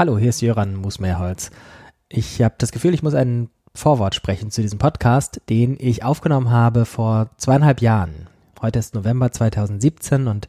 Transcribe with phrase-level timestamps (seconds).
[0.00, 1.50] Hallo, hier ist Jöran Musmeerholz.
[2.08, 6.48] Ich habe das Gefühl, ich muss ein Vorwort sprechen zu diesem Podcast, den ich aufgenommen
[6.50, 8.26] habe vor zweieinhalb Jahren.
[8.62, 10.48] Heute ist November 2017 und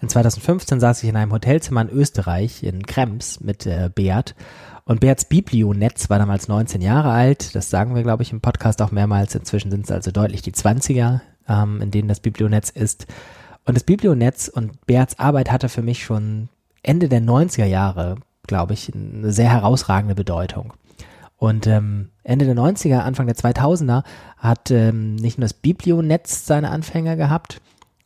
[0.00, 4.36] in 2015 saß ich in einem Hotelzimmer in Österreich, in Krems, mit äh, Beat.
[4.84, 7.56] Und Beats Biblionetz war damals 19 Jahre alt.
[7.56, 9.34] Das sagen wir, glaube ich, im Podcast auch mehrmals.
[9.34, 13.08] Inzwischen sind es also deutlich die 20er, ähm, in denen das Biblionetz ist.
[13.64, 16.50] Und das Biblionetz und Beats Arbeit hatte für mich schon
[16.84, 20.72] Ende der 90er Jahre glaube ich, eine sehr herausragende Bedeutung.
[21.36, 24.04] Und ähm, Ende der 90er, Anfang der 2000er
[24.36, 27.60] hat ähm, nicht nur das Biblionetz seine Anfänger gehabt,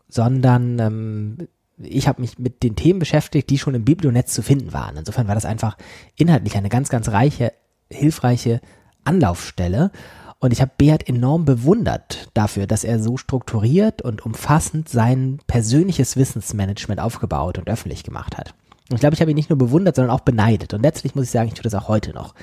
[0.08, 1.48] sondern ähm,
[1.78, 4.96] ich habe mich mit den Themen beschäftigt, die schon im Biblionetz zu finden waren.
[4.96, 5.76] Insofern war das einfach
[6.16, 7.52] inhaltlich eine ganz, ganz reiche,
[7.90, 8.60] hilfreiche
[9.04, 9.90] Anlaufstelle.
[10.38, 16.16] Und ich habe Beat enorm bewundert dafür, dass er so strukturiert und umfassend sein persönliches
[16.16, 18.54] Wissensmanagement aufgebaut und öffentlich gemacht hat.
[18.88, 20.74] Und ich glaube, ich habe ihn nicht nur bewundert, sondern auch beneidet.
[20.74, 22.34] Und letztlich muss ich sagen, ich tue das auch heute noch.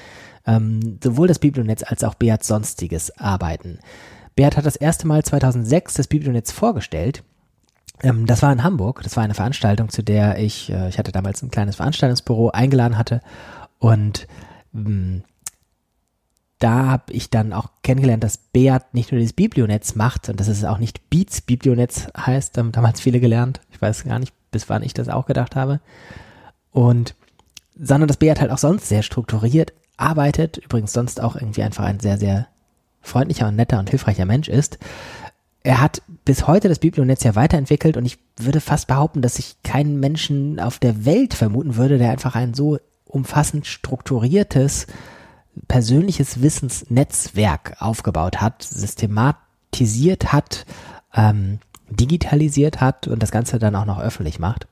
[0.45, 3.80] Ähm, sowohl das Biblionetz als auch Beat sonstiges Arbeiten.
[4.35, 7.23] Beat hat das erste Mal 2006 das Biblionetz vorgestellt.
[8.02, 9.02] Ähm, das war in Hamburg.
[9.03, 12.97] Das war eine Veranstaltung, zu der ich, äh, ich hatte damals ein kleines Veranstaltungsbüro eingeladen
[12.97, 13.22] hatte.
[13.80, 14.28] Und
[14.73, 15.23] ähm,
[16.59, 20.47] da habe ich dann auch kennengelernt, dass Beat nicht nur das Biblionetz macht und dass
[20.47, 23.59] es auch nicht Beats Biblionetz heißt, haben damals viele gelernt.
[23.72, 25.81] Ich weiß gar nicht, bis wann ich das auch gedacht habe,
[26.73, 27.16] und
[27.75, 31.99] sondern dass Beat halt auch sonst sehr strukturiert arbeitet, übrigens sonst auch irgendwie einfach ein
[31.99, 32.47] sehr, sehr
[33.02, 34.77] freundlicher und netter und hilfreicher Mensch ist.
[35.63, 39.61] Er hat bis heute das Biblionetz ja weiterentwickelt und ich würde fast behaupten, dass ich
[39.63, 44.88] keinen Menschen auf der Welt vermuten würde, der einfach ein so umfassend strukturiertes
[45.67, 50.66] persönliches Wissensnetzwerk aufgebaut hat, systematisiert hat,
[51.13, 54.67] ähm, digitalisiert hat und das Ganze dann auch noch öffentlich macht.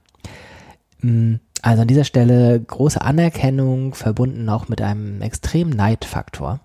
[1.02, 6.60] Mm, also an dieser Stelle große Anerkennung verbunden auch mit einem extremen Neidfaktor.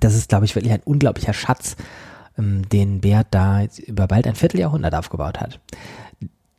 [0.00, 1.76] Das ist, glaube ich, wirklich ein unglaublicher Schatz,
[2.38, 5.60] ähm, den Bert da über bald ein Vierteljahrhundert aufgebaut hat.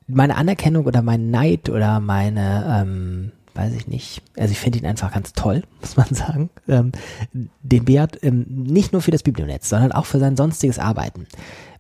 [0.08, 4.86] Meine Anerkennung oder mein Neid oder meine, ähm, weiß ich nicht, also ich finde ihn
[4.86, 6.92] einfach ganz toll, muss man sagen, ähm,
[7.34, 11.28] den Beat ähm, nicht nur für das Biblionetz, sondern auch für sein sonstiges Arbeiten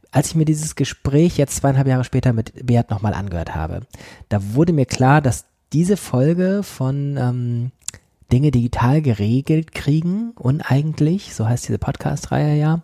[0.10, 3.82] als ich mir dieses Gespräch jetzt zweieinhalb Jahre später mit Beat nochmal angehört habe,
[4.30, 7.72] da wurde mir klar, dass diese Folge von ähm,
[8.32, 12.82] Dinge digital geregelt kriegen, uneigentlich, so heißt diese Podcast-Reihe ja,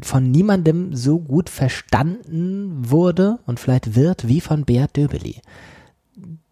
[0.00, 5.40] von niemandem so gut verstanden wurde und vielleicht wird wie von Beat Döbeli.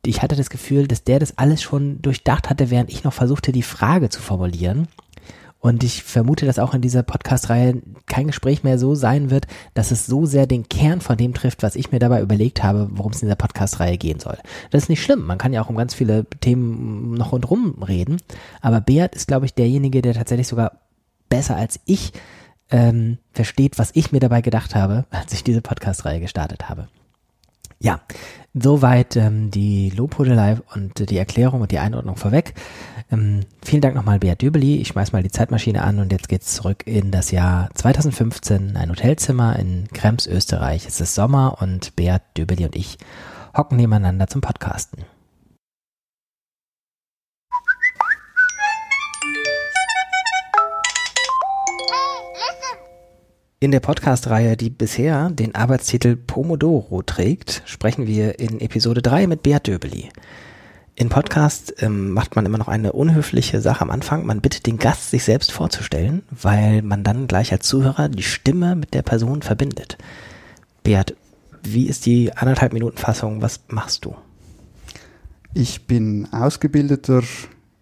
[0.04, 3.52] Ich hatte das Gefühl, dass der das alles schon durchdacht hatte, während ich noch versuchte,
[3.52, 4.88] die Frage zu formulieren.
[5.60, 9.91] Und ich vermute, dass auch in dieser Podcast-Reihe kein Gespräch mehr so sein wird, dass
[9.91, 13.12] es so sehr den Kern von dem trifft, was ich mir dabei überlegt habe, worum
[13.12, 14.38] es in dieser Podcast-Reihe gehen soll.
[14.70, 15.26] Das ist nicht schlimm.
[15.26, 18.22] Man kann ja auch um ganz viele Themen noch rundherum reden.
[18.62, 20.81] Aber Beat ist, glaube ich, derjenige, der tatsächlich sogar
[21.28, 22.12] besser als ich
[22.70, 26.88] ähm, versteht, was ich mir dabei gedacht habe, als ich diese Podcast-Reihe gestartet habe.
[27.82, 28.00] Ja,
[28.54, 32.54] soweit ähm, die Lobhudelei und die Erklärung und die Einordnung vorweg.
[33.12, 34.76] Ähm, vielen Dank nochmal, Beat Dübeli.
[34.76, 38.76] Ich schmeiß mal die Zeitmaschine an und jetzt geht's zurück in das Jahr 2015.
[38.76, 40.87] Ein Hotelzimmer in Krems, Österreich.
[40.87, 42.99] Es ist Sommer und Beat Dübeli und ich
[43.56, 45.04] hocken nebeneinander zum Podcasten.
[53.62, 59.43] In der Podcast-Reihe, die bisher den Arbeitstitel Pomodoro trägt, sprechen wir in Episode 3 mit
[59.43, 60.09] Beat Döbeli.
[60.96, 64.26] In Podcast ähm, macht man immer noch eine unhöfliche Sache am Anfang.
[64.26, 68.76] Man bittet den Gast, sich selbst vorzustellen, weil man dann gleich als Zuhörer die Stimme
[68.76, 69.96] mit der Person verbindet.
[70.82, 71.16] Beat,
[71.62, 73.40] wie ist die anderthalb Minuten Fassung?
[73.40, 74.14] Was machst du?
[75.54, 77.22] Ich bin ausgebildeter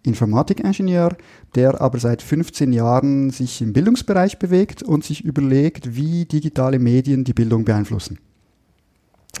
[0.03, 1.17] Informatikingenieur,
[1.55, 7.25] der aber seit 15 Jahren sich im Bildungsbereich bewegt und sich überlegt, wie digitale Medien
[7.25, 8.19] die Bildung beeinflussen.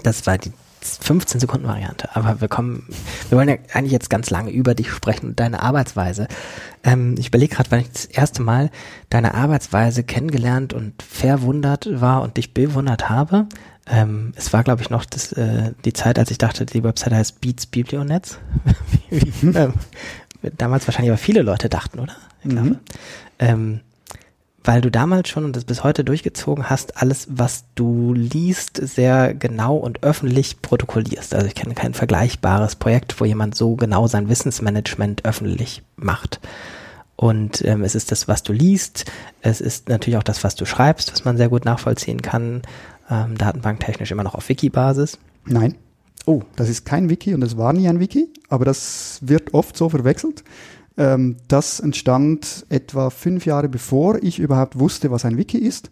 [0.03, 0.51] Das war die
[0.81, 2.87] 15 Sekunden Variante, aber wir kommen,
[3.29, 6.27] wir wollen ja eigentlich jetzt ganz lange über dich sprechen und deine Arbeitsweise.
[6.83, 8.69] Ähm, ich überlege gerade, wann ich das erste Mal
[9.09, 13.47] deine Arbeitsweise kennengelernt und verwundert war und dich bewundert habe.
[13.87, 17.13] Ähm, es war, glaube ich, noch das, äh, die Zeit, als ich dachte, die Website
[17.13, 18.37] heißt Beats Biblionetz.
[19.41, 19.73] ähm,
[20.57, 22.15] damals wahrscheinlich aber viele Leute dachten, oder?
[22.43, 22.69] Ich glaube.
[22.69, 22.79] Mhm.
[23.39, 23.79] Ähm,
[24.69, 29.33] weil du damals schon und das bis heute durchgezogen hast, alles, was du liest, sehr
[29.33, 31.33] genau und öffentlich protokollierst.
[31.33, 36.39] Also ich kenne kein vergleichbares Projekt, wo jemand so genau sein Wissensmanagement öffentlich macht.
[37.15, 39.11] Und ähm, es ist das, was du liest.
[39.41, 42.61] Es ist natürlich auch das, was du schreibst, was man sehr gut nachvollziehen kann.
[43.09, 45.17] Ähm, datenbanktechnisch immer noch auf Wiki-Basis.
[45.45, 45.73] Nein.
[46.27, 49.75] oh, das ist kein Wiki und es war nie ein Wiki, aber das wird oft
[49.75, 50.43] so verwechselt.
[50.99, 55.89] Ähm, das entstand etwa fünf Jahre bevor ich überhaupt wusste, was ein Wiki ist.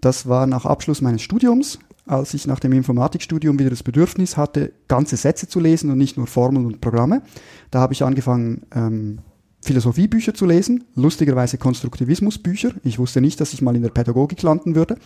[0.00, 4.72] Das war nach Abschluss meines Studiums, als ich nach dem Informatikstudium wieder das Bedürfnis hatte,
[4.88, 7.22] ganze Sätze zu lesen und nicht nur Formeln und Programme.
[7.70, 9.20] Da habe ich angefangen, ähm,
[9.60, 12.72] Philosophiebücher zu lesen, lustigerweise Konstruktivismusbücher.
[12.82, 14.96] Ich wusste nicht, dass ich mal in der Pädagogik landen würde.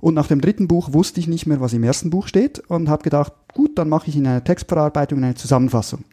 [0.00, 2.88] Und nach dem dritten Buch wusste ich nicht mehr, was im ersten Buch steht und
[2.88, 6.04] habe gedacht, gut, dann mache ich in einer Textverarbeitung eine Zusammenfassung.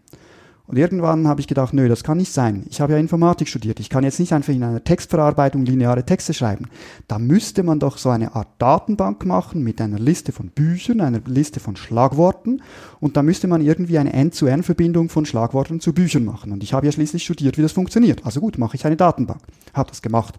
[0.70, 2.64] Und irgendwann habe ich gedacht, nö, das kann nicht sein.
[2.70, 3.80] Ich habe ja Informatik studiert.
[3.80, 6.68] Ich kann jetzt nicht einfach in einer Textverarbeitung lineare Texte schreiben.
[7.08, 11.22] Da müsste man doch so eine Art Datenbank machen mit einer Liste von Büchern, einer
[11.26, 12.62] Liste von Schlagworten.
[13.00, 16.52] Und da müsste man irgendwie eine End-zu-End-Verbindung von Schlagworten zu Büchern machen.
[16.52, 18.24] Und ich habe ja schließlich studiert, wie das funktioniert.
[18.24, 19.42] Also gut, mache ich eine Datenbank.
[19.74, 20.36] Habe das gemacht.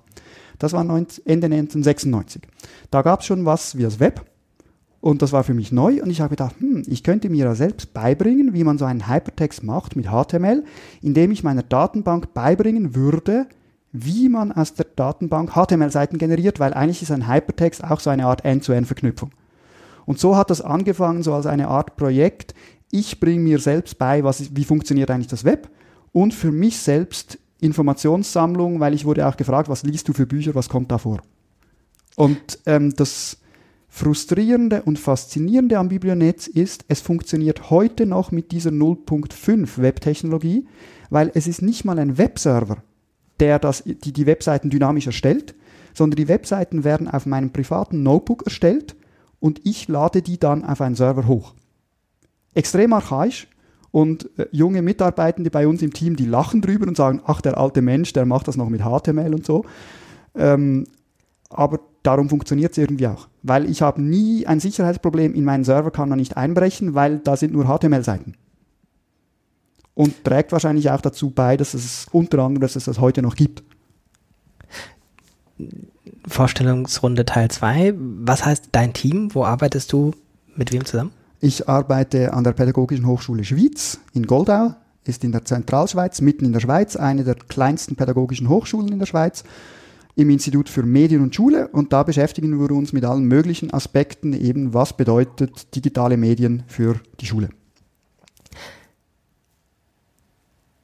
[0.60, 2.42] Das war Ende 1996.
[2.92, 4.29] Da gab es schon was wie das Web.
[5.00, 7.54] Und das war für mich neu und ich habe gedacht, hm, ich könnte mir ja
[7.54, 10.62] selbst beibringen, wie man so einen Hypertext macht mit HTML,
[11.00, 13.46] indem ich meiner Datenbank beibringen würde,
[13.92, 18.26] wie man aus der Datenbank HTML-Seiten generiert, weil eigentlich ist ein Hypertext auch so eine
[18.26, 19.30] Art End-zu-End-Verknüpfung.
[20.04, 22.54] Und so hat das angefangen, so als eine Art Projekt.
[22.90, 25.70] Ich bringe mir selbst bei, was, wie funktioniert eigentlich das Web
[26.12, 30.54] und für mich selbst Informationssammlung, weil ich wurde auch gefragt, was liest du für Bücher,
[30.54, 31.20] was kommt da vor?
[32.16, 33.39] Und ähm, das
[34.00, 40.66] Frustrierende und Faszinierende am Biblionetz ist, es funktioniert heute noch mit dieser 0.5 Webtechnologie,
[41.10, 42.82] weil es ist nicht mal ein Webserver,
[43.40, 45.54] der das, die, die Webseiten dynamisch erstellt,
[45.92, 48.96] sondern die Webseiten werden auf meinem privaten Notebook erstellt
[49.38, 51.52] und ich lade die dann auf einen Server hoch.
[52.54, 53.48] Extrem archaisch
[53.90, 57.58] und äh, junge Mitarbeitende bei uns im Team, die lachen drüber und sagen, ach, der
[57.58, 59.66] alte Mensch, der macht das noch mit HTML und so.
[60.34, 60.86] Ähm,
[61.50, 63.28] aber darum funktioniert es irgendwie auch.
[63.42, 67.36] Weil ich habe nie ein Sicherheitsproblem, in meinen Server kann man nicht einbrechen, weil da
[67.36, 68.34] sind nur HTML-Seiten.
[69.94, 73.36] Und trägt wahrscheinlich auch dazu bei, dass es unter anderem, dass es das heute noch
[73.36, 73.62] gibt.
[76.26, 77.94] Vorstellungsrunde Teil 2.
[77.96, 79.34] Was heißt dein Team?
[79.34, 80.12] Wo arbeitest du
[80.56, 81.12] mit wem zusammen?
[81.40, 84.74] Ich arbeite an der Pädagogischen Hochschule Schwyz in Goldau,
[85.04, 89.06] ist in der Zentralschweiz, mitten in der Schweiz, eine der kleinsten pädagogischen Hochschulen in der
[89.06, 89.44] Schweiz
[90.16, 94.32] im Institut für Medien und Schule und da beschäftigen wir uns mit allen möglichen Aspekten,
[94.32, 97.50] eben was bedeutet digitale Medien für die Schule.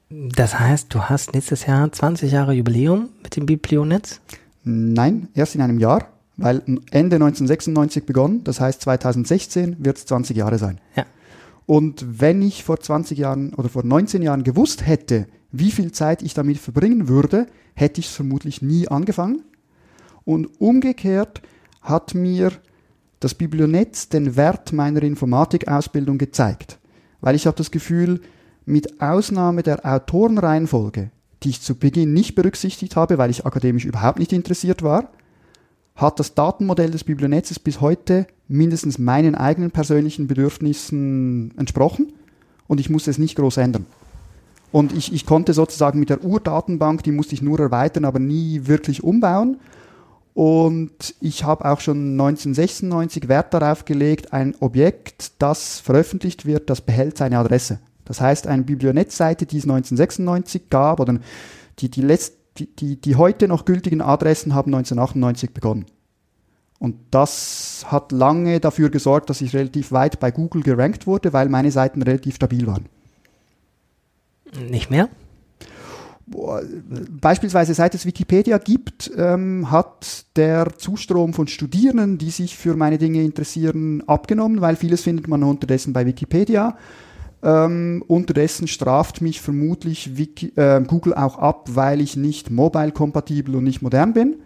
[0.08, 4.20] Das heißt, du hast nächstes Jahr 20 Jahre Jubiläum mit dem Biblionetz?
[4.62, 6.58] Nein, erst in einem Jahr, weil
[6.90, 10.80] Ende 1996 begonnen, das heißt 2016 wird es 20 Jahre sein.
[10.94, 11.04] Ja.
[11.66, 16.22] Und wenn ich vor 20 Jahren oder vor 19 Jahren gewusst hätte, wie viel Zeit
[16.22, 19.42] ich damit verbringen würde, hätte ich es vermutlich nie angefangen.
[20.24, 21.42] Und umgekehrt
[21.80, 22.52] hat mir
[23.20, 26.78] das Biblionetz den Wert meiner Informatikausbildung gezeigt.
[27.20, 28.20] Weil ich habe das Gefühl,
[28.64, 31.10] mit Ausnahme der Autorenreihenfolge,
[31.42, 35.12] die ich zu Beginn nicht berücksichtigt habe, weil ich akademisch überhaupt nicht interessiert war,
[35.94, 42.12] hat das Datenmodell des Biblionetzes bis heute mindestens meinen eigenen persönlichen Bedürfnissen entsprochen
[42.66, 43.86] und ich musste es nicht groß ändern.
[44.72, 48.66] Und ich, ich konnte sozusagen mit der Urdatenbank, die musste ich nur erweitern, aber nie
[48.66, 49.58] wirklich umbauen.
[50.34, 56.82] Und ich habe auch schon 1996 Wert darauf gelegt, ein Objekt, das veröffentlicht wird, das
[56.82, 57.78] behält seine Adresse.
[58.04, 61.18] Das heißt, eine Biblionetzseite, die es 1996 gab, oder
[61.78, 65.86] die, die, letzt, die, die, die heute noch gültigen Adressen haben 1998 begonnen.
[66.78, 71.48] Und das hat lange dafür gesorgt, dass ich relativ weit bei Google gerankt wurde, weil
[71.48, 72.86] meine Seiten relativ stabil waren.
[74.58, 75.08] Nicht mehr?
[76.28, 82.98] Beispielsweise seit es Wikipedia gibt, ähm, hat der Zustrom von Studierenden, die sich für meine
[82.98, 86.76] Dinge interessieren, abgenommen, weil vieles findet man unterdessen bei Wikipedia.
[87.44, 93.64] Ähm, unterdessen straft mich vermutlich Wiki, äh, Google auch ab, weil ich nicht mobile-kompatibel und
[93.64, 94.36] nicht modern bin.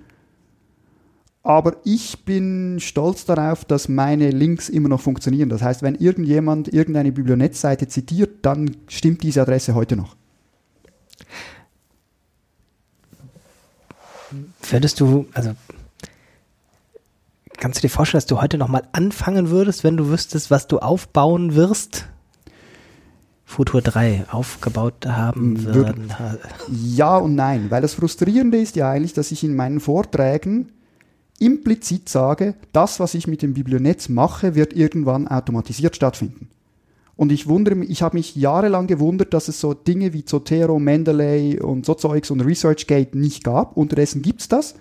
[1.43, 5.49] Aber ich bin stolz darauf, dass meine Links immer noch funktionieren.
[5.49, 10.17] Das heißt, wenn irgendjemand irgendeine Biblionetzseite zitiert, dann stimmt diese Adresse heute noch.
[14.69, 15.55] Würdest du, also
[17.57, 20.79] kannst du dir vorstellen, dass du heute nochmal anfangen würdest, wenn du wüsstest, was du
[20.79, 22.07] aufbauen wirst?
[23.45, 26.13] Futur 3 aufgebaut haben würden?
[26.71, 30.71] Ja und nein, weil das Frustrierende ist ja eigentlich, dass ich in meinen Vorträgen
[31.41, 36.49] implizit sage, das, was ich mit dem Biblionetz mache, wird irgendwann automatisiert stattfinden.
[37.17, 40.79] Und ich wundere mich, ich habe mich jahrelang gewundert, dass es so Dinge wie Zotero,
[40.79, 43.77] Mendeley und so Zeugs und ResearchGate nicht gab.
[43.77, 44.75] Unterdessen gibt's das.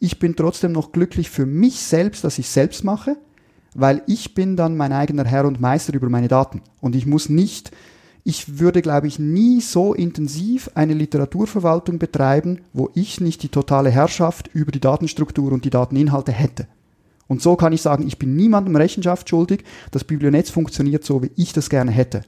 [0.00, 3.16] Ich bin trotzdem noch glücklich für mich selbst, dass ich selbst mache,
[3.74, 7.28] weil ich bin dann mein eigener Herr und Meister über meine Daten und ich muss
[7.28, 7.70] nicht,
[8.28, 13.88] ich würde, glaube ich, nie so intensiv eine Literaturverwaltung betreiben, wo ich nicht die totale
[13.88, 16.66] Herrschaft über die Datenstruktur und die Dateninhalte hätte.
[17.26, 21.30] Und so kann ich sagen, ich bin niemandem Rechenschaft schuldig, das Biblionetz funktioniert so, wie
[21.36, 22.20] ich das gerne hätte.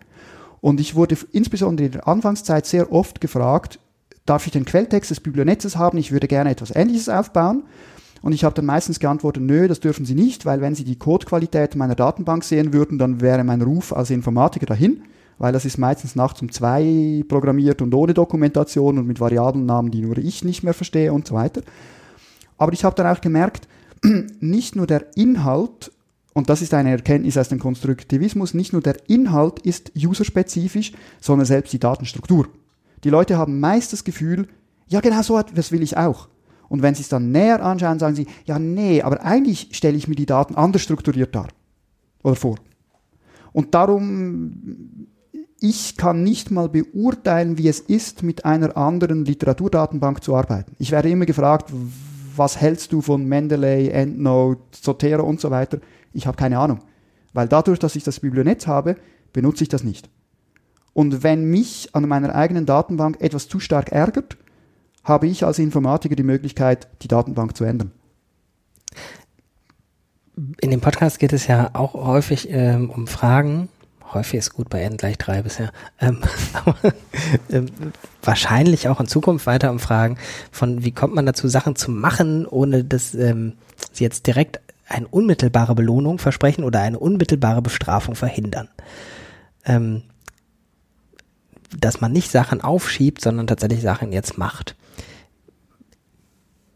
[0.62, 3.78] Und ich wurde insbesondere in der Anfangszeit sehr oft gefragt,
[4.24, 5.98] darf ich den Quelltext des Biblionetzes haben?
[5.98, 7.64] Ich würde gerne etwas Ähnliches aufbauen.
[8.22, 10.98] Und ich habe dann meistens geantwortet, nö, das dürfen Sie nicht, weil wenn Sie die
[10.98, 15.02] Codequalität meiner Datenbank sehen würden, dann wäre mein Ruf als Informatiker dahin,
[15.40, 20.02] weil das ist meistens nachts um zwei programmiert und ohne Dokumentation und mit Variablennamen, die
[20.02, 21.62] nur ich nicht mehr verstehe und so weiter.
[22.58, 23.66] Aber ich habe dann auch gemerkt,
[24.40, 25.92] nicht nur der Inhalt,
[26.34, 30.92] und das ist eine Erkenntnis aus dem Konstruktivismus, nicht nur der Inhalt ist userspezifisch,
[31.22, 32.46] sondern selbst die Datenstruktur.
[33.02, 34.46] Die Leute haben meist das Gefühl,
[34.88, 36.28] ja genau so etwas will ich auch.
[36.68, 40.06] Und wenn sie es dann näher anschauen, sagen sie, ja nee, aber eigentlich stelle ich
[40.06, 41.48] mir die Daten anders strukturiert dar
[42.22, 42.56] oder vor.
[43.52, 45.08] Und darum,
[45.60, 50.74] ich kann nicht mal beurteilen, wie es ist, mit einer anderen Literaturdatenbank zu arbeiten.
[50.78, 51.70] Ich werde immer gefragt,
[52.34, 55.78] was hältst du von Mendeley, EndNote, Zotero und so weiter?
[56.12, 56.80] Ich habe keine Ahnung.
[57.32, 58.96] Weil dadurch, dass ich das Biblionetz habe,
[59.32, 60.08] benutze ich das nicht.
[60.92, 64.36] Und wenn mich an meiner eigenen Datenbank etwas zu stark ärgert,
[65.04, 67.92] habe ich als Informatiker die Möglichkeit, die Datenbank zu ändern.
[70.60, 73.68] In dem Podcast geht es ja auch häufig ähm, um Fragen.
[74.12, 75.72] Häufig ist gut bei N gleich drei bisher.
[76.00, 76.20] Ähm,
[77.48, 77.62] äh,
[78.22, 80.18] wahrscheinlich auch in Zukunft weiter um Fragen
[80.50, 83.54] von, wie kommt man dazu, Sachen zu machen, ohne dass ähm,
[83.92, 88.68] sie jetzt direkt eine unmittelbare Belohnung versprechen oder eine unmittelbare Bestrafung verhindern.
[89.64, 90.02] Ähm,
[91.78, 94.74] dass man nicht Sachen aufschiebt, sondern tatsächlich Sachen jetzt macht.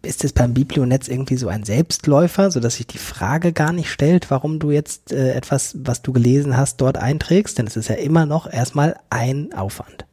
[0.04, 3.90] Ist es beim Biblionetz irgendwie so ein Selbstläufer, so dass sich die Frage gar nicht
[3.90, 7.58] stellt, warum du jetzt äh, etwas, was du gelesen hast, dort einträgst?
[7.58, 10.04] Denn es ist ja immer noch erstmal ein Aufwand.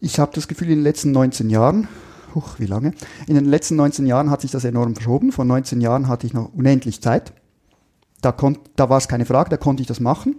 [0.00, 1.88] Ich habe das Gefühl, in den letzten 19 Jahren,
[2.34, 2.92] huch, wie lange?
[3.26, 5.32] In den letzten 19 Jahren hat sich das enorm verschoben.
[5.32, 7.32] Vor 19 Jahren hatte ich noch unendlich Zeit.
[8.20, 8.34] Da,
[8.76, 10.36] da war es keine Frage, da konnte ich das machen.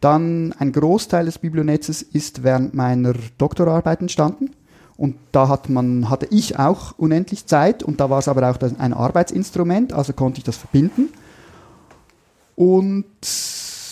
[0.00, 4.50] Dann ein Großteil des Biblionetzes ist während meiner Doktorarbeit entstanden.
[4.98, 8.58] Und da hat man, hatte ich auch unendlich Zeit und da war es aber auch
[8.78, 11.08] ein Arbeitsinstrument, also konnte ich das verbinden.
[12.56, 13.06] Und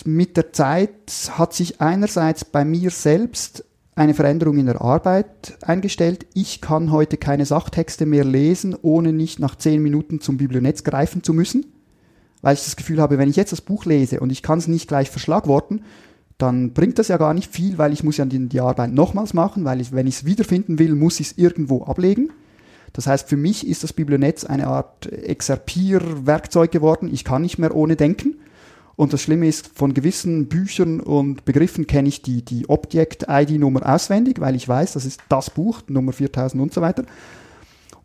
[0.05, 3.63] mit der Zeit hat sich einerseits bei mir selbst
[3.95, 6.27] eine Veränderung in der Arbeit eingestellt.
[6.33, 11.23] Ich kann heute keine Sachtexte mehr lesen, ohne nicht nach zehn Minuten zum Biblionetz greifen
[11.23, 11.65] zu müssen
[12.41, 14.67] weil ich das Gefühl habe, wenn ich jetzt das Buch lese und ich kann es
[14.67, 15.83] nicht gleich verschlagworten,
[16.37, 19.33] dann bringt das ja gar nicht viel, weil ich muss ja die, die Arbeit nochmals
[19.33, 22.29] machen, weil ich, wenn ich es wiederfinden will, muss ich es irgendwo ablegen.
[22.93, 27.09] Das heißt, für mich ist das Biblionetz eine Art Exerpierwerkzeug geworden.
[27.11, 28.35] Ich kann nicht mehr ohne denken.
[28.95, 34.39] Und das Schlimme ist, von gewissen Büchern und Begriffen kenne ich die, die Object-ID-Nummer auswendig,
[34.39, 37.03] weil ich weiß, das ist das Buch, Nummer 4000 und so weiter.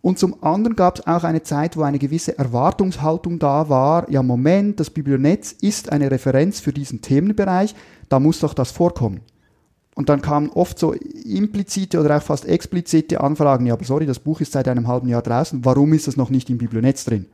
[0.03, 4.23] Und zum anderen gab es auch eine Zeit, wo eine gewisse Erwartungshaltung da war, ja
[4.23, 7.75] Moment, das Biblionetz ist eine Referenz für diesen Themenbereich,
[8.13, 9.23] da muss doch das vorkommen.
[9.95, 14.19] Und dann kamen oft so implizite oder auch fast explizite Anfragen, ja, aber sorry, das
[14.19, 17.27] Buch ist seit einem halben Jahr draußen, warum ist das noch nicht im Biblionetz drin?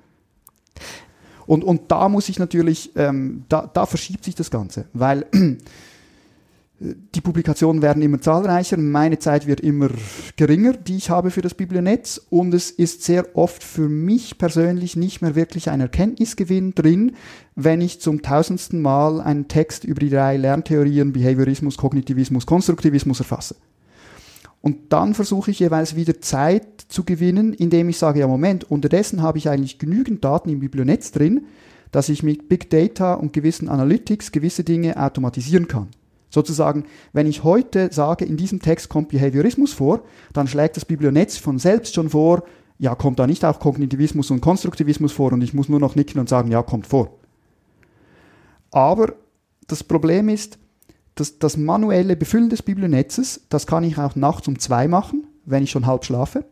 [1.47, 5.27] Und, und da muss ich natürlich, ähm, da, da verschiebt sich das Ganze, weil
[6.81, 9.89] die Publikationen werden immer zahlreicher, meine Zeit wird immer
[10.37, 14.95] geringer, die ich habe für das Biblionetz und es ist sehr oft für mich persönlich
[14.95, 17.17] nicht mehr wirklich ein Erkenntnisgewinn drin,
[17.57, 23.57] wenn ich zum tausendsten Mal einen Text über die drei Lerntheorien Behaviorismus, Kognitivismus, Konstruktivismus erfasse.
[24.61, 29.23] Und dann versuche ich jeweils wieder Zeit zu gewinnen, indem ich sage, ja Moment, unterdessen
[29.23, 31.47] habe ich eigentlich genügend Daten im Biblionetz drin,
[31.91, 35.89] dass ich mit Big Data und gewissen Analytics gewisse Dinge automatisieren kann.
[36.31, 41.39] Sozusagen, wenn ich heute sage, in diesem Text kommt Behaviorismus vor, dann schlägt das Biblionetz
[41.39, 42.43] von selbst schon vor,
[42.79, 46.21] ja, kommt da nicht auch Kognitivismus und Konstruktivismus vor und ich muss nur noch nicken
[46.21, 47.19] und sagen, ja, kommt vor.
[48.71, 49.15] Aber
[49.67, 50.59] das Problem ist,
[51.15, 55.65] dass das manuelle Befüllen des Biblionetzes, das kann ich auch nachts um zwei machen, wenn
[55.65, 56.45] ich schon halb schlafe.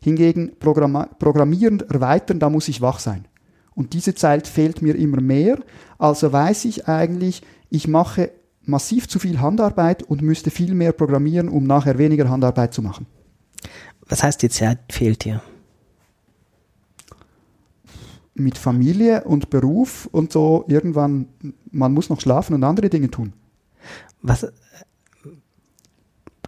[0.00, 3.26] Hingegen Programm programmieren, erweitern, da muss ich wach sein.
[3.74, 5.58] Und diese Zeit fehlt mir immer mehr.
[5.98, 8.30] Also weiß ich eigentlich, ich mache
[8.66, 13.06] massiv zu viel Handarbeit und müsste viel mehr programmieren, um nachher weniger Handarbeit zu machen.
[14.08, 15.42] Was heißt die Zeit fehlt dir?
[18.34, 21.28] Mit Familie und Beruf und so irgendwann,
[21.70, 23.32] man muss noch schlafen und andere Dinge tun.
[24.20, 24.46] Was,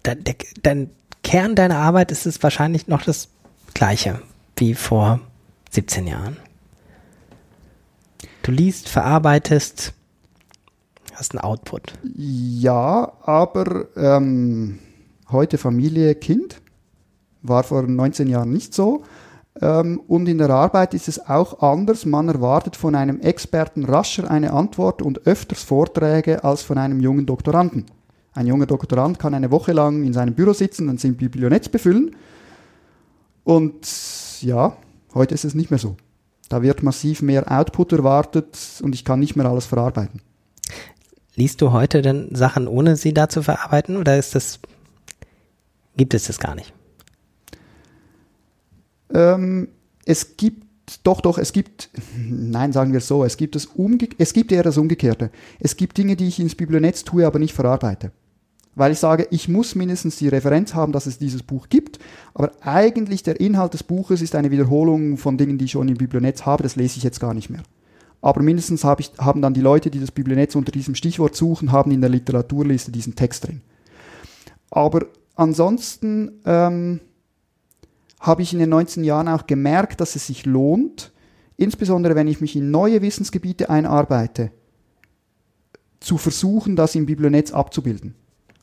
[0.05, 0.91] der, der, dein
[1.23, 3.29] Kern deiner Arbeit ist es wahrscheinlich noch das
[3.75, 4.21] gleiche
[4.57, 5.21] wie vor
[5.71, 6.37] 17 Jahren.
[8.43, 9.95] Du liest, verarbeitest,
[11.19, 11.95] hast einen Output.
[12.15, 14.79] Ja, aber ähm,
[15.31, 16.61] heute Familie, Kind.
[17.43, 19.03] War vor 19 Jahren nicht so.
[19.61, 22.07] Ähm, und in der Arbeit ist es auch anders.
[22.07, 27.27] Man erwartet von einem Experten rascher eine Antwort und öfters Vorträge als von einem jungen
[27.27, 27.87] Doktoranden.
[28.35, 32.15] Ein junger Doktorand kann eine Woche lang in seinem Büro sitzen und sein Biblionetz befüllen.
[33.43, 33.89] Und
[34.43, 34.77] ja,
[35.15, 35.97] heute ist es nicht mehr so.
[36.49, 40.21] Da wird massiv mehr Output erwartet und ich kann nicht mehr alles verarbeiten.
[41.39, 44.59] Liest du heute denn Sachen, ohne sie da zu verarbeiten oder ist das,
[45.97, 46.75] gibt es das gar nicht?
[49.15, 49.69] Ähm,
[50.05, 50.65] es gibt
[51.05, 51.91] doch, doch, es gibt,
[52.29, 55.31] nein, sagen wir so, es gibt, das Umge es gibt eher das Umgekehrte.
[55.61, 58.11] Es gibt Dinge, die ich ins Biblionetz tue, aber nicht verarbeite.
[58.75, 62.01] Weil ich sage, ich muss mindestens die Referenz haben, dass es dieses Buch gibt,
[62.35, 65.99] aber eigentlich der Inhalt des Buches ist eine Wiederholung von Dingen, die ich schon im
[65.99, 67.63] Biblionetz habe, das lese ich jetzt gar nicht mehr.
[68.21, 71.73] Aber mindestens hab ich, haben dann die Leute, die das Biblionetz unter diesem Stichwort suchen,
[71.73, 73.61] haben in der Literaturliste diesen Text drin.
[74.71, 75.07] Aber
[75.37, 77.01] ansonsten, ähm,
[78.21, 81.13] habe ich in den 19 Jahren auch gemerkt, dass es sich lohnt,
[81.57, 84.51] insbesondere wenn ich mich in neue Wissensgebiete einarbeite,
[86.01, 88.15] zu versuchen, das im Biblionetz abzubilden.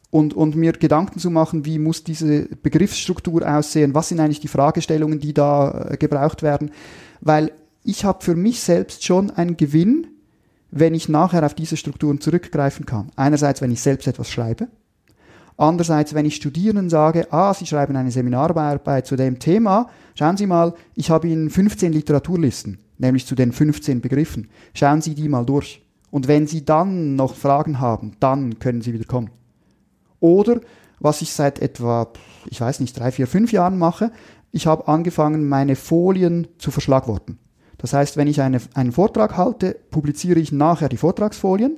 [0.10, 4.48] Und, und mir Gedanken zu machen, wie muss diese Begriffsstruktur aussehen, was sind eigentlich die
[4.48, 6.72] Fragestellungen, die da äh, gebraucht werden.
[7.20, 7.52] Weil
[7.86, 10.08] ich habe für mich selbst schon einen Gewinn,
[10.72, 13.12] wenn ich nachher auf diese Strukturen zurückgreifen kann.
[13.16, 14.68] Einerseits, wenn ich selbst etwas schreibe,
[15.58, 20.48] Andererseits, wenn ich Studierenden sage, ah, Sie schreiben eine Seminararbeit zu dem Thema, schauen Sie
[20.48, 24.50] mal, ich habe Ihnen 15 Literaturlisten, nämlich zu den 15 Begriffen.
[24.74, 25.82] Schauen Sie die mal durch.
[26.12, 29.30] Und wenn Sie dann noch Fragen haben, dann können Sie wieder kommen.
[30.20, 30.60] Oder,
[31.00, 32.12] was ich seit etwa,
[32.48, 34.12] ich weiß nicht, drei, vier, fünf Jahren mache,
[34.52, 37.40] ich habe angefangen, meine Folien zu verschlagworten.
[37.86, 41.78] Das heißt, wenn ich eine, einen Vortrag halte, publiziere ich nachher die Vortragsfolien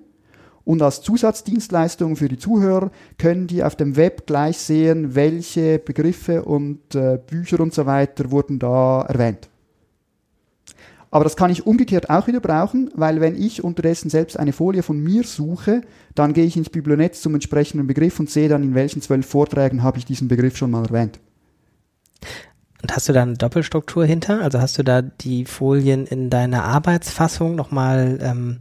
[0.63, 6.45] und als Zusatzdienstleistung für die Zuhörer können die auf dem Web gleich sehen, welche Begriffe
[6.45, 9.49] und äh, Bücher und so weiter wurden da erwähnt.
[11.11, 14.83] Aber das kann ich umgekehrt auch wieder brauchen, weil wenn ich unterdessen selbst eine Folie
[14.83, 15.81] von mir suche,
[16.15, 19.83] dann gehe ich ins Biblionetz zum entsprechenden Begriff und sehe dann, in welchen zwölf Vorträgen
[19.83, 21.19] habe ich diesen Begriff schon mal erwähnt.
[22.81, 24.41] Und hast du da eine Doppelstruktur hinter?
[24.41, 28.59] Also hast du da die Folien in deiner Arbeitsfassung nochmal ähm,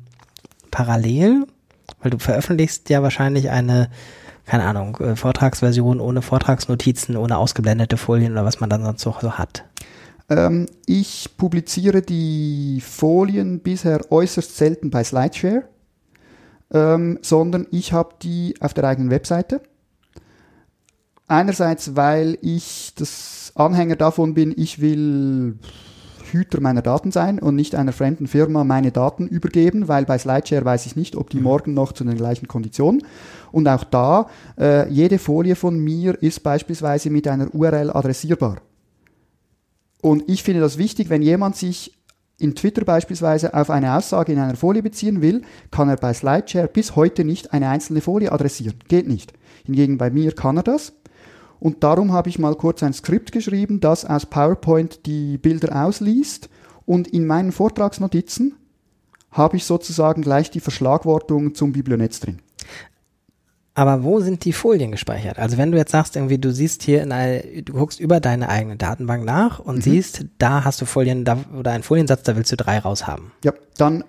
[0.71, 1.47] parallel
[2.01, 3.91] weil du veröffentlichst ja wahrscheinlich eine,
[4.45, 9.15] keine Ahnung, äh, Vortragsversion ohne Vortragsnotizen, ohne ausgeblendete Folien oder was man dann sonst so,
[9.21, 9.65] so hat.
[10.29, 15.65] Ähm, ich publiziere die Folien bisher äußerst selten bei Slideshare,
[16.73, 19.61] ähm, sondern ich habe die auf der eigenen Webseite.
[21.29, 25.59] Einerseits, weil ich das Anhänger davon bin, ich will
[26.31, 30.65] Hüter meiner Daten sein und nicht einer fremden Firma meine Daten übergeben, weil bei Slideshare
[30.65, 31.45] weiß ich nicht, ob die mhm.
[31.45, 33.03] morgen noch zu den gleichen Konditionen.
[33.53, 38.59] Und auch da, äh, jede Folie von mir ist beispielsweise mit einer URL adressierbar.
[40.03, 41.93] Und ich finde das wichtig, wenn jemand sich
[42.39, 46.69] in Twitter beispielsweise auf eine Aussage in einer Folie beziehen will, kann er bei Slideshare
[46.69, 48.75] bis heute nicht eine einzelne Folie adressieren.
[48.89, 49.33] Geht nicht.
[49.65, 50.93] Hingegen bei mir kann er das.
[51.59, 56.49] Und darum habe ich mal kurz ein Skript geschrieben, das aus PowerPoint die Bilder ausliest.
[56.85, 58.55] Und in meinen Vortragsnotizen
[59.31, 62.41] habe ich sozusagen gleich die Verschlagwortung zum Biblionetz drin.
[63.77, 65.39] Aber wo sind die Folien gespeichert?
[65.39, 68.49] Also wenn du jetzt sagst, irgendwie, du siehst hier in eine, du guckst über deine
[68.49, 69.81] eigene Datenbank nach und mhm.
[69.83, 73.33] siehst, da hast du Folien da, oder einen Foliensatz, da willst du drei raushaben.
[73.45, 74.03] Ja, dann,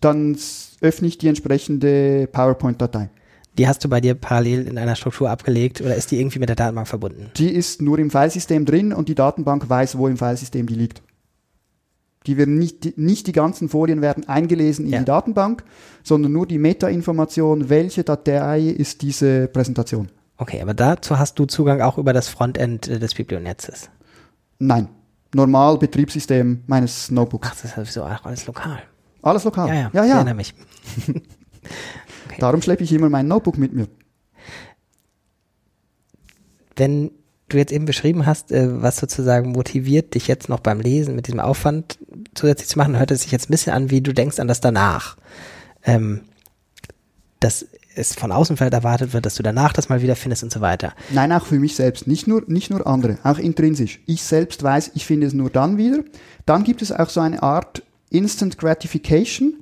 [0.00, 0.36] dann
[0.80, 3.10] öffne ich die entsprechende PowerPoint-Datei.
[3.58, 6.48] Die hast du bei dir parallel in einer Struktur abgelegt oder ist die irgendwie mit
[6.48, 7.30] der Datenbank verbunden?
[7.36, 11.02] Die ist nur im Filesystem drin und die Datenbank weiß, wo im Filesystem die liegt.
[12.26, 14.98] Die werden nicht, die, nicht die ganzen Folien werden eingelesen in ja.
[15.00, 15.64] die Datenbank,
[16.02, 20.08] sondern nur die Metainformation, welche Datei ist diese Präsentation.
[20.38, 23.90] Okay, aber dazu hast du Zugang auch über das Frontend äh, des Biblionetzes?
[24.58, 24.88] Nein.
[25.34, 27.48] Normal Betriebssystem meines Notebooks.
[27.50, 28.82] Ach, das ist sowieso alles lokal.
[29.22, 29.68] Alles lokal.
[29.68, 29.90] Ja, ja, ja.
[29.92, 30.04] ja.
[30.04, 30.54] Ich erinnere mich.
[32.32, 32.40] Okay.
[32.40, 33.88] Darum schleppe ich immer mein Notebook mit mir.
[36.76, 37.10] Wenn
[37.48, 41.26] du jetzt eben beschrieben hast, äh, was sozusagen motiviert dich jetzt noch beim Lesen mit
[41.26, 41.98] diesem Aufwand
[42.34, 44.60] zusätzlich zu machen, hört es sich jetzt ein bisschen an, wie du denkst an das
[44.60, 45.16] danach.
[45.84, 46.22] Ähm,
[47.40, 50.62] dass es von Außenfeld erwartet wird, dass du danach das mal wieder findest und so
[50.62, 50.94] weiter.
[51.10, 54.00] Nein, auch für mich selbst, nicht nur, nicht nur andere, auch intrinsisch.
[54.06, 56.02] Ich selbst weiß, ich finde es nur dann wieder.
[56.46, 59.61] Dann gibt es auch so eine Art Instant Gratification,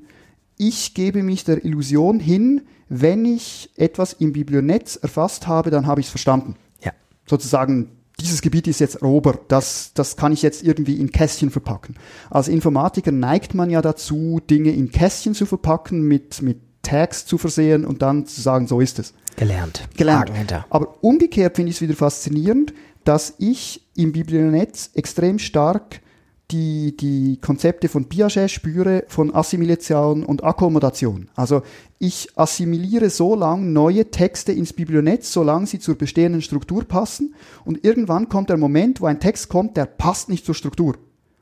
[0.60, 6.00] ich gebe mich der Illusion hin, wenn ich etwas im Biblionetz erfasst habe, dann habe
[6.00, 6.56] ich es verstanden.
[6.84, 6.92] Ja.
[7.26, 11.96] Sozusagen dieses Gebiet ist jetzt Rober, das, das kann ich jetzt irgendwie in Kästchen verpacken.
[12.28, 17.38] Als Informatiker neigt man ja dazu, Dinge in Kästchen zu verpacken, mit, mit Tags zu
[17.38, 19.14] versehen und dann zu sagen, so ist es.
[19.36, 19.88] Gelernt.
[19.96, 20.30] Gelernt.
[20.68, 26.02] Aber umgekehrt finde ich es wieder faszinierend, dass ich im Biblionetz extrem stark
[26.50, 31.28] die, die Konzepte von Piaget spüre, von Assimilation und Akkommodation.
[31.34, 31.62] Also
[31.98, 37.34] ich assimiliere so lange neue Texte ins Biblionetz, solange sie zur bestehenden Struktur passen.
[37.64, 40.96] Und irgendwann kommt der Moment, wo ein Text kommt, der passt nicht zur Struktur.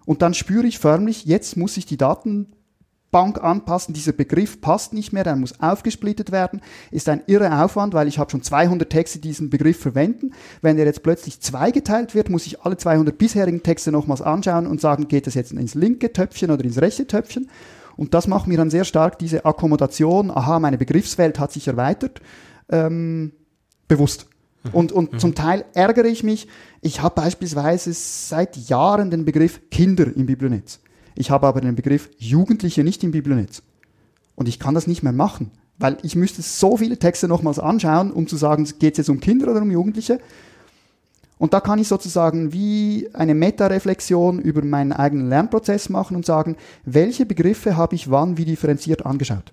[0.05, 2.47] Und dann spüre ich förmlich, jetzt muss ich die Daten
[3.11, 3.95] Bank anpassen.
[3.95, 6.61] Dieser Begriff passt nicht mehr, der muss aufgesplittet werden.
[6.91, 10.33] Ist ein irre Aufwand, weil ich habe schon 200 Texte, die diesen Begriff verwenden.
[10.63, 14.81] Wenn er jetzt plötzlich zweigeteilt wird, muss ich alle 200 bisherigen Texte nochmals anschauen und
[14.81, 17.49] sagen, geht das jetzt ins linke Töpfchen oder ins rechte Töpfchen?
[17.97, 22.21] Und das macht mir dann sehr stark diese Akkommodation, aha, meine Begriffswelt hat sich erweitert,
[22.69, 23.33] ähm,
[23.89, 24.27] bewusst.
[24.63, 24.71] Mhm.
[24.73, 25.19] Und, und mhm.
[25.19, 26.47] zum Teil ärgere ich mich.
[26.81, 30.81] Ich habe beispielsweise seit Jahren den Begriff Kinder im Biblionetz.
[31.19, 33.63] Ich habe aber den Begriff Jugendliche nicht im Biblionetz.
[34.37, 38.13] Und ich kann das nicht mehr machen, weil ich müsste so viele Texte nochmals anschauen,
[38.13, 40.21] um zu sagen, geht es jetzt um Kinder oder um Jugendliche.
[41.37, 46.57] Und da kann ich sozusagen wie eine Metareflexion über meinen eigenen Lernprozess machen und sagen,
[46.85, 49.53] welche Begriffe habe ich wann wie differenziert angeschaut.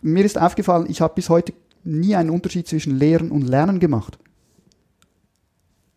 [0.00, 1.52] Mir ist aufgefallen, ich habe bis heute
[1.84, 4.18] nie einen Unterschied zwischen Lehren und Lernen gemacht.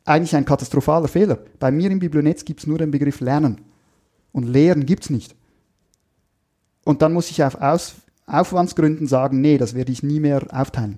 [0.03, 1.39] Eigentlich ein katastrophaler Fehler.
[1.59, 3.61] Bei mir im Biblionetz gibt es nur den Begriff Lernen.
[4.35, 5.33] Und Lehren gibt es nicht.
[6.83, 7.95] Und dann muss ich auf Aus
[8.25, 10.97] Aufwandsgründen sagen, nee, das werde ich nie mehr aufteilen.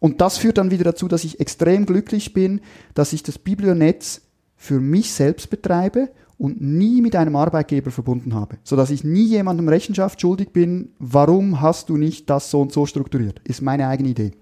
[0.00, 2.62] Und das führt dann wieder dazu, dass ich extrem glücklich bin,
[2.94, 4.22] dass ich das Biblionetz
[4.56, 9.68] für mich selbst betreibe und nie mit einem Arbeitgeber verbunden habe, sodass ich nie jemandem
[9.68, 14.08] Rechenschaft schuldig bin, warum hast du nicht das so und so strukturiert, ist meine eigene
[14.08, 14.32] Idee.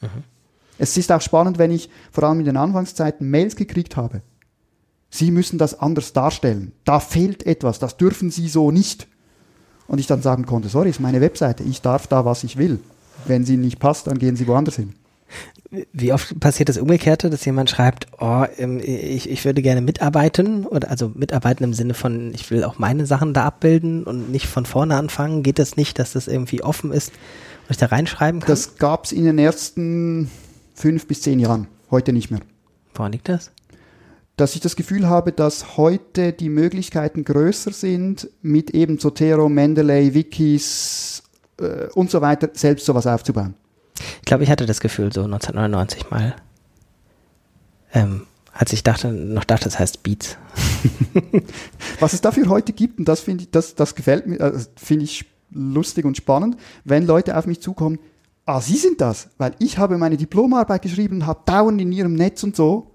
[0.00, 0.24] Mhm.
[0.78, 4.22] Es ist auch spannend, wenn ich vor allem in den Anfangszeiten Mails gekriegt habe
[5.10, 6.72] Sie müssen das anders darstellen.
[6.84, 9.08] Da fehlt etwas, das dürfen Sie so nicht.
[9.88, 12.78] Und ich dann sagen konnte, sorry, ist meine Webseite, ich darf da, was ich will.
[13.26, 14.94] Wenn sie nicht passt, dann gehen Sie woanders hin.
[15.92, 20.66] Wie oft passiert das Umgekehrte, dass jemand schreibt, oh, ähm, ich, ich würde gerne mitarbeiten
[20.66, 24.46] oder also mitarbeiten im Sinne von, ich will auch meine Sachen da abbilden und nicht
[24.46, 25.42] von vorne anfangen.
[25.44, 27.12] Geht das nicht, dass das irgendwie offen ist
[27.64, 28.48] und ich da reinschreiben kann?
[28.48, 30.30] Das gab es in den ersten
[30.74, 32.40] fünf bis zehn Jahren, heute nicht mehr.
[32.94, 33.52] Woran liegt das?
[34.40, 40.14] Dass ich das Gefühl habe, dass heute die Möglichkeiten größer sind, mit eben Zotero, Mendeley,
[40.14, 41.22] Wikis
[41.58, 43.54] äh, und so weiter selbst sowas aufzubauen.
[44.20, 46.34] Ich glaube, ich hatte das Gefühl so 1999 mal,
[47.92, 50.38] ähm, als ich dachte, noch dachte, das heißt Beats.
[52.00, 55.04] Was es dafür heute gibt, und das finde ich, das, das gefällt mir, äh, finde
[55.04, 57.98] ich lustig und spannend, wenn Leute auf mich zukommen,
[58.46, 62.42] ah, Sie sind das, weil ich habe meine Diplomarbeit geschrieben, habe dauernd in Ihrem Netz
[62.42, 62.89] und so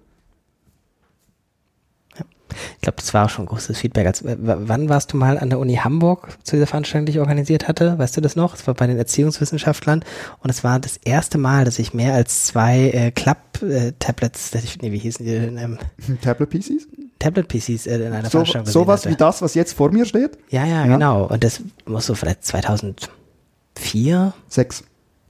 [2.75, 4.07] ich glaube, das war auch schon großes Feedback.
[4.07, 7.67] Als, wann warst du mal an der Uni Hamburg zu dieser Veranstaltung, die ich organisiert
[7.67, 7.97] hatte?
[7.97, 8.55] Weißt du das noch?
[8.55, 10.03] Es war bei den Erziehungswissenschaftlern
[10.39, 14.91] und es war das erste Mal, dass ich mehr als zwei äh, Club-Tablets, äh, nee,
[14.91, 15.57] wie hießen die denn?
[15.57, 15.77] Ähm,
[16.21, 16.87] Tablet-PCs?
[17.19, 20.37] Tablet-PCs äh, in einer so, Veranstaltung Sowas wie das, was jetzt vor mir steht?
[20.49, 21.25] Ja, ja, ja, genau.
[21.25, 24.33] Und das muss so vielleicht 2004?
[24.47, 24.83] Sechs.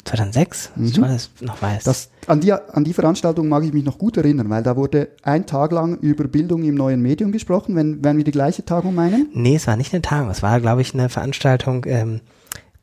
[0.06, 1.02] 2006, mhm.
[1.02, 1.84] das noch weiß.
[1.84, 5.10] Das, an, die, an die Veranstaltung mag ich mich noch gut erinnern, weil da wurde
[5.24, 7.76] ein Tag lang über Bildung im neuen Medium gesprochen.
[7.76, 9.30] Wenn, werden wir die gleiche Tagung meinen?
[9.34, 10.30] Nee, es war nicht eine Tagung.
[10.30, 12.22] Es war, glaube ich, eine Veranstaltung ähm,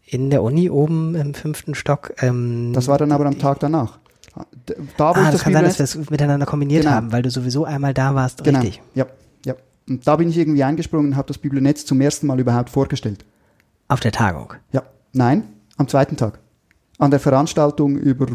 [0.04, 2.12] in der Uni oben im fünften Stock.
[2.20, 4.00] Ähm, das war dann aber am Tag danach.
[4.66, 6.94] Da, wo ah, das, das kann sein, dass wir es miteinander kombiniert genau.
[6.94, 8.60] haben, weil du sowieso einmal da warst, genau.
[8.60, 8.82] richtig.
[8.94, 9.06] Ja,
[9.44, 9.54] ja.
[9.88, 13.24] Und da bin ich irgendwie eingesprungen und habe das Biblionetz zum ersten Mal überhaupt vorgestellt.
[13.88, 14.54] Auf der Tagung?
[14.72, 14.82] Ja.
[15.12, 15.44] Nein,
[15.76, 16.40] am zweiten Tag
[16.98, 18.26] an der Veranstaltung über.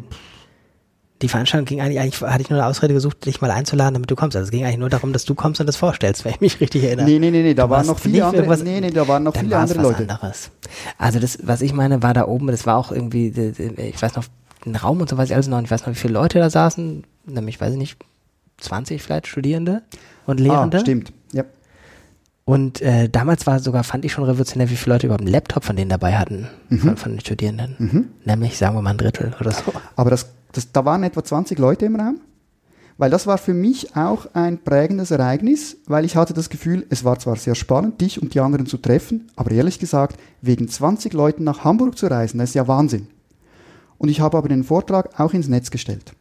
[1.23, 4.11] Die Veranstaltung ging eigentlich, eigentlich hatte ich nur eine Ausrede gesucht, dich mal einzuladen, damit
[4.11, 4.35] du kommst.
[4.35, 6.61] Also es ging eigentlich nur darum, dass du kommst und das vorstellst, wenn ich mich
[6.61, 7.07] richtig erinnere.
[7.07, 9.57] Nee, nee, nee, nee da waren noch viele andere, nee, nee, da waren noch viele
[9.57, 10.03] andere Leute.
[10.03, 10.51] Anderes.
[10.99, 14.25] Also das, was ich meine, war da oben, das war auch irgendwie, ich weiß noch,
[14.65, 16.51] ein Raum und so weiß ich alles noch, ich weiß noch, wie viele Leute da
[16.51, 17.97] saßen, nämlich, weiß ich nicht,
[18.57, 19.81] 20 vielleicht Studierende
[20.27, 20.77] und Lehrende.
[20.77, 21.45] Ah, stimmt, ja.
[22.47, 25.65] Und äh, damals war sogar, fand ich schon revolutionär, wie viele Leute überhaupt einen Laptop
[25.65, 26.79] von denen dabei hatten, mhm.
[26.79, 27.75] von, von, den Studierenden.
[27.77, 28.07] Mhm.
[28.23, 29.73] Nämlich, sagen wir mal, ein Drittel oder so.
[29.97, 32.21] Aber das, das, da waren etwa 20 Leute im Raum.
[32.97, 37.03] Weil das war für mich auch ein prägendes Ereignis, weil ich hatte das Gefühl, es
[37.03, 41.11] war zwar sehr spannend, dich und die anderen zu treffen, aber ehrlich gesagt, wegen 20
[41.11, 43.07] Leuten nach Hamburg zu reisen, das ist ja Wahnsinn.
[43.97, 46.13] Und ich habe aber den Vortrag auch ins Netz gestellt.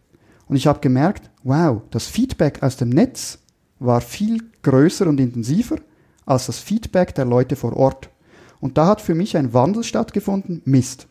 [0.48, 3.38] Und ich habe gemerkt, wow, das Feedback aus dem Netz
[3.78, 5.76] war viel größer und intensiver
[6.26, 8.10] als das Feedback der Leute vor Ort.
[8.60, 10.60] Und da hat für mich ein Wandel stattgefunden.
[10.64, 11.08] Mist.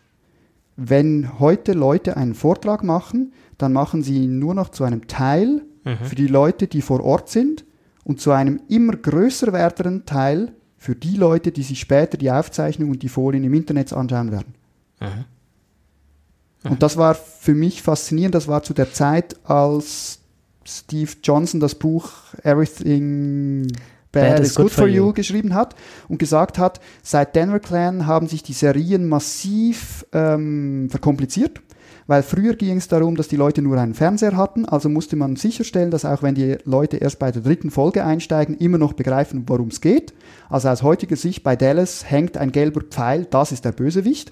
[0.78, 5.62] wenn heute Leute einen Vortrag machen, dann machen sie ihn nur noch zu einem Teil
[5.86, 5.98] Mhm.
[6.04, 7.64] für die Leute, die vor Ort sind
[8.04, 12.90] und zu einem immer größer werdenden Teil für die Leute, die sich später die Aufzeichnung
[12.90, 14.56] und die Folien im Internet anschauen werden.
[15.00, 16.70] Mhm.
[16.72, 18.34] Und das war für mich faszinierend.
[18.34, 20.20] Das war zu der Zeit, als
[20.66, 22.10] Steve Johnson das Buch
[22.42, 23.68] Everything
[24.16, 25.76] Bad, is Good, for you geschrieben hat
[26.08, 31.62] und gesagt hat, seit Denver Clan haben sich die Serien massiv ähm, verkompliziert.
[32.08, 35.36] Weil früher ging es darum, dass die Leute nur einen Fernseher hatten, also musste man
[35.36, 39.44] sicherstellen, dass auch wenn die Leute erst bei der dritten Folge einsteigen, immer noch begreifen,
[39.48, 40.14] worum es geht.
[40.48, 44.32] Also aus heutiger Sicht bei Dallas hängt ein gelber Pfeil, das ist der Bösewicht.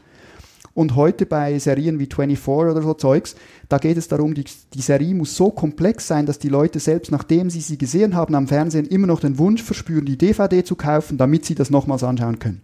[0.76, 3.36] Und heute bei Serien wie 24 oder so Zeugs,
[3.70, 7.12] da geht es darum, die, die Serie muss so komplex sein, dass die Leute selbst
[7.12, 10.76] nachdem sie sie gesehen haben am Fernsehen immer noch den Wunsch verspüren, die DVD zu
[10.76, 12.64] kaufen, damit sie das nochmals anschauen können.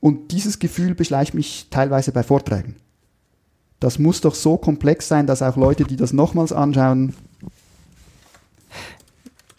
[0.00, 2.76] Und dieses Gefühl beschleicht mich teilweise bei Vorträgen.
[3.78, 7.14] Das muss doch so komplex sein, dass auch Leute, die das nochmals anschauen,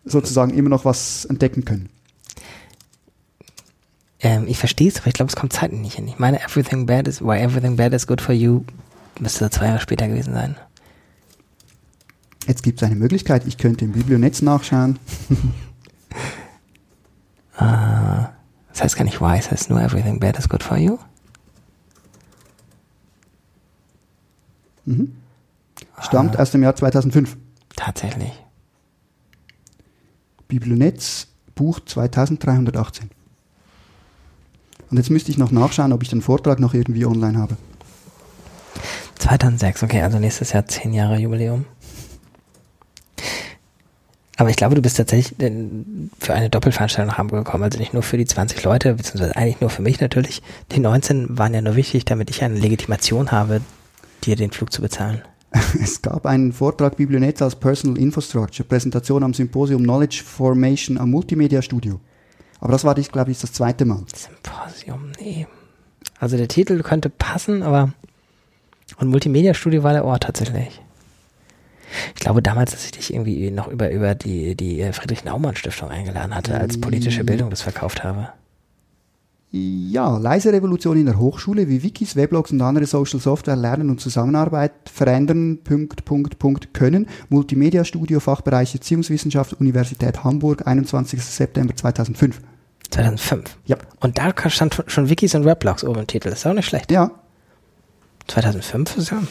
[0.04, 1.90] sozusagen immer noch was entdecken können.
[4.24, 6.08] Ähm, ich verstehe es, aber ich glaube, es kommt zeitlich nicht hin.
[6.08, 8.64] Ich meine, Everything Bad is, why Everything Bad is Good for You
[9.20, 10.56] müsste zwei Jahre später gewesen sein.
[12.48, 14.98] Jetzt gibt es eine Möglichkeit, ich könnte im Biblionetz nachschauen.
[17.58, 17.64] Äh,
[18.70, 20.98] das heißt gar nicht why, es heißt nur Everything Bad is Good for You.
[24.86, 25.16] Mhm.
[26.02, 27.38] Stammt aus dem Jahr 2005.
[27.76, 28.32] Tatsächlich.
[30.48, 33.10] Biblionetz, Buch 2318.
[34.94, 37.58] Und jetzt müsste ich noch nachschauen, ob ich den Vortrag noch irgendwie online habe.
[39.16, 41.66] 2006, okay, also nächstes Jahr 10 Jahre Jubiläum.
[44.38, 45.36] Aber ich glaube, du bist tatsächlich
[46.20, 49.62] für eine Doppelveranstaltung nach Hamburg gekommen, also nicht nur für die 20 Leute, beziehungsweise eigentlich
[49.62, 50.44] nur für mich natürlich.
[50.72, 53.62] Die 19 waren ja nur wichtig, damit ich eine Legitimation habe,
[54.24, 55.24] dir den Flug zu bezahlen.
[55.82, 61.64] Es gab einen Vortrag Biblionetz als Personal Infrastructure, Präsentation am Symposium Knowledge Formation am Multimedia
[61.64, 62.00] Studio.
[62.64, 64.06] Aber das war, glaube ich, das zweite Mal.
[64.16, 65.48] Symposium, nee.
[66.18, 67.92] Also der Titel könnte passen, aber
[69.00, 70.82] und Multimedia Studio war der Ort tatsächlich.
[72.16, 76.34] Ich glaube damals, dass ich dich irgendwie noch über, über die, die äh, Friedrich-Naumann-Stiftung eingeladen
[76.34, 78.30] hatte, als politische Bildung das verkauft habe.
[79.52, 84.00] Ja, leise Revolution in der Hochschule, wie Wikis, Weblogs und andere Social Software lernen und
[84.00, 87.08] Zusammenarbeit verändern, Punkt, Punkt, Punkt, können.
[87.28, 91.22] Multimedia Studio, Fachbereich Erziehungswissenschaft, Universität Hamburg, 21.
[91.22, 92.40] September 2005.
[92.94, 93.58] 2005.
[93.66, 93.78] Ja.
[94.00, 96.30] Und da stand schon Wikis und Weblogs oben im Titel.
[96.30, 96.92] Ist auch nicht schlecht.
[96.92, 97.12] Ja,
[98.28, 99.22] 2005 ist ja,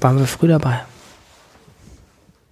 [0.00, 0.80] waren wir früh dabei.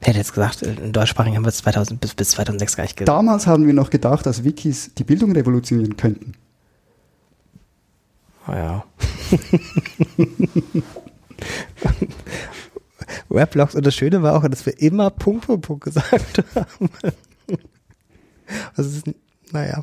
[0.01, 2.97] Ich hätte jetzt gesagt, in deutschsprachigen haben wir es 2000 bis, bis 2006 gar nicht
[2.97, 6.35] ge damals haben wir noch gedacht, dass Wikis die Bildung revolutionieren könnten.
[8.47, 8.85] Oh ja.
[13.29, 16.90] Weblogs und das Schöne war auch, dass wir immer Punkt, Punkt, Punkt gesagt haben.
[18.77, 19.03] Also,
[19.53, 19.83] naja.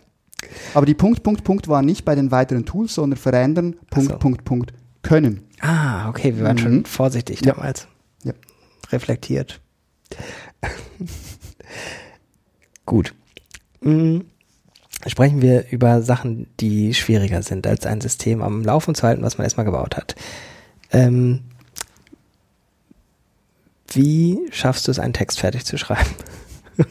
[0.73, 4.17] Aber die Punkt, Punkt, Punkt waren nicht bei den weiteren Tools, sondern verändern, Punkt, so.
[4.17, 5.41] Punkt, Punkt, können.
[5.62, 6.62] Ah, okay, wir waren Mhm.
[6.62, 7.53] schon vorsichtig Ja.
[7.53, 7.88] damals.
[8.23, 8.34] Ja.
[8.91, 9.62] Reflektiert.
[12.86, 13.13] Gut.
[13.81, 14.19] Mm,
[15.08, 19.38] Sprechen wir über Sachen, die schwieriger sind, als ein System am Laufen zu halten, was
[19.38, 20.15] man erstmal gebaut hat.
[20.91, 21.41] Ähm,
[23.93, 26.10] wie schaffst du es, einen Text fertig zu schreiben?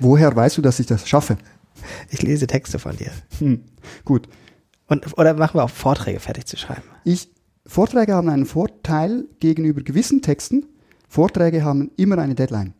[0.00, 1.36] Woher weißt du, dass ich das schaffe?
[2.10, 3.10] Ich lese Texte von dir.
[3.38, 3.64] Hm.
[4.04, 4.28] Gut.
[4.86, 6.82] Und, oder machen wir auch Vorträge fertig zu schreiben?
[7.04, 7.30] Ich,
[7.66, 10.66] Vorträge haben einen Vorteil gegenüber gewissen Texten.
[11.08, 12.74] Vorträge haben immer eine Deadline.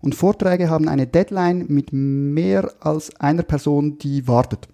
[0.00, 4.68] Und Vorträge haben eine Deadline mit mehr als einer Person, die wartet.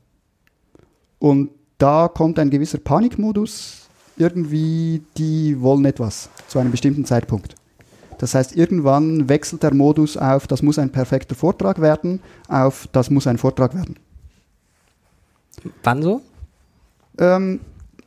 [1.18, 3.88] Und da kommt ein gewisser Panikmodus.
[4.16, 7.54] Irgendwie, die wollen etwas zu einem bestimmten Zeitpunkt.
[8.18, 13.10] Das heißt, irgendwann wechselt der Modus auf, das muss ein perfekter Vortrag werden, auf, das
[13.10, 13.96] muss ein Vortrag werden.
[15.82, 16.20] Wann so?
[17.18, 17.60] Ähm,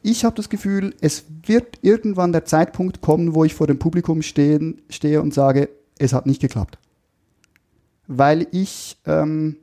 [0.03, 4.21] ich habe das Gefühl, es wird irgendwann der Zeitpunkt kommen, wo ich vor dem Publikum
[4.21, 6.77] stehen, stehe und sage, es hat nicht geklappt.
[8.07, 9.57] Weil ich ähm,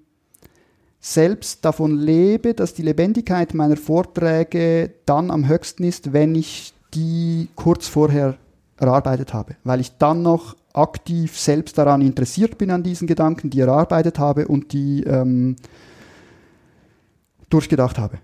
[1.00, 7.48] selbst davon lebe, dass die Lebendigkeit meiner Vorträge dann am höchsten ist, wenn ich die
[7.54, 8.38] kurz vorher
[8.78, 9.56] erarbeitet habe.
[9.64, 14.48] Weil ich dann noch aktiv selbst daran interessiert bin an diesen Gedanken, die erarbeitet habe
[14.48, 15.56] und die ähm,
[17.50, 18.18] durchgedacht habe.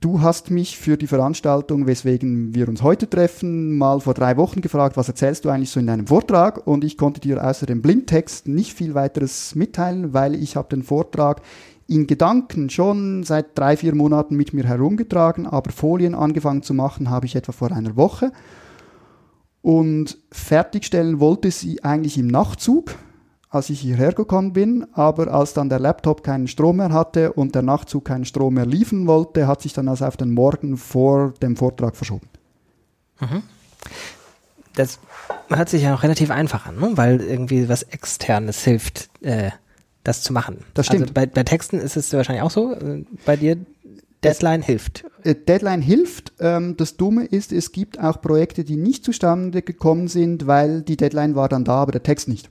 [0.00, 4.62] Du hast mich für die Veranstaltung, weswegen wir uns heute treffen, mal vor drei Wochen
[4.62, 6.66] gefragt, was erzählst du eigentlich so in deinem Vortrag?
[6.66, 10.82] Und ich konnte dir außer dem Blindtext nicht viel weiteres mitteilen, weil ich habe den
[10.82, 11.42] Vortrag
[11.86, 17.10] in Gedanken schon seit drei, vier Monaten mit mir herumgetragen, aber Folien angefangen zu machen
[17.10, 18.32] habe ich etwa vor einer Woche.
[19.62, 22.94] Und fertigstellen wollte sie eigentlich im Nachtzug,
[23.50, 27.54] als ich hierher gekommen bin, aber als dann der Laptop keinen Strom mehr hatte und
[27.54, 31.34] der Nachtzug keinen Strom mehr liefern wollte, hat sich dann also auf den Morgen vor
[31.42, 32.28] dem Vortrag verschoben.
[33.20, 33.42] Mhm.
[34.76, 35.00] Das
[35.48, 36.92] hört sich ja noch relativ einfach an, ne?
[36.94, 39.50] weil irgendwie was Externes hilft, äh,
[40.04, 40.64] das zu machen.
[40.74, 41.02] Das stimmt.
[41.02, 42.72] Also bei, bei Texten ist es wahrscheinlich auch so.
[42.72, 43.58] Äh, bei dir
[44.24, 45.04] Deadline hilft.
[45.24, 46.32] Äh, Deadline hilft.
[46.40, 50.96] Ähm, das Dumme ist, es gibt auch Projekte, die nicht zustande gekommen sind, weil die
[50.96, 52.50] Deadline war dann da, aber der Text nicht.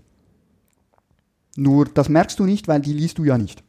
[1.56, 3.64] Nur das merkst du nicht, weil die liest du ja nicht.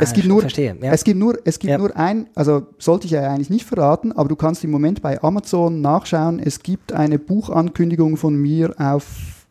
[0.00, 0.92] Es Ah, gibt ich nur, verstehe, ja.
[0.92, 1.78] es gibt nur, es gibt Ja.
[1.78, 5.20] nur ein, also sollte ich ja eigentlich nicht verraten, aber du kannst im Moment bei
[5.22, 6.38] Amazon nachschauen.
[6.38, 9.46] Es gibt eine Buchankündigung von mir auf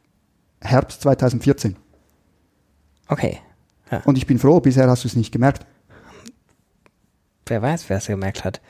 [0.61, 1.75] Herbst 2014.
[3.09, 3.39] Okay.
[4.05, 5.65] Und ich bin froh, bisher hast du es nicht gemerkt.
[7.49, 8.61] Wer weiß, wer es gemerkt hat.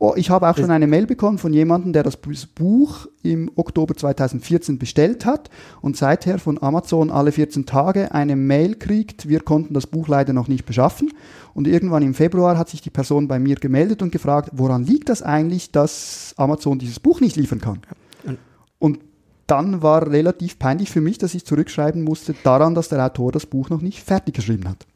[0.00, 3.96] Oh, ich habe auch schon eine Mail bekommen von jemandem, der das Buch im Oktober
[3.96, 5.50] 2014 bestellt hat
[5.80, 10.32] und seither von Amazon alle 14 Tage eine Mail kriegt, wir konnten das Buch leider
[10.32, 11.10] noch nicht beschaffen.
[11.52, 15.08] Und irgendwann im Februar hat sich die Person bei mir gemeldet und gefragt, woran liegt
[15.08, 17.80] das eigentlich, dass Amazon dieses Buch nicht liefern kann?
[18.24, 18.38] Und-
[18.78, 19.00] Und
[19.48, 23.46] dann war relativ peinlich für mich, dass ich zurückschreiben musste, daran, dass der Autor das
[23.46, 24.86] Buch noch nicht fertig geschrieben hat.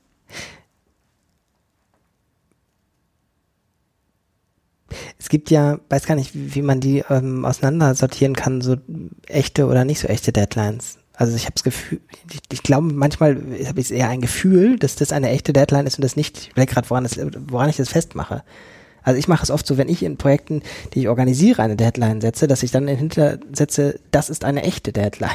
[5.19, 8.77] Es gibt ja, weiß gar nicht, wie man die ähm, auseinandersortieren kann, so
[9.27, 10.99] echte oder nicht so echte Deadlines.
[11.15, 12.01] Also ich habe das Gefühl,
[12.31, 15.97] ich, ich glaube, manchmal habe ich eher ein Gefühl, dass das eine echte Deadline ist
[15.97, 17.07] und das nicht, ich gerade, woran,
[17.49, 18.43] woran ich das festmache.
[19.03, 20.63] Also ich mache es oft so, wenn ich in Projekten,
[20.95, 24.93] die ich organisiere, eine Deadline setze, dass ich dann dahinter setze, das ist eine echte
[24.93, 25.31] Deadline.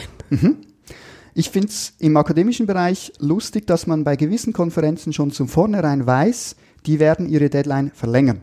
[1.33, 6.07] Ich finde es im akademischen Bereich lustig, dass man bei gewissen Konferenzen schon zum Vornherein
[6.07, 6.55] weiß,
[6.87, 8.41] die werden ihre Deadline verlängern.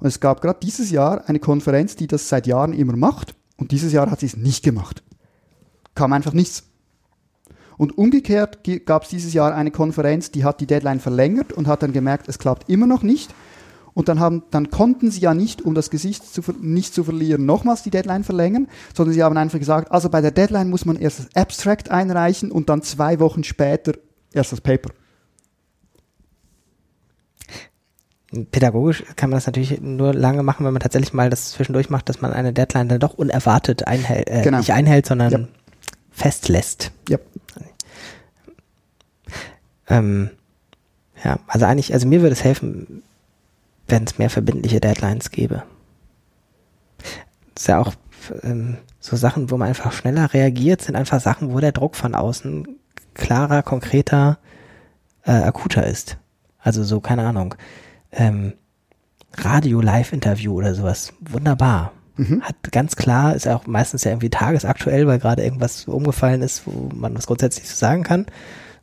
[0.00, 3.34] Und es gab gerade dieses Jahr eine Konferenz, die das seit Jahren immer macht.
[3.56, 5.02] Und dieses Jahr hat sie es nicht gemacht.
[5.94, 6.64] Kam einfach nichts.
[7.76, 11.82] Und umgekehrt gab es dieses Jahr eine Konferenz, die hat die Deadline verlängert und hat
[11.82, 13.34] dann gemerkt, es klappt immer noch nicht.
[13.92, 17.44] Und dann, haben, dann konnten sie ja nicht, um das Gesicht zu, nicht zu verlieren,
[17.44, 20.96] nochmals die Deadline verlängern, sondern sie haben einfach gesagt, also bei der Deadline muss man
[20.96, 23.94] erst das Abstract einreichen und dann zwei Wochen später
[24.32, 24.90] erst das Paper.
[28.52, 32.08] Pädagogisch kann man das natürlich nur lange machen, wenn man tatsächlich mal das zwischendurch macht,
[32.08, 34.58] dass man eine Deadline dann doch unerwartet einhält, äh, Genau.
[34.58, 35.38] nicht einhält, sondern Ja.
[36.12, 36.92] festlässt.
[37.08, 37.18] Ja.
[39.88, 40.30] Ähm,
[41.24, 43.02] ja, also eigentlich, also mir würde es helfen,
[43.88, 45.64] wenn es mehr verbindliche Deadlines gäbe.
[47.54, 47.92] Das ist ja auch
[48.42, 52.14] ähm, so Sachen, wo man einfach schneller reagiert, sind einfach Sachen, wo der Druck von
[52.14, 52.68] außen
[53.14, 54.38] klarer, konkreter,
[55.24, 56.16] äh, akuter ist.
[56.60, 57.54] Also so, keine Ahnung,
[58.12, 58.54] ähm,
[59.36, 61.12] Radio-Live-Interview oder sowas.
[61.20, 61.92] Wunderbar.
[62.42, 66.90] Hat ganz klar, ist auch meistens ja irgendwie tagesaktuell, weil gerade irgendwas umgefallen ist, wo
[66.94, 68.26] man was grundsätzlich zu sagen kann.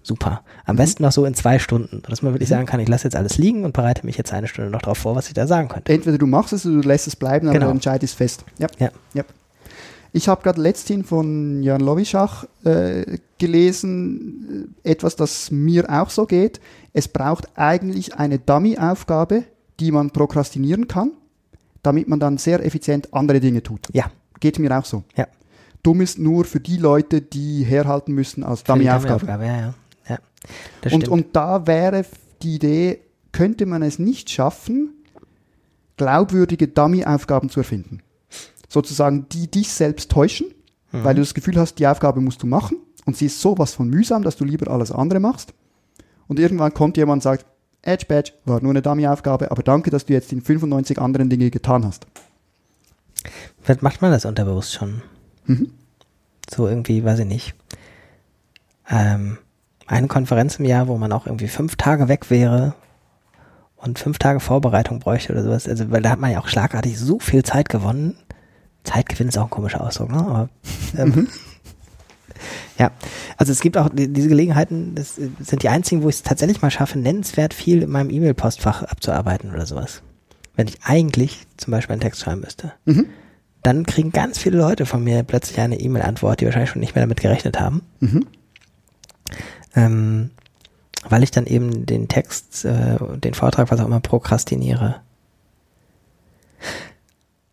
[0.02, 0.42] Super.
[0.66, 3.16] Am besten noch so in zwei Stunden, dass man wirklich sagen kann, ich lasse jetzt
[3.16, 5.68] alles liegen und bereite mich jetzt eine Stunde noch drauf vor, was ich da sagen
[5.68, 5.94] könnte.
[5.94, 7.68] Entweder du machst es oder du lässt es bleiben, aber Genau.
[7.68, 8.44] der Entscheid ist fest.
[8.58, 8.68] Ja.
[8.80, 8.90] Ja.
[9.14, 9.24] Ja.
[10.14, 16.26] Ich habe gerade letzthin von Jan Lovischach äh, gelesen, äh, etwas, das mir auch so
[16.26, 16.60] geht.
[16.98, 19.44] Es braucht eigentlich eine Dummy-Aufgabe,
[19.80, 21.12] die man prokrastinieren kann,
[21.84, 23.88] damit man dann sehr effizient andere Dinge tut.
[23.94, 24.06] Ja.
[24.40, 25.04] Geht mir auch so.
[25.16, 25.28] Ja.
[25.84, 29.26] Dumm ist nur für die Leute, die herhalten müssen als Dummy-Aufgabe.
[29.28, 29.74] Dummy-Aufgabe, Ja, ja.
[30.10, 30.18] ja.
[30.82, 31.14] Das Und, stimmt.
[31.14, 32.04] und da wäre
[32.42, 33.00] die Idee,
[33.32, 34.96] könnte man es nicht schaffen,
[35.98, 38.00] glaubwürdige Dummy-Aufgaben zu erfinden.
[38.70, 40.48] Sozusagen, die dich selbst täuschen,
[40.92, 41.04] Mhm.
[41.04, 43.88] weil du das Gefühl hast, die Aufgabe musst du machen und sie ist sowas von
[43.88, 45.54] mühsam, dass du lieber alles andere machst.
[46.28, 47.46] Und irgendwann kommt jemand und sagt,
[47.82, 51.50] Edge Badge war nur eine Dummy-Aufgabe, aber danke, dass du jetzt die 95 anderen Dinge
[51.50, 52.06] getan hast.
[53.62, 55.02] Vielleicht macht man das unterbewusst schon.
[55.46, 55.72] Mhm.
[56.50, 57.56] So irgendwie, weiß ich nicht.
[58.90, 59.38] Ähm,
[59.86, 62.74] eine Konferenz im Jahr, wo man auch irgendwie fünf Tage weg wäre
[63.78, 65.68] und fünf Tage Vorbereitung bräuchte oder sowas.
[65.68, 68.16] Also, weil da hat man ja auch schlagartig so viel Zeit gewonnen.
[68.84, 70.20] Zeitgewinn ist auch ein komischer Ausdruck, ne?
[70.20, 70.50] Aber,
[70.98, 71.28] ähm,
[72.78, 72.92] ja,
[73.38, 76.62] also es gibt auch die, diese Gelegenheiten, das sind die einzigen, wo ich es tatsächlich
[76.62, 80.02] mal schaffe, nennenswert viel in meinem E-Mail-Postfach abzuarbeiten oder sowas.
[80.56, 83.06] Wenn ich eigentlich zum Beispiel einen Text schreiben müsste Mhm.
[83.64, 87.04] dann kriegen ganz viele Leute von mir plötzlich eine E-Mail-Antwort, die wahrscheinlich schon nicht mehr
[87.04, 87.82] damit gerechnet haben.
[88.00, 88.26] Mhm.
[89.76, 90.30] Ähm,
[91.10, 94.96] weil ich dann eben den Text, äh, den Vortrag, was auch immer, prokrastiniere.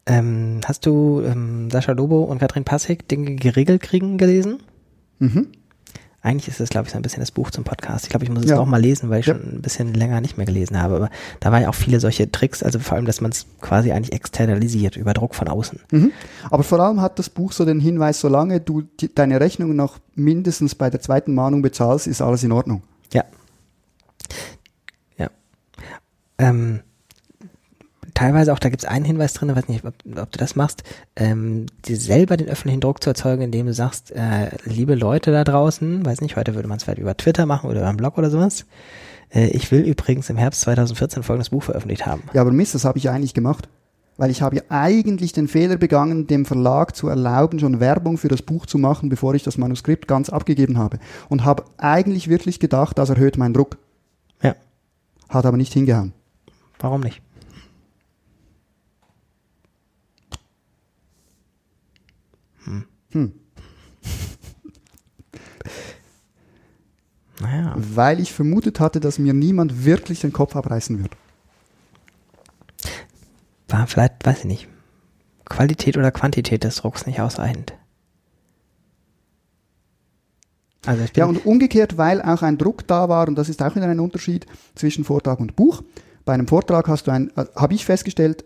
[0.06, 4.62] Ähm, hast du ähm, Sascha Lobo und Katrin Passig Dinge geregelt kriegen gelesen?
[5.24, 5.48] Mhm.
[6.22, 8.04] Eigentlich ist das, glaube ich, so ein bisschen das Buch zum Podcast.
[8.06, 8.58] Ich glaube, ich muss es Ja.
[8.58, 9.34] auch mal lesen, weil ich Ja.
[9.34, 10.96] schon ein bisschen länger nicht mehr gelesen habe.
[10.96, 11.10] Aber
[11.40, 14.14] da waren ja auch viele solche Tricks, also vor allem, dass man es quasi eigentlich
[14.14, 15.80] externalisiert, über Druck von außen.
[15.90, 16.12] Mhm.
[16.50, 19.98] Aber vor allem hat das Buch so den Hinweis, solange du die, deine Rechnung noch
[20.14, 22.82] mindestens bei der zweiten Mahnung bezahlst, ist alles in Ordnung.
[23.12, 23.24] Ja.
[25.18, 25.28] Ja.
[26.38, 26.80] Ähm,
[28.14, 30.56] teilweise auch, da gibt es einen Hinweis drin, ich weiß nicht, ob, ob du das
[30.56, 30.82] machst,
[31.16, 35.44] ähm, dir selber den öffentlichen Druck zu erzeugen, indem du sagst, äh, liebe Leute da
[35.44, 38.16] draußen, weiß nicht, heute würde man es vielleicht über Twitter machen oder über einen Blog
[38.18, 38.64] oder sowas.
[39.30, 42.22] Äh, ich will übrigens im Herbst 2014 folgendes Buch veröffentlicht haben.
[42.32, 43.68] Ja, aber Mist, das habe ich eigentlich gemacht.
[44.16, 48.28] Weil ich habe ja eigentlich den Fehler begangen, dem Verlag zu erlauben, schon Werbung für
[48.28, 51.00] das Buch zu machen, bevor ich das Manuskript ganz abgegeben habe.
[51.28, 53.76] Und habe eigentlich wirklich gedacht, das erhöht meinen Druck.
[54.40, 54.54] Ja,
[55.28, 56.12] Hat aber nicht hingehauen.
[56.78, 57.22] warum nicht?
[63.14, 63.32] Hm.
[67.40, 71.16] Naja, Weil ich vermutet hatte, dass mir niemand wirklich den Kopf abreißen wird.
[73.68, 74.68] war vielleicht, weiß ich nicht,
[75.44, 77.74] Qualität oder Quantität des Drucks nicht ausreichend.
[80.86, 83.86] Also Ja, und umgekehrt, weil auch ein Druck da war, und das ist auch wieder
[83.88, 85.82] ein Unterschied zwischen Vortrag und Buch.
[86.24, 88.44] Bei einem Vortrag hast du ein, äh, habe ich festgestellt,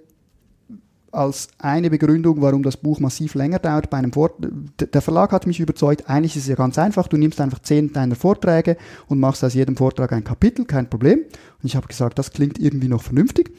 [1.12, 3.90] als eine Begründung, warum das Buch massiv länger dauert.
[3.90, 7.09] Bei einem Vort d- der Verlag hat mich überzeugt, eigentlich ist es ja ganz einfach,
[7.09, 11.20] du nimmst einfach zehn deiner Vorträge und machst aus jedem Vortrag ein Kapitel, kein Problem.
[11.20, 13.50] Und ich habe gesagt, das klingt irgendwie noch vernünftig.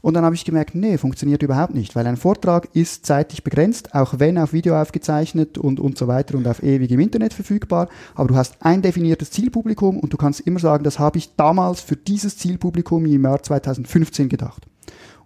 [0.00, 3.94] Und dann habe ich gemerkt, nee, funktioniert überhaupt nicht, weil ein Vortrag ist zeitlich begrenzt,
[3.94, 7.88] auch wenn auf Video aufgezeichnet und, und so weiter und auf ewig im Internet verfügbar.
[8.16, 11.80] Aber du hast ein definiertes Zielpublikum und du kannst immer sagen, das habe ich damals
[11.80, 14.66] für dieses Zielpublikum im Jahr 2015 gedacht.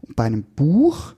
[0.03, 1.15] Und bei einem Buch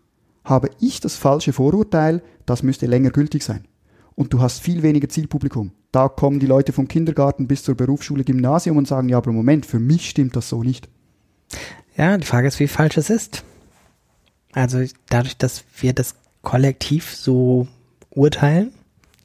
[0.49, 3.67] habe ich das falsche Vorurteil, das müsste länger gültig sein.
[4.15, 5.73] Und du hast viel weniger Zielpublikum.
[5.93, 9.67] Da kommen die Leute vom Kindergarten bis zur Berufsschule, Gymnasium und sagen, ja, aber Moment,
[9.67, 10.89] für mich stimmt das so nicht.
[11.97, 13.45] ja, die Frage ist, wie falsch es ist.
[14.53, 17.69] Also dadurch, dass wir das kollektiv so
[18.11, 18.73] urteilen,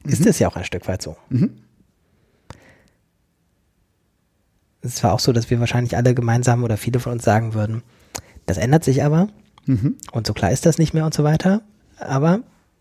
[0.04, 1.16] ist es ja auch ein Stück weit so.
[1.30, 1.56] Mhm.
[4.82, 7.82] Es war auch so, dass wir wahrscheinlich alle gemeinsam oder viele von uns sagen würden,
[8.44, 9.28] das ändert sich aber
[9.66, 9.96] Mhm.
[10.12, 11.62] und so klar ist das nicht mehr und so weiter.
[11.98, 12.40] Aber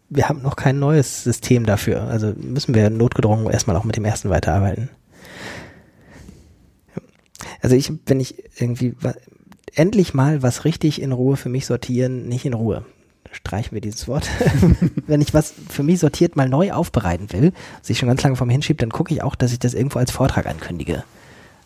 [0.09, 2.03] wir haben noch kein neues System dafür.
[2.03, 4.89] Also müssen wir notgedrungen erstmal auch mit dem ersten weiterarbeiten.
[7.61, 8.95] Also ich, wenn ich irgendwie
[9.73, 12.85] endlich mal was richtig in Ruhe für mich sortieren, nicht in Ruhe.
[13.31, 14.29] Streichen wir dieses Wort.
[15.07, 18.35] wenn ich was für mich sortiert mal neu aufbereiten will, was ich schon ganz lange
[18.35, 21.03] vor mir hinschiebe, dann gucke ich auch, dass ich das irgendwo als Vortrag ankündige.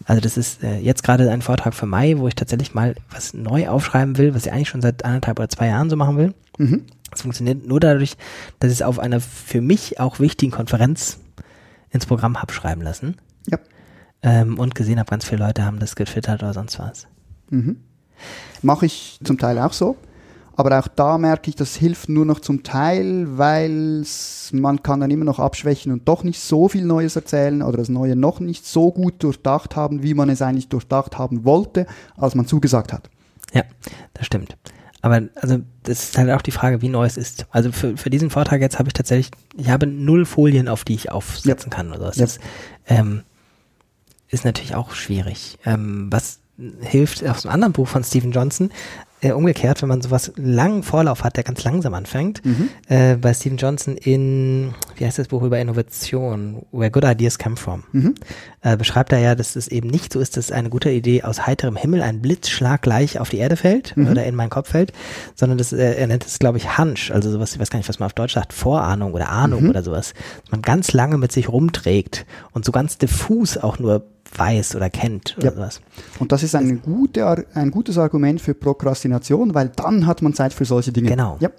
[0.05, 3.33] Also das ist äh, jetzt gerade ein Vortrag für Mai, wo ich tatsächlich mal was
[3.33, 6.33] neu aufschreiben will, was ich eigentlich schon seit anderthalb oder zwei Jahren so machen will.
[6.57, 6.85] Mhm.
[7.11, 8.15] Das funktioniert nur dadurch,
[8.59, 11.19] dass ich es auf einer für mich auch wichtigen Konferenz
[11.89, 13.15] ins Programm hab schreiben lassen.
[13.47, 13.57] Ja.
[14.21, 17.07] Ähm, und gesehen habe, ganz viele Leute haben das getwittert oder sonst was.
[17.49, 17.77] Mhm.
[18.61, 19.97] Mache ich zum Teil auch so.
[20.59, 24.03] Aber auch da merke ich, das hilft nur noch zum Teil, weil
[24.51, 27.89] man kann dann immer noch abschwächen und doch nicht so viel Neues erzählen oder das
[27.89, 31.85] Neue noch nicht so gut durchdacht haben, wie man es eigentlich durchdacht haben wollte,
[32.17, 33.07] als man zugesagt hat.
[33.53, 33.61] Ja,
[34.15, 34.57] das stimmt.
[35.03, 37.45] Aber also das ist halt auch die Frage, wie neu es ist.
[37.51, 40.95] Also für, für diesen Vortrag jetzt habe ich tatsächlich, ich habe null Folien, auf die
[40.95, 42.05] ich aufsetzen kann oder so.
[42.05, 42.25] Das Ja.
[42.25, 42.39] ist,
[42.87, 43.21] ähm,
[44.27, 45.59] ist natürlich auch schwierig.
[45.65, 46.39] Ähm, was
[46.81, 48.71] hilft aus einem anderen Buch von Stephen Johnson,
[49.21, 52.69] äh, umgekehrt, wenn man sowas langen Vorlauf hat, der ganz langsam anfängt, Mhm.
[52.87, 57.55] äh, bei Stephen Johnson in, wie heißt das Buch über Innovation, Where Good Ideas Come
[57.57, 58.13] From, Mhm.
[58.61, 61.47] äh, beschreibt er ja, dass es eben nicht so ist, dass eine gute Idee aus
[61.47, 64.07] heiterem Himmel ein Blitzschlag gleich auf die Erde fällt Mhm.
[64.09, 64.93] oder in meinen Kopf fällt,
[65.35, 67.89] sondern das, äh, er nennt es, glaube ich, Hunch, also sowas, ich weiß gar nicht,
[67.89, 69.69] was man auf Deutsch sagt, Vorahnung oder Ahnung Mhm.
[69.71, 70.13] oder sowas,
[70.43, 74.03] dass man ganz lange mit sich rumträgt und so ganz diffus auch nur
[74.35, 75.53] weiß oder kennt oder Ja.
[75.53, 75.81] sowas.
[76.19, 80.33] Und das ist ein, gute, Ar- ein gutes Argument für Prokrastination, weil dann hat man
[80.33, 81.09] Zeit für solche Dinge.
[81.09, 81.37] Genau.
[81.39, 81.49] Ja.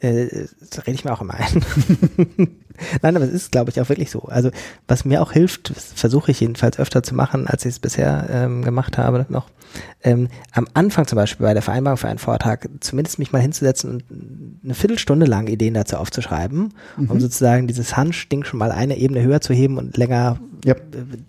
[0.00, 1.62] Äh, das rede ich mir auch immer ein.
[3.02, 4.22] Nein, aber es ist, glaube ich, auch wirklich so.
[4.22, 4.50] Also,
[4.86, 8.62] was mir auch hilft, versuche ich jedenfalls öfter zu machen, als ich es bisher ähm,
[8.62, 9.48] gemacht habe noch,
[10.02, 13.90] ähm, am Anfang zum Beispiel bei der Vereinbarung für einen Vortrag zumindest mich mal hinzusetzen
[13.90, 14.04] und
[14.64, 17.10] eine Viertelstunde lang Ideen dazu aufzuschreiben, Mhm.
[17.10, 20.74] um sozusagen dieses Hunch-Ding schon mal eine Ebene höher zu heben und länger Ja.
[20.74, 20.78] äh,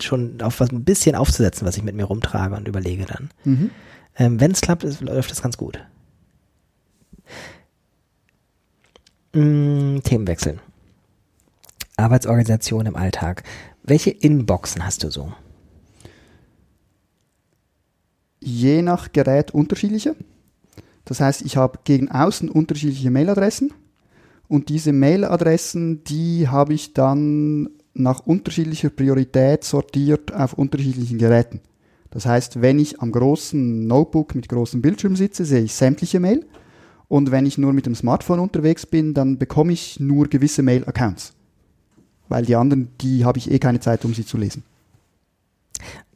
[0.02, 3.30] schon auf was ein bisschen aufzusetzen, was ich mit mir rumtrage und überlege dann.
[3.44, 3.70] Mhm.
[4.16, 5.78] Ähm, Wenn es klappt, ist, läuft das ganz gut.
[9.32, 10.58] Mm, Themenwechsel.
[12.00, 13.44] Arbeitsorganisation im Alltag.
[13.82, 15.32] Welche Inboxen hast du so?
[18.40, 20.16] Je nach Gerät unterschiedliche.
[21.04, 23.72] Das heißt, ich habe gegen außen unterschiedliche Mailadressen
[24.48, 31.60] und diese Mailadressen, die habe ich dann nach unterschiedlicher Priorität sortiert auf unterschiedlichen Geräten.
[32.10, 36.46] Das heißt, wenn ich am großen Notebook mit großem Bildschirm sitze, sehe ich sämtliche Mail.
[37.06, 41.32] Und wenn ich nur mit dem Smartphone unterwegs bin, dann bekomme ich nur gewisse Mail-Accounts.
[42.30, 44.62] Weil die anderen, die habe ich eh keine Zeit, um sie zu lesen.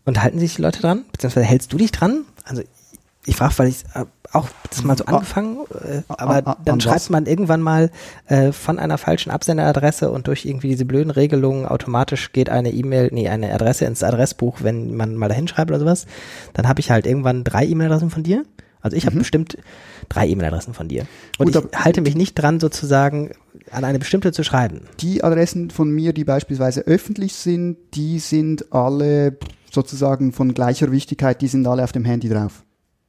[0.07, 1.05] Und halten sich die Leute dran?
[1.13, 2.25] Beziehungsweise hältst du dich dran?
[2.45, 2.63] Also
[3.27, 7.27] ich frage, weil ich äh, auch das mal so angefangen, äh, aber dann schreibt man
[7.27, 7.91] irgendwann mal
[8.27, 13.09] äh, von einer falschen Absenderadresse und durch irgendwie diese blöden Regelungen automatisch geht eine E-Mail,
[13.13, 16.07] nee, eine Adresse ins Adressbuch, wenn man mal dahin schreibt oder sowas.
[16.53, 18.45] Dann habe ich halt irgendwann drei E-Mail-Adressen von dir.
[18.83, 19.21] Also ich habe mhm.
[19.21, 19.57] bestimmt
[20.11, 21.07] drei E-Mail-Adressen von dir.
[21.39, 23.31] Und Gut, ich halte mich nicht dran, sozusagen
[23.75, 24.83] an eine bestimmte zu schreiben.
[25.01, 29.39] Die Adressen von mir, die beispielsweise öffentlich sind, die sind alle
[29.71, 32.65] sozusagen von gleicher Wichtigkeit, die sind alle auf dem Handy drauf.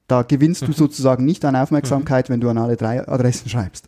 [0.07, 0.67] Da gewinnst mhm.
[0.67, 2.33] du sozusagen nicht an Aufmerksamkeit, mhm.
[2.33, 3.87] wenn du an alle drei Adressen schreibst.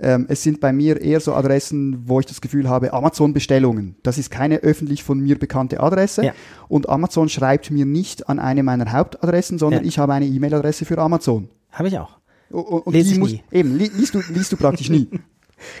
[0.00, 3.96] Ähm, es sind bei mir eher so Adressen, wo ich das Gefühl habe, Amazon-Bestellungen.
[4.04, 6.26] Das ist keine öffentlich von mir bekannte Adresse.
[6.26, 6.32] Ja.
[6.68, 9.88] Und Amazon schreibt mir nicht an eine meiner Hauptadressen, sondern ja.
[9.88, 11.48] ich habe eine E-Mail-Adresse für Amazon.
[11.72, 12.18] Habe ich auch.
[12.50, 13.42] Und, und Lese die muss, nie.
[13.50, 15.08] Eben, li liest, du, liest du praktisch nie.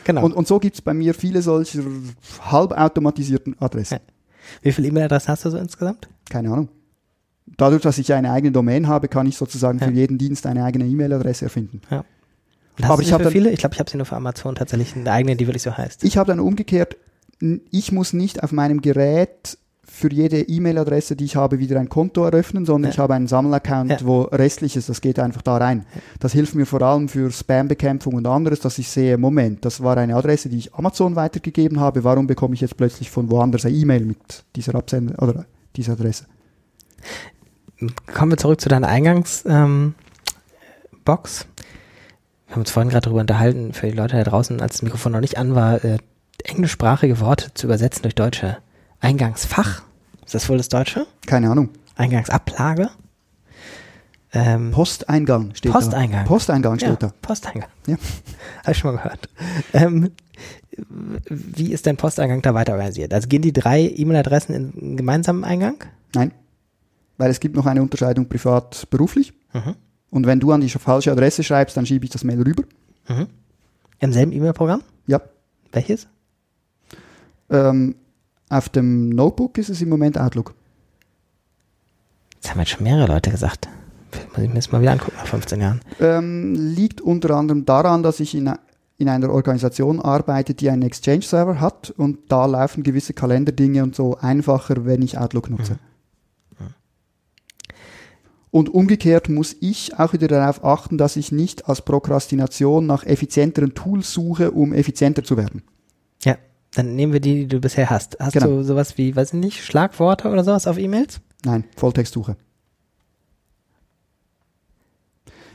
[0.04, 0.24] genau.
[0.24, 1.82] Und, und so gibt es bei mir viele solcher
[2.42, 3.94] halbautomatisierten Adressen.
[3.94, 4.12] Ja.
[4.62, 6.08] Wie viele E-Mail-Adressen hast du so insgesamt?
[6.28, 6.68] Keine Ahnung
[7.56, 9.86] dadurch, dass ich eine eigene Domain habe, kann ich sozusagen ja.
[9.86, 11.80] für jeden Dienst eine eigene E-Mail-Adresse erfinden.
[11.90, 12.04] Ja.
[12.82, 15.34] Aber ich habe viele, ich glaube, ich habe sie nur für Amazon tatsächlich eine eigene,
[15.36, 16.04] die wirklich so heißt.
[16.04, 16.96] Ich habe dann umgekehrt,
[17.40, 19.58] ich muss nicht auf meinem Gerät
[19.90, 22.94] für jede E-Mail-Adresse, die ich habe, wieder ein Konto eröffnen, sondern ja.
[22.94, 23.98] ich habe einen Sammelaccount, ja.
[24.02, 25.86] wo restliches, das geht einfach da rein.
[26.20, 29.96] Das hilft mir vor allem für Spam-Bekämpfung und anderes, dass ich sehe, Moment, das war
[29.96, 33.74] eine Adresse, die ich Amazon weitergegeben habe, warum bekomme ich jetzt plötzlich von woanders eine
[33.74, 36.26] E-Mail mit dieser Absender oder dieser Adresse?
[38.12, 39.44] kommen wir zurück zu deiner Eingangsbox.
[39.46, 39.94] Ähm,
[41.04, 45.12] wir haben uns vorhin gerade darüber unterhalten, für die Leute da draußen, als das Mikrofon
[45.12, 45.98] noch nicht an war, äh,
[46.44, 48.58] englischsprachige Worte zu übersetzen durch deutsche.
[49.00, 49.82] Eingangsfach,
[50.24, 51.06] ist das wohl das Deutsche?
[51.26, 51.70] Keine Ahnung.
[51.96, 52.90] Eingangsablage?
[54.32, 56.24] Ähm, Posteingang steht Posteingang.
[56.24, 56.28] da.
[56.28, 57.12] Posteingang steht ja, da.
[57.22, 57.70] Posteingang.
[57.86, 57.96] Ja.
[58.62, 59.28] Habe ich schon mal gehört.
[59.72, 60.10] Ähm,
[61.28, 63.14] wie ist dein Posteingang da weiter organisiert?
[63.14, 65.82] Also gehen die drei E-Mail-Adressen in einen gemeinsamen Eingang?
[66.14, 66.32] Nein
[67.18, 69.34] weil es gibt noch eine Unterscheidung privat-beruflich.
[69.52, 69.74] Mhm.
[70.10, 72.62] Und wenn du an die falsche Adresse schreibst, dann schiebe ich das Mail rüber.
[73.08, 73.26] Mhm.
[73.98, 74.82] Im selben E-Mail-Programm?
[75.06, 75.20] Ja.
[75.72, 76.06] Welches?
[77.50, 77.96] Ähm,
[78.50, 80.54] auf dem Notebook ist es im Moment Outlook.
[82.42, 83.68] Das haben jetzt schon mehrere Leute gesagt.
[84.34, 85.80] Muss ich mir das mal wieder angucken nach 15 Jahren.
[86.00, 88.50] Ähm, liegt unter anderem daran, dass ich in,
[88.96, 94.16] in einer Organisation arbeite, die einen Exchange-Server hat und da laufen gewisse Kalenderdinge und so
[94.16, 95.72] einfacher, wenn ich Outlook nutze.
[95.72, 95.78] Mhm.
[98.50, 103.74] Und umgekehrt muss ich auch wieder darauf achten, dass ich nicht als Prokrastination nach effizienteren
[103.74, 105.62] Tools suche, um effizienter zu werden.
[106.22, 106.38] Ja,
[106.74, 108.18] dann nehmen wir die, die du bisher hast.
[108.20, 108.46] Hast genau.
[108.46, 111.20] du sowas wie, weiß ich nicht, Schlagworte oder sowas auf E-Mails?
[111.44, 112.36] Nein, Volltextsuche.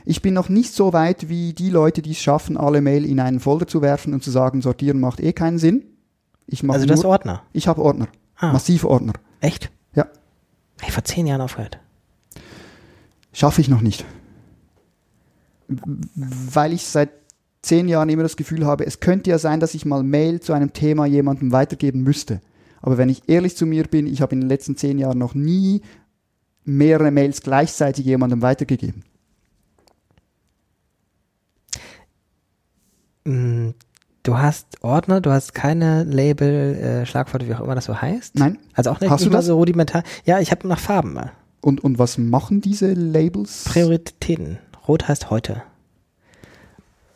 [0.06, 3.20] Ich bin noch nicht so weit wie die Leute, die es schaffen, alle Mail in
[3.20, 5.84] einen Folder zu werfen und zu sagen, sortieren macht eh keinen Sinn.
[6.46, 7.42] Ich mache also du hast Ordner?
[7.52, 8.08] Ich habe Ordner.
[8.36, 8.52] Ah.
[8.52, 9.14] Massive Ordner.
[9.40, 9.70] Echt?
[9.94, 10.06] Ja.
[10.82, 11.78] Ich vor zehn Jahren aufgehört.
[13.32, 14.04] Schaffe ich noch nicht.
[15.68, 17.10] Weil ich seit
[17.64, 20.52] zehn Jahren immer das Gefühl habe, es könnte ja sein, dass ich mal Mail zu
[20.52, 22.40] einem Thema jemandem weitergeben müsste.
[22.80, 25.34] Aber wenn ich ehrlich zu mir bin, ich habe in den letzten zehn Jahren noch
[25.34, 25.80] nie
[26.64, 29.04] mehrere Mails gleichzeitig jemandem weitergegeben.
[33.24, 33.70] Mm,
[34.22, 38.38] du hast Ordner, du hast keine Label, äh, Schlagworte, wie auch immer das so heißt?
[38.38, 38.58] Nein.
[38.74, 39.46] Also auch nicht, hast du das?
[39.46, 40.02] so rudimentar.
[40.24, 41.32] Ja, ich habe nach Farben mal.
[41.62, 43.64] Und, und was machen diese Labels?
[43.64, 44.58] Prioritäten.
[44.86, 45.62] Rot heißt heute.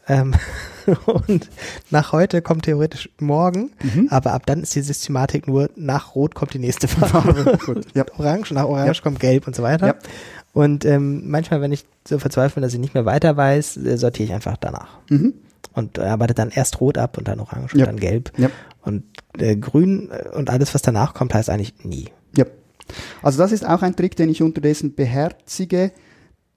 [0.08, 0.34] Ähm,
[1.06, 1.48] und
[1.90, 4.08] nach heute kommt theoretisch morgen, mhm.
[4.10, 7.58] aber ab dann ist die Systematik nur nach Rot kommt die nächste Farbe.
[7.94, 8.04] ja.
[8.18, 9.02] Orange, nach Orange ja.
[9.02, 9.86] kommt Gelb und so weiter.
[9.86, 9.94] Ja.
[10.54, 14.28] Und ähm, manchmal, wenn ich so verzweifle, dass ich nicht mehr weiter weiß, äh, sortiere
[14.28, 14.98] ich einfach danach.
[15.10, 15.34] Mhm.
[15.74, 18.32] Und arbeite dann erst Rot ab und dann Orange und dann Gelb.
[18.82, 19.04] Und
[19.38, 22.08] äh, Grün äh, und alles, was danach kommt, heißt eigentlich nie.
[23.22, 25.92] Also das ist auch ein Trick, den ich unterdessen beherzige.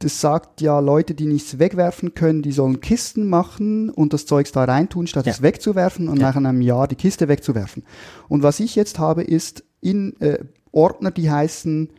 [0.04, 4.52] Das sagt ja, Leute, die nichts wegwerfen können, die sollen Kisten machen und das Zeugs
[4.52, 5.32] da reintun, statt ja.
[5.32, 6.28] es wegzuwerfen und ja.
[6.30, 7.84] nach einem Jahr die Kiste wegzuwerfen.
[8.28, 10.40] Und was ich jetzt habe, ist in äh,
[10.72, 11.90] Ordner, die heißen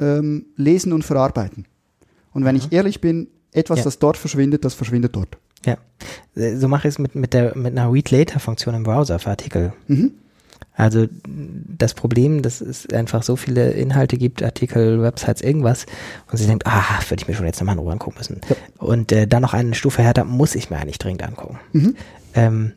[0.00, 1.66] ähm, Lesen und Verarbeiten.
[2.32, 2.62] Und wenn mhm.
[2.62, 3.84] ich ehrlich bin, etwas, ja.
[3.84, 5.38] das dort verschwindet, das verschwindet dort.
[5.64, 5.76] Ja,
[6.56, 9.72] so mache ich es mit, mit, der, mit einer Read-Later-Funktion im Browser für Artikel.
[9.88, 10.12] Mhm.
[10.74, 15.86] Also das Problem, dass es einfach so viele Inhalte gibt, Artikel, Websites, irgendwas,
[16.30, 18.40] und sie denkt, ah, würde ich mir schon jetzt nochmal in Ruhe angucken müssen.
[18.48, 18.56] Ja.
[18.78, 21.58] Und äh, dann noch eine Stufe härter muss ich mir eigentlich dringend angucken.
[21.72, 21.96] Mhm.
[22.34, 22.72] Ähm,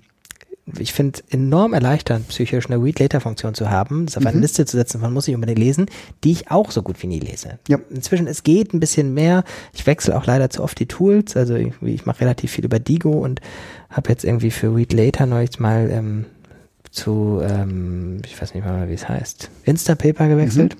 [0.79, 4.41] ich finde es enorm erleichternd, psychisch eine Read-Later-Funktion zu haben, das auf eine Mhm.
[4.41, 5.87] Liste zu setzen, man muss nicht unbedingt lesen,
[6.23, 7.59] die ich auch so gut wie nie lese.
[7.67, 7.79] Ja.
[7.89, 9.43] Inzwischen, es geht ein bisschen mehr.
[9.73, 12.79] Ich wechsle auch leider zu oft die Tools, also ich, ich mache relativ viel über
[12.79, 13.41] Digo und
[13.89, 16.25] habe jetzt irgendwie für Read Later neulich mal ähm,
[16.91, 20.77] zu, ähm, ich weiß nicht mal, wie es heißt, Instapaper gewechselt.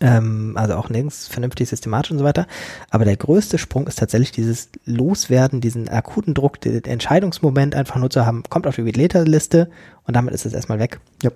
[0.00, 2.46] Ähm, also auch nirgends vernünftig systematisch und so weiter.
[2.90, 8.10] Aber der größte Sprung ist tatsächlich dieses Loswerden, diesen akuten Druck, den Entscheidungsmoment einfach nur
[8.10, 9.70] zu haben, kommt auf die Read Later Liste
[10.04, 10.98] und damit ist es erstmal weg.
[11.22, 11.30] Ja.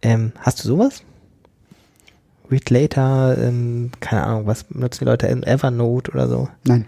[0.00, 1.02] Ähm, hast du sowas?
[2.50, 6.48] Read Later, ähm, keine Ahnung, was nutzen die Leute in Evernote oder so?
[6.64, 6.86] Nein.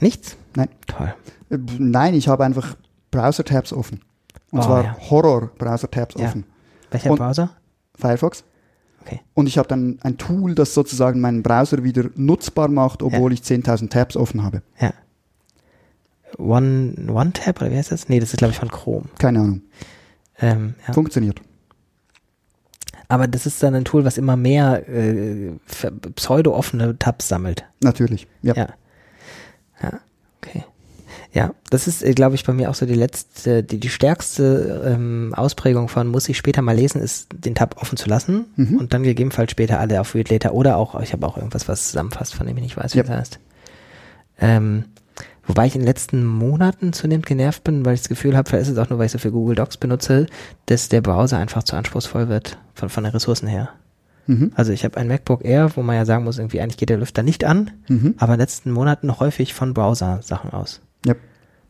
[0.00, 0.36] Nichts?
[0.56, 0.68] Nein.
[0.86, 1.14] Toll.
[1.50, 2.74] Äh, Nein, ich habe einfach
[3.10, 4.00] Browser-Tabs offen.
[4.50, 4.96] Und Oh, zwar ja.
[5.10, 6.26] Horror-Browser-Tabs Ja.
[6.26, 6.44] offen.
[6.90, 7.50] Welcher Und- Browser?
[7.96, 8.44] Firefox.
[9.02, 9.20] Okay.
[9.34, 13.42] Und ich habe dann ein Tool, das sozusagen meinen Browser wieder nutzbar macht, obwohl ich
[13.42, 14.62] 10.000 Tabs offen habe.
[14.80, 14.92] Ja.
[16.36, 18.08] One, One Tab oder wie heißt das?
[18.08, 19.06] Nee, das ist glaube ich von Chrome.
[19.18, 19.62] Keine Ahnung.
[20.40, 20.92] Ähm, ja.
[20.92, 21.40] Funktioniert.
[23.08, 25.52] Aber das ist dann ein Tool, was immer mehr äh,
[26.14, 27.64] pseudo-offene Tabs sammelt.
[27.82, 28.26] Natürlich.
[28.42, 28.54] Ja.
[28.54, 28.68] Ja.
[29.82, 30.00] Ja.
[31.32, 35.34] Ja, das ist, glaube ich, bei mir auch so die letzte, die, die stärkste ähm,
[35.36, 38.76] Ausprägung von muss ich später mal lesen, ist den Tab offen zu lassen Mhm.
[38.78, 41.88] und dann gegebenenfalls später alle auf Read Later oder auch, ich habe auch irgendwas, was
[41.88, 43.04] zusammenfasst, von dem ich nicht weiß, wie Ja.
[43.04, 43.38] das heißt.
[44.40, 44.84] Ähm,
[45.46, 48.62] wobei ich in den letzten Monaten zunehmend genervt bin, weil ich das Gefühl habe, vielleicht
[48.68, 50.26] ist es auch nur, weil ich so viel Google Docs benutze,
[50.66, 53.68] dass der Browser einfach zu anspruchsvoll wird, von, von den Ressourcen her.
[54.26, 54.52] Mhm.
[54.54, 56.98] Also ich habe ein MacBook Air, wo man ja sagen muss, irgendwie eigentlich geht der
[56.98, 58.14] Lüfter nicht an, Mhm.
[58.18, 60.80] aber in den letzten Monaten häufig von Browser-Sachen aus.
[61.04, 61.14] Ja.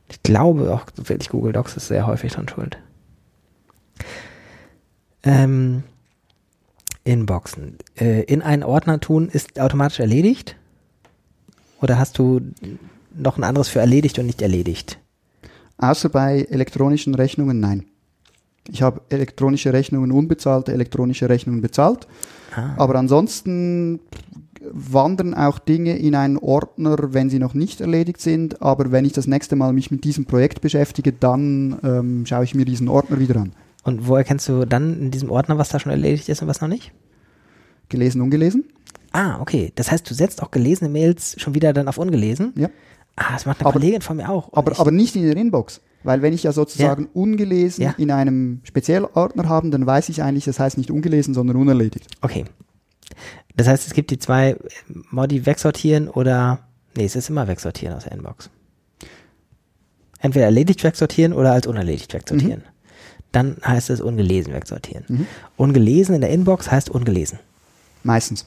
[0.08, 2.78] Ich glaube auch wirklich Google Docs ist sehr häufig dran schuld.
[5.22, 5.82] Ähm,
[7.04, 7.78] Inboxen.
[7.98, 10.56] Äh, in einen Ordner tun ist automatisch erledigt?
[11.80, 12.40] Oder hast du
[13.14, 14.98] noch ein anderes für erledigt und nicht erledigt?
[15.78, 17.86] Außer bei elektronischen Rechnungen, nein.
[18.70, 22.06] Ich habe elektronische Rechnungen unbezahlte, elektronische Rechnungen bezahlt.
[22.54, 24.00] Ah, Aber ansonsten
[24.72, 28.60] wandern auch Dinge in einen Ordner, wenn sie noch nicht erledigt sind.
[28.62, 32.54] Aber wenn ich das nächste Mal mich mit diesem Projekt beschäftige, dann ähm, schaue ich
[32.54, 33.52] mir diesen Ordner wieder an.
[33.84, 36.60] und wo erkennst du dann in diesem Ordner, was da schon erledigt ist und was
[36.60, 36.92] noch nicht?
[37.88, 38.64] Gelesen, ungelesen?
[39.12, 39.72] Ah, okay.
[39.74, 42.52] Das heißt, du setzt auch gelesene Mails schon wieder dann auf ungelesen?
[42.56, 42.68] Ja.
[43.16, 44.52] Ah, das macht eine Aber- Kollegin von mir auch.
[44.52, 45.80] Aber, ich, aber nicht in der Inbox.
[46.04, 47.94] Weil wenn ich ja sozusagen ungelesen Ja.
[47.98, 52.06] in einem Speziellordner habe, dann weiß ich eigentlich, das heißt nicht ungelesen, sondern unerledigt.
[52.20, 52.44] Okay.
[53.58, 54.56] Das heißt, es gibt die zwei
[55.10, 56.60] Modi wegsortieren oder
[56.96, 58.50] nee, es ist immer wegsortieren aus der Inbox.
[60.20, 62.62] Entweder erledigt wegsortieren oder als unerledigt wegsortieren.
[63.32, 65.04] Dann heißt es ungelesen wegsortieren.
[65.08, 65.26] Mhm.
[65.56, 67.40] Ungelesen in der Inbox heißt ungelesen.
[68.04, 68.46] Meistens.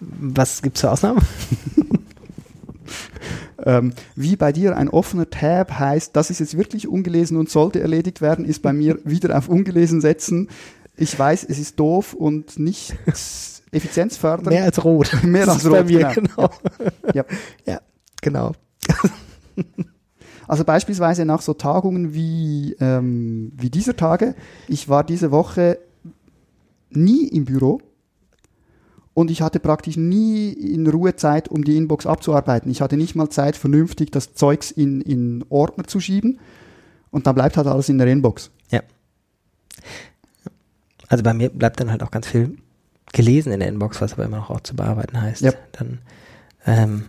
[0.00, 1.22] Was gibt's für Ausnahmen?
[3.64, 7.80] Ähm, wie bei dir ein offener Tab heißt, das ist jetzt wirklich ungelesen und sollte
[7.80, 10.48] erledigt werden, ist bei mir wieder auf ungelesen setzen.
[10.96, 12.96] Ich weiß, es ist doof und nicht
[13.72, 14.50] effizienzfördernd.
[14.50, 15.16] Mehr als rot.
[15.22, 16.50] Mehr als bei rot, mir, genau.
[16.78, 16.90] genau.
[17.14, 17.24] Ja.
[17.66, 17.80] ja,
[18.20, 18.52] genau.
[20.46, 24.34] Also beispielsweise nach so Tagungen wie, ähm, wie dieser Tage.
[24.68, 25.78] Ich war diese Woche
[26.90, 27.80] nie im Büro
[29.14, 32.70] und ich hatte praktisch nie in Ruhe Zeit, um die Inbox abzuarbeiten.
[32.70, 36.38] Ich hatte nicht mal Zeit, vernünftig das Zeugs in, in Ordner zu schieben
[37.10, 38.50] und dann bleibt halt alles in der Inbox.
[38.70, 38.82] Ja.
[41.08, 42.56] Also bei mir bleibt dann halt auch ganz viel
[43.12, 45.42] gelesen in der Inbox, was aber immer noch auch zu bearbeiten heißt.
[45.42, 45.52] Ja.
[45.72, 45.98] Dann,
[46.66, 47.04] ähm,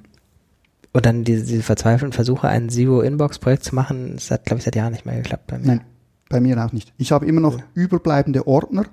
[0.92, 4.76] und dann diese, diese verzweifelten Versuche, ein Zero-Inbox-Projekt zu machen, das hat, glaube ich, seit
[4.76, 5.66] Jahren nicht mehr geklappt bei mir.
[5.66, 5.82] Nein,
[6.30, 6.94] bei mir auch nicht.
[6.98, 8.86] Ich habe immer noch überbleibende Ordner,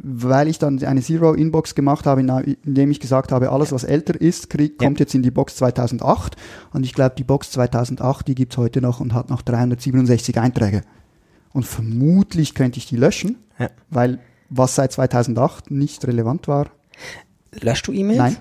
[0.00, 4.20] weil ich dann eine Zero-Inbox gemacht habe, in- indem ich gesagt habe, alles, was älter
[4.20, 4.86] ist, krieg, Ja.
[4.86, 6.36] kommt jetzt in die Box 2008.
[6.72, 10.82] Und ich glaube, die Box 2008, die gibt's heute noch und hat noch 367 Einträge.
[11.52, 13.70] Und vermutlich könnte ich die löschen, Ja.
[13.90, 14.20] weil
[14.54, 16.66] was seit 2008 nicht relevant war.
[17.60, 18.18] Löschst du E-Mails?
[18.18, 18.36] Nein.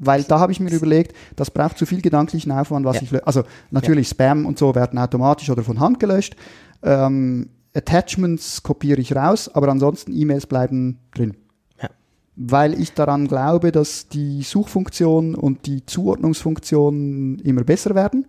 [0.00, 3.02] Weil da habe ich mir überlegt, das braucht zu viel gedanklichen Aufwand, was Ja.
[3.02, 6.36] ich lö- Also natürlich Spam und so werden automatisch oder von Hand gelöscht.
[6.82, 11.36] Ähm, Attachments kopiere ich raus, aber ansonsten E-Mails bleiben drin.
[11.82, 11.90] Ja.
[12.36, 18.26] Weil ich daran glaube, dass die Suchfunktion und die Zuordnungsfunktion immer besser werden.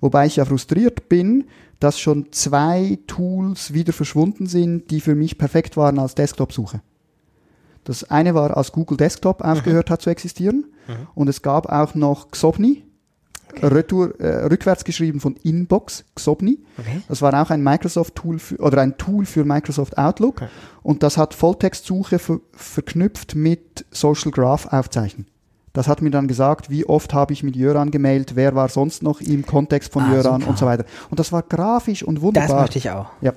[0.00, 1.44] Wobei ich ja frustriert bin,
[1.80, 6.82] dass schon zwei Tools wieder verschwunden sind, die für mich perfekt waren als Desktop-Suche.
[7.84, 10.66] Das eine war, als Google Desktop aufgehört hat zu existieren.
[11.14, 12.84] Und es gab auch noch Xobni,
[13.62, 16.60] Retour, äh, rückwärts geschrieben von Inbox, Xobni.
[16.78, 17.02] Okay.
[17.08, 20.42] Das war auch ein Microsoft-Tool für, oder ein Tool für Microsoft Outlook.
[20.42, 20.48] Okay.
[20.82, 25.26] Und das hat Volltextsuche ver verknüpft mit Social Graph aufzeichnen.
[25.72, 29.02] Das hat mir dann gesagt, wie oft habe ich mit Jöran gemailt, wer war sonst
[29.04, 30.50] noch im Kontext von Ah, Jöran super.
[30.50, 30.84] und so weiter.
[31.10, 32.60] Und das war grafisch und Das wunderbar.
[32.62, 33.06] möchte ich auch.
[33.20, 33.32] Ja.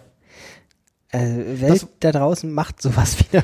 [1.09, 3.43] Äh, Welt da draußen macht sowas wieder.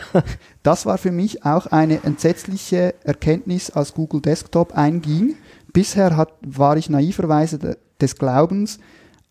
[0.64, 5.36] Das war für mich auch eine entsetzliche Erkenntnis, als Google Desktop einging.
[5.72, 8.80] Bisher hat, war ich naiverweise de- des Glaubens,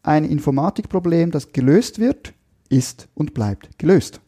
[0.04, 2.32] ein Informatikproblem, das gelöst wird,
[2.68, 4.20] ist und bleibt gelöst.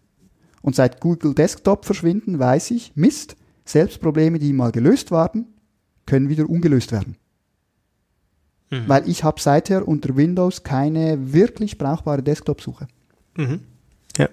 [0.60, 3.36] Und seit Google Desktop verschwinden, weiß ich, Mist,
[3.72, 5.46] selbst Probleme, die mal gelöst waren,
[6.06, 7.16] können wieder ungelöst werden.
[8.70, 8.88] Mhm.
[8.88, 12.88] Weil ich habe seither unter Windows keine wirklich brauchbare Desktop-Suche.
[13.36, 13.60] Mhm.
[14.16, 14.28] Ja.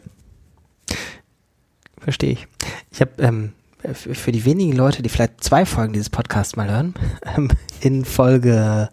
[1.99, 2.47] Verstehe ich.
[2.91, 3.53] Ich habe ähm,
[3.93, 6.93] für die wenigen Leute, die vielleicht zwei Folgen dieses Podcasts mal hören,
[7.38, 7.49] ähm,
[7.81, 8.89] in Folge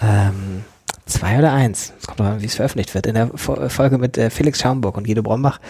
[0.00, 0.64] ähm,
[1.06, 3.98] zwei oder eins, es kommt drauf an, wie es veröffentlicht wird, in der Fo- Folge
[3.98, 5.60] mit äh, Felix Schaumburg und Guido Brombach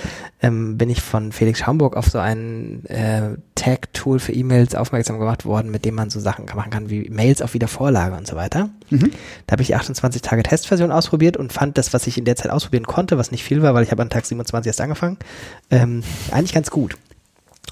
[0.40, 5.44] ähm, bin ich von Felix Schaumburg auf so ein äh, Tag-Tool für E-Mails aufmerksam gemacht
[5.44, 8.70] worden, mit dem man so Sachen machen kann wie Mails auf Wiedervorlage und so weiter.
[8.90, 9.10] Mhm.
[9.46, 12.36] Da habe ich die 28 Tage Testversion ausprobiert und fand das, was ich in der
[12.36, 15.18] Zeit ausprobieren konnte, was nicht viel war, weil ich habe an Tag 27 erst angefangen,
[15.70, 16.96] ähm, eigentlich ganz gut.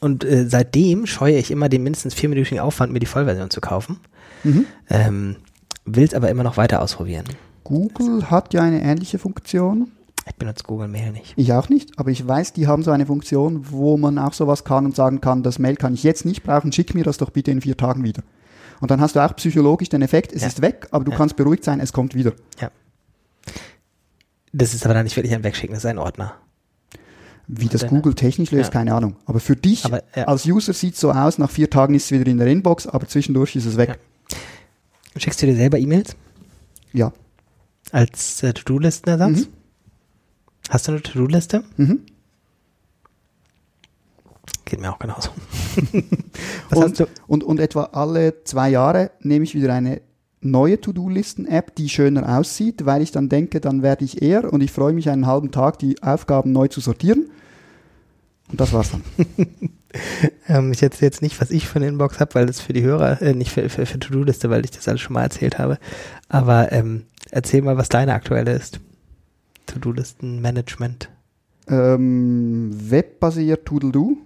[0.01, 4.01] Und äh, seitdem scheue ich immer den mindestens vierminütigen Aufwand, mir die Vollversion zu kaufen.
[4.43, 4.67] Mhm.
[4.91, 5.37] Ähm,
[5.85, 7.25] will es aber immer noch weiter ausprobieren.
[7.65, 9.93] Google hat ja eine ähnliche Funktion.
[10.27, 11.33] Ich benutze Google Mail nicht.
[11.37, 14.65] Ich auch nicht, aber ich weiß, die haben so eine Funktion, wo man auch sowas
[14.65, 17.31] kann und sagen kann, das Mail kann ich jetzt nicht brauchen, schick mir das doch
[17.31, 18.23] bitte in vier Tagen wieder.
[18.81, 20.49] Und dann hast du auch psychologisch den Effekt, es Ja.
[20.49, 21.17] ist weg, aber du Ja.
[21.17, 22.33] kannst beruhigt sein, es kommt wieder.
[24.53, 26.35] Das ist aber dann nicht wirklich ein Wegschicken, das ist ein Ordner.
[27.49, 28.79] Wie das Google technisch löst, Ja.
[28.81, 29.17] keine Ahnung.
[29.27, 30.25] Aber für dich Aber, ja.
[30.25, 32.87] als User sieht es so aus, nach vier Tagen ist es wieder in der Inbox,
[32.87, 33.99] aber zwischendurch ist es weg.
[35.17, 36.17] Schickst du dir selber E-Mails
[36.93, 37.13] Ja.
[37.93, 39.41] Als äh, To-Do-Listenersatz?
[39.43, 39.47] Mhm.
[40.69, 41.65] Hast du eine To-Do-Liste?
[41.77, 42.01] Mhm.
[44.65, 45.31] Geht mir auch genauso.
[46.71, 50.01] Und, und, und etwa alle zwei Jahre nehme ich wieder eine
[50.41, 54.73] neue To-Do-Listen-App, die schöner aussieht, weil ich dann denke, dann werde ich eher und ich
[54.73, 57.31] freue mich einen halben Tag, die Aufgaben neu zu sortieren.
[58.51, 59.03] Und das war's dann.
[60.49, 62.83] Ähm, ich erzähle jetzt nicht, was ich für eine Inbox habe, weil das für die
[62.83, 65.79] Hörer, äh, nicht für, für, für To-Do-Liste, weil ich das alles schon mal erzählt habe.
[66.31, 68.79] Aber ähm, erzähl mal, was deine aktuelle ist.
[69.67, 71.09] To-Do-Listen-Management.
[71.69, 74.17] ähm, webbasiert Toodle-Do.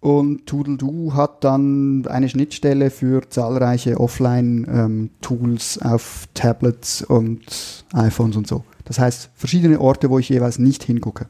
[0.00, 8.64] Und Toodle-Do hat dann eine Schnittstelle für zahlreiche Offline-Tools auf Tablets und iPhones und so.
[8.84, 11.28] Das heißt, verschiedene Orte, wo ich jeweils nicht hingucke.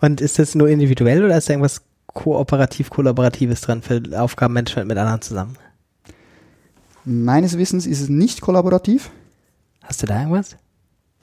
[0.00, 4.98] Und ist das nur individuell oder ist da irgendwas kooperativ, kollaboratives dran für Aufgabenmanagement mit
[4.98, 5.56] anderen zusammen?
[7.04, 9.10] Meines Wissens ist es nicht kollaborativ.
[9.82, 10.56] Hast du da irgendwas?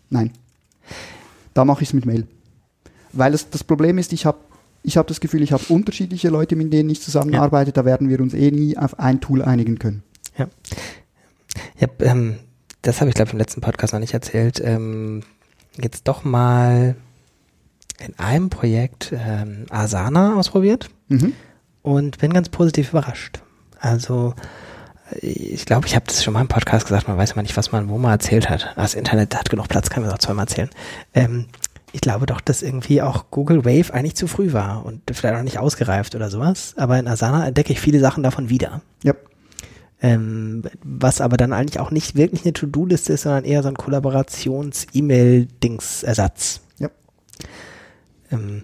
[0.09, 0.31] Nein.
[1.53, 2.27] Da mache ich es mit Mail.
[3.13, 4.37] Weil es, das Problem ist, ich habe
[4.83, 7.71] ich hab das Gefühl, ich habe unterschiedliche Leute, mit denen ich zusammenarbeite.
[7.71, 10.01] Da werden wir uns eh nie auf ein Tool einigen können.
[11.75, 12.37] Ich hab, ähm,
[12.81, 14.59] das habe ich glaube ich im letzten Podcast noch nicht erzählt.
[14.63, 15.21] Ähm,
[15.79, 16.95] jetzt doch mal
[17.99, 21.33] in einem Projekt ähm, Asana ausprobiert Mhm.
[21.83, 23.41] und bin ganz positiv überrascht.
[23.79, 24.33] Also
[25.19, 27.71] ich glaube, ich habe das schon mal im Podcast gesagt, man weiß immer nicht, was
[27.71, 28.73] man wo mal erzählt hat.
[28.75, 30.69] Das Internet hat genug Platz, kann man es auch zweimal erzählen.
[31.13, 31.47] Ähm,
[31.93, 35.43] ich glaube doch, dass irgendwie auch Google Wave eigentlich zu früh war und vielleicht auch
[35.43, 36.73] nicht ausgereift oder sowas.
[36.77, 38.81] Aber in Asana entdecke ich viele Sachen davon wieder.
[39.03, 39.13] Ja.
[40.01, 43.75] Ähm, was aber dann eigentlich auch nicht wirklich eine To-Do-Liste ist, sondern eher so ein
[43.75, 46.61] Kollaborations-E-Mail-Dings-Ersatz.
[46.79, 46.89] Ja.
[48.31, 48.63] Ähm,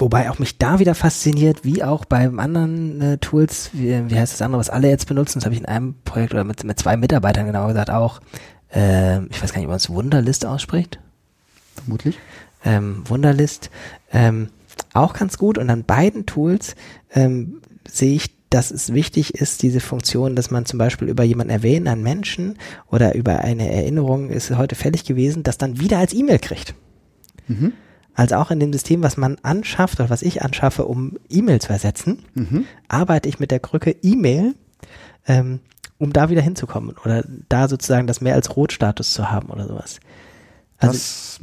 [0.00, 4.32] wobei auch mich da wieder fasziniert, wie auch beim anderen äh, Tools, wie, wie heißt
[4.32, 6.78] das andere, was alle jetzt benutzen, das habe ich in einem Projekt oder mit, mit
[6.78, 8.20] zwei Mitarbeitern genauer gesagt auch,
[8.72, 10.98] ähm, ich weiß gar nicht, ob man es Wunderlist ausspricht
[11.74, 12.18] Vermutlich.
[12.64, 13.70] ähm, Wunderlist
[14.12, 14.48] ähm,
[14.92, 15.58] auch ganz gut.
[15.58, 16.76] Und an beiden Tools
[17.14, 21.52] ähm, sehe ich, dass es wichtig ist, diese Funktion, dass man zum Beispiel über jemanden
[21.52, 26.12] erwähnen, einen Menschen oder über eine Erinnerung ist heute fällig gewesen, das dann wieder als
[26.12, 26.74] E-Mail kriegt.
[27.46, 27.72] Mhm.
[28.20, 31.72] Also auch in dem System, was man anschafft oder was ich anschaffe, um E-Mail zu
[31.72, 32.66] ersetzen, Mhm.
[32.86, 34.54] arbeite ich mit der Krücke E-Mail,
[35.26, 35.60] ähm,
[35.96, 40.00] um da wieder hinzukommen oder da sozusagen das mehr als Rotstatus zu haben oder sowas.
[40.76, 41.40] Also das,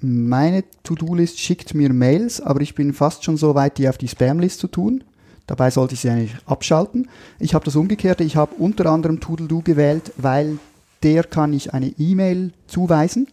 [0.00, 4.08] meine To-Do-List schickt mir Mails, aber ich bin fast schon so weit, die auf die
[4.08, 5.04] Spam-List zu tun.
[5.46, 7.08] Dabei sollte ich sie eigentlich abschalten.
[7.38, 8.24] Ich habe das Umgekehrte.
[8.24, 10.58] Ich habe unter anderem Toodle-Do gewählt, weil
[11.04, 13.28] der kann ich eine E-Mail zuweisen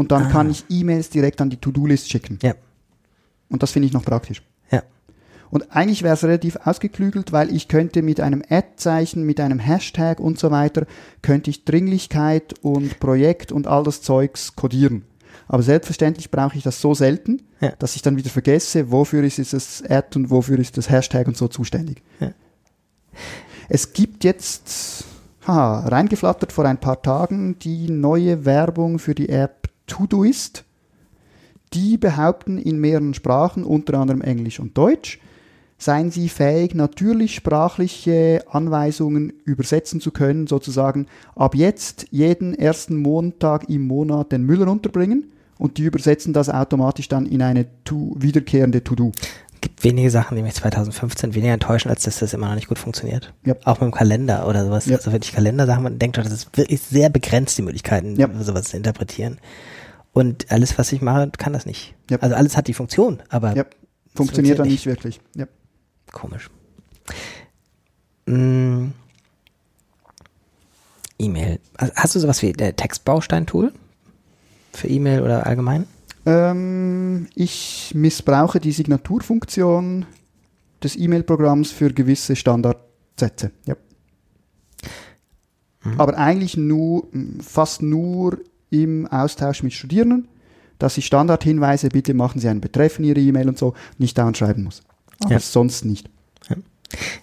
[0.00, 0.30] und dann Ah.
[0.30, 2.38] kann ich E-Mails direkt an die To-Do-List schicken.
[2.42, 2.54] Ja.
[3.48, 4.42] Und das finde ich noch praktisch.
[4.72, 4.82] Ja.
[5.50, 10.18] Und eigentlich wäre es relativ ausgeklügelt, weil ich könnte mit einem Ad-Zeichen, mit einem Hashtag
[10.20, 10.86] und so weiter,
[11.22, 15.04] könnte ich Dringlichkeit und Projekt und all das Zeugs kodieren.
[15.48, 17.72] Aber selbstverständlich brauche ich das so selten, Ja.
[17.78, 21.36] dass ich dann wieder vergesse, wofür ist das Ad und wofür ist das Hashtag und
[21.36, 22.02] so zuständig.
[22.20, 22.32] Ja.
[23.68, 25.04] Es gibt jetzt,
[25.46, 29.59] haha, reingeflattert vor ein paar Tagen die neue Werbung für die App
[29.90, 30.64] Todoist.
[31.72, 35.20] Die behaupten in mehreren Sprachen, unter anderem Englisch und Deutsch,
[35.78, 43.68] seien sie fähig, natürlich sprachliche Anweisungen übersetzen zu können, sozusagen ab jetzt jeden ersten Montag
[43.68, 48.82] im Monat den Müll runterbringen und die übersetzen das automatisch dann in eine to wiederkehrende
[48.84, 49.12] To-Do.
[49.60, 52.78] gibt wenige Sachen, die mich 2015 weniger enttäuschen, als dass das immer noch nicht gut
[52.78, 53.32] funktioniert.
[53.44, 53.54] Ja.
[53.64, 54.86] Auch mit dem Kalender oder sowas.
[54.86, 54.96] Ja.
[54.96, 58.28] Also wirklich Kalendersachen, man denkt doch, das ist wirklich sehr begrenzt, die Möglichkeiten, Ja.
[58.42, 59.38] sowas zu interpretieren.
[60.12, 61.94] Und alles, was ich mache, kann das nicht.
[62.10, 62.18] Ja.
[62.18, 63.64] Also alles hat die Funktion, aber Ja,
[64.14, 64.86] funktioniert dann nicht.
[64.86, 65.20] wirklich.
[65.36, 65.46] Ja.
[66.12, 66.50] komisch.
[68.26, 68.88] Mm.
[71.18, 71.60] E-Mail.
[71.76, 73.72] Also Hast du sowas wie der Textbaustein-Tool?
[74.72, 75.86] Für E-Mail oder allgemein?
[76.26, 80.06] Ähm, ich missbrauche die Signaturfunktion
[80.82, 83.50] des E-Mail-Programms für gewisse Standardsätze.
[83.66, 83.76] Ja.
[85.96, 87.08] Aber eigentlich nur,
[87.40, 88.38] fast nur
[88.70, 90.28] im Austausch mit Studierenden,
[90.78, 94.36] dass ich Standardhinweise, bitte machen Sie einen Betreff in Ihre E-Mail und so, nicht dauernd
[94.38, 94.82] schreiben muss.
[95.20, 95.40] Aber Ja.
[95.40, 96.08] sonst nicht.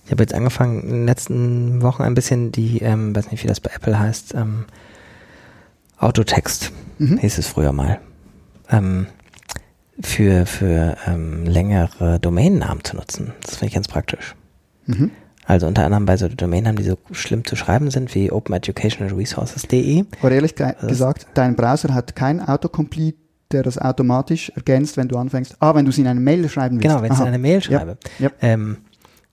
[0.06, 3.48] Ich habe jetzt angefangen, in den letzten Wochen ein bisschen die, ähm, weiß nicht, wie
[3.48, 4.64] das bei Apple heißt, ähm,
[5.98, 7.18] Autotext, Mhm.
[7.18, 8.00] hieß es früher mal,
[8.70, 9.08] ähm,
[10.00, 13.34] für, für ähm, längere Domainnamen zu nutzen.
[13.41, 14.36] Das finde ich ganz praktisch.
[14.86, 15.12] Mhm.
[15.50, 20.04] Also unter anderem bei so Domainnamen, die so schlimm zu schreiben sind, wie openeducationalresources.de.
[20.22, 23.18] Aber ehrlich ge Das- gesagt, dein Browser hat kein Autocomplete,
[23.52, 25.56] der das automatisch ergänzt, wenn du anfängst.
[25.62, 26.84] Ah, wenn du es in eine Mail schreiben willst.
[26.89, 27.22] Genau, wenn ich Aha.
[27.24, 27.98] in eine Mail schreibe.
[28.20, 28.30] Ja.
[28.41, 28.78] Ähm,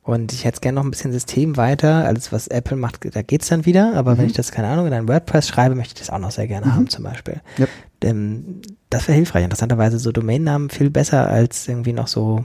[0.04, 2.04] und ich hätte gerne noch ein bisschen System weiter.
[2.06, 3.94] Alles, was Apple macht, da geht's dann wieder.
[3.96, 4.30] Aber wenn Mhm.
[4.30, 6.66] ich das, keine Ahnung, in ein WordPress schreibe, möchte ich das auch noch sehr gerne
[6.66, 6.74] Mhm.
[6.76, 7.40] haben, zum Beispiel.
[7.58, 7.66] Ja.
[8.02, 8.60] Ähm,
[8.90, 9.42] das wäre hilfreich.
[9.42, 12.44] Interessanterweise so Domainnamen viel besser als irgendwie noch so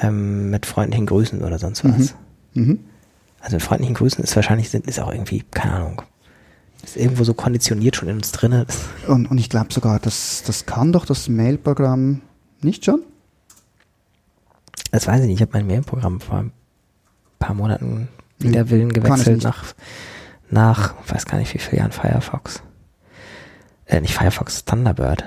[0.00, 1.98] ähm, mit freundlichen Grüßen oder sonst was.
[1.98, 2.08] Mhm.
[2.54, 6.02] Also mit freundlichen Grüßen ist wahrscheinlich, sind, ist auch irgendwie, keine Ahnung,
[6.82, 8.66] ist irgendwo so konditioniert schon in uns drinne.
[9.06, 12.22] Und, und ich glaube sogar, das, das kann doch das Mail-Programm
[12.60, 13.02] nicht schon?
[14.90, 15.36] Das weiß ich nicht.
[15.36, 16.52] Ich habe mein Mailprogramm vor ein
[17.38, 18.08] paar Monaten
[18.40, 19.64] Nee, wider Willen gewechselt nach,
[20.50, 22.62] nach, weiß gar nicht wie viele Jahren Firefox.
[23.86, 25.24] Äh, nicht Firefox, Thunderbird.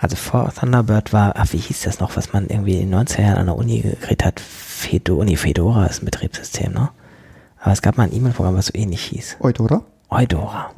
[0.00, 3.20] Also vor Thunderbird war, ach, wie hieß das noch, was man irgendwie in den 90er
[3.20, 4.38] Jahren an der Uni gekriegt hat?
[4.38, 6.90] Fedora, nee, Fedora ist ein Betriebssystem, ne?
[7.58, 9.38] Aber es gab mal ein E-Mail-Programm, was so ähnlich hieß.
[9.40, 9.84] Eudora?
[10.08, 10.70] Eudora.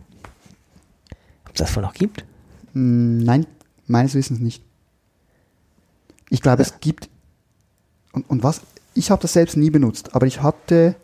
[1.44, 2.24] Ob es das wohl noch gibt?
[2.72, 3.46] Hm, Nein,
[3.86, 4.62] meines Wissens nicht.
[6.30, 7.10] Ich glaube, es gibt.
[8.12, 8.62] Und, und was?
[8.94, 10.94] Ich habe das selbst nie benutzt, aber ich hatte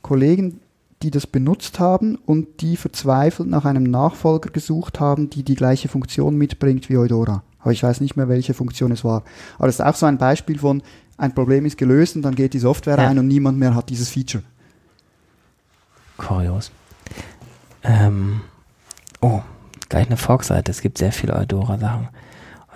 [0.00, 0.60] Kollegen,
[1.04, 5.88] die das benutzt haben und die verzweifelt nach einem Nachfolger gesucht haben, die die gleiche
[5.88, 7.42] Funktion mitbringt wie Eudora.
[7.60, 9.22] Aber ich weiß nicht mehr, welche Funktion es war.
[9.58, 10.82] Aber das ist auch so ein Beispiel von,
[11.18, 13.08] ein Problem ist gelöst und dann geht die Software Ja.
[13.08, 14.42] ein und niemand mehr hat dieses Feature.
[16.16, 16.70] Kurios.
[17.82, 18.40] Ähm,
[19.20, 19.42] oh,
[19.88, 20.70] gleich eine Fork-Seite.
[20.70, 22.08] Es gibt sehr viele Eudora-Sachen.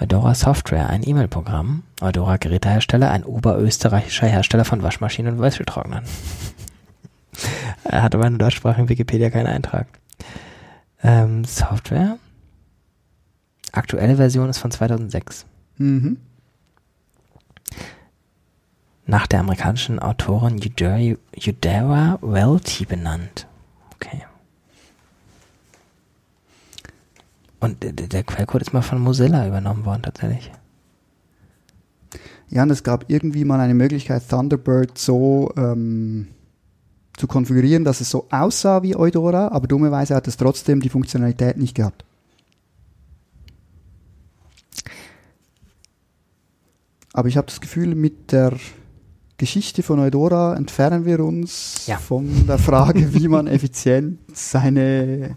[0.01, 1.83] Eudora Software, ein E-Mail-Programm.
[2.01, 6.05] Eudora Gerätehersteller, ein oberösterreichischer Hersteller von Waschmaschinen und Wäschetrocknern.
[7.84, 9.86] Er hat aber in deutschsprachigen Wikipedia keinen Eintrag.
[11.03, 12.18] Ähm, Software.
[13.72, 15.45] Aktuelle Version ist von 2006.
[15.76, 16.18] Mhm.
[19.07, 23.47] Nach der amerikanischen Autorin Eudora, Welty benannt.
[23.95, 24.24] Okay.
[27.61, 30.53] Und der, der Quellcode ist mal von Mozilla übernommen worden, tatsächlich.
[32.51, 36.28] Ja, und es gab irgendwie mal eine Möglichkeit, Thunderbird so ähm,
[37.19, 41.57] zu konfigurieren, dass es so aussah wie Eudora, aber dummerweise hat es trotzdem die Funktionalität
[41.57, 42.05] nicht gehabt.
[47.12, 48.53] Aber ich habe das Gefühl, mit der
[49.39, 51.97] Geschichte von Eudora entfernen wir uns Ja.
[51.99, 55.37] von der Frage, wie man effizient seine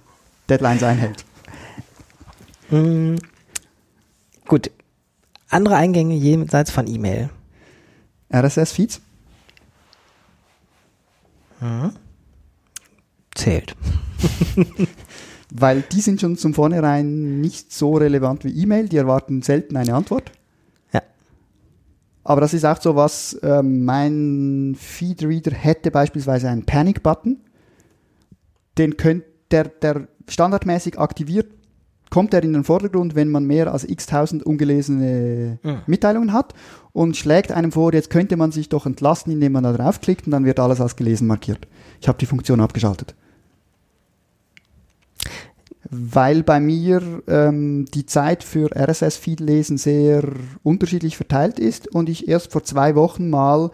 [0.49, 1.25] Deadlines einhält.
[2.69, 3.15] Mm,
[4.47, 4.71] gut.
[5.49, 7.29] Andere Eingänge jenseits von E-Mail.
[8.33, 9.01] RSS-Feeds?
[13.35, 13.75] Zählt.
[15.53, 19.93] Weil die sind schon zum Vornherein nicht so relevant wie E-Mail, die erwarten selten eine
[19.93, 20.31] Antwort.
[20.93, 21.01] Ja.
[22.23, 27.41] Aber das ist auch so was, ähm, mein Feedreader hätte beispielsweise einen Panic-Button.
[28.77, 31.51] Den könnt, der, der standardmäßig aktiviert,
[32.11, 35.77] kommt er in den Vordergrund, wenn man mehr als x tausend ungelesene Mhm.
[35.87, 36.53] Mitteilungen hat
[36.93, 40.31] und schlägt einem vor, jetzt könnte man sich doch entlasten, indem man da draufklickt und
[40.31, 41.67] dann wird alles als gelesen markiert.
[41.99, 43.15] Ich habe die Funktion abgeschaltet.
[45.89, 50.23] weil bei mir ähm, die Zeit für RSS-Feed-Lesen sehr
[50.63, 53.71] unterschiedlich verteilt ist und ich erst vor zwei Wochen mal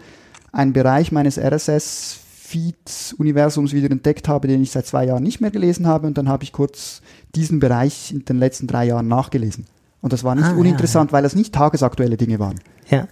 [0.51, 5.85] einen Bereich meines RSS-Feeds-Universums wieder entdeckt habe, den ich seit zwei Jahren nicht mehr gelesen
[5.85, 7.03] habe und dann habe ich kurz
[7.36, 9.65] diesen Bereich in den letzten drei Jahren nachgelesen.
[10.01, 12.59] Und das war nicht Ah, ja, uninteressant, weil das nicht tagesaktuelle Dinge waren.
[12.89, 13.07] Ja.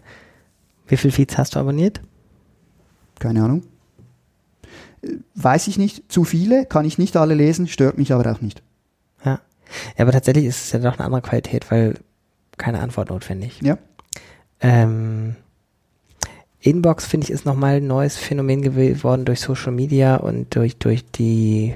[0.88, 2.01] Wie viele Feeds hast du abonniert?
[3.20, 3.63] Keine Ahnung.
[5.01, 6.11] Äh, Weiß ich nicht.
[6.11, 8.61] Zu viele, kann ich nicht alle lesen, stört mich aber auch nicht.
[9.24, 9.41] Ja.
[9.97, 11.95] Ja, aber tatsächlich ist es ja doch eine andere Qualität, weil
[12.57, 13.59] keine Antwort notwendig.
[13.61, 13.78] Ja.
[14.61, 15.36] Ähm,
[16.59, 21.05] Inbox, finde ich, ist nochmal ein neues Phänomen geworden durch Social Media und durch, durch
[21.05, 21.76] die,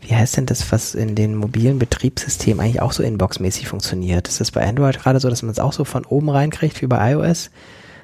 [0.00, 4.28] wie heißt denn das, was in den mobilen Betriebssystemen eigentlich auch so Inbox-mäßig funktioniert?
[4.28, 6.86] Ist das bei Android gerade so, dass man es auch so von oben reinkriegt wie
[6.86, 7.50] bei iOS?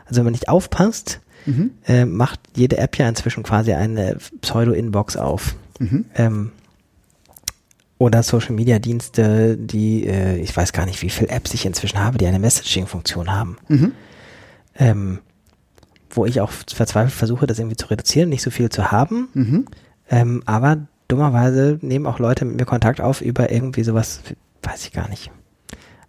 [0.07, 1.73] Also wenn man nicht aufpasst, Mhm.
[1.87, 5.57] äh, macht jede App ja inzwischen quasi eine Pseudo-Inbox auf.
[5.81, 6.05] Mhm.
[6.15, 6.53] Ähm,
[7.99, 11.99] oder Social Media Dienste, die, äh, ich weiß gar nicht, wie viele Apps ich inzwischen
[12.01, 13.57] habe, die eine Messaging-Funktion haben.
[13.69, 13.93] Mhm.
[14.77, 15.19] Ähm,
[16.11, 19.29] wo ich auch verzweifelt versuche, das irgendwie zu reduzieren, nicht so viel zu haben.
[19.35, 19.67] Mhm.
[20.11, 20.79] Ähm, aber
[21.13, 24.23] dummerweise nehmen auch Leute mit mir Kontakt auf über irgendwie sowas,
[24.63, 25.31] weiß ich gar nicht.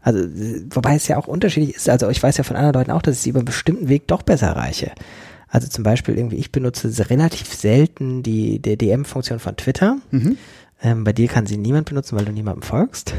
[0.01, 0.19] Also,
[0.71, 1.89] wobei es ja auch unterschiedlich ist.
[1.89, 4.07] Also, ich weiß ja von anderen Leuten auch, dass ich sie über einen bestimmten Weg
[4.07, 4.91] doch besser erreiche.
[5.53, 9.97] Also zum Beispiel irgendwie, ich benutze relativ selten die, die DM-Funktion von Twitter.
[10.09, 10.35] Mhm.
[10.81, 13.13] Ähm, bei dir kann sie niemand benutzen, weil du niemandem folgst.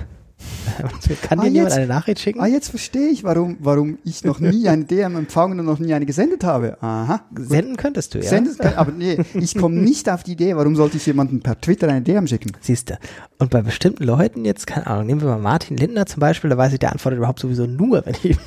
[1.23, 2.41] kann Ah, dir niemand jetzt- eine Nachricht schicken?
[2.41, 5.93] Ah, jetzt verstehe ich, warum, warum ich noch nie eine DM empfangen und noch nie
[5.95, 6.77] eine gesendet habe.
[6.83, 7.23] Aha.
[7.35, 7.49] gut.
[7.49, 8.29] Senden könntest du, ja.
[8.29, 11.89] Sendet, aber nee, ich komme nicht auf die Idee, warum sollte ich jemanden per Twitter
[11.89, 12.53] eine DM schicken?
[12.61, 12.99] Siehst du.
[13.39, 16.57] Und bei bestimmten Leuten, jetzt, keine Ahnung, nehmen wir mal Martin Lindner zum Beispiel, da
[16.57, 18.39] weiß ich, der antwortet überhaupt sowieso nur, wenn ich ihm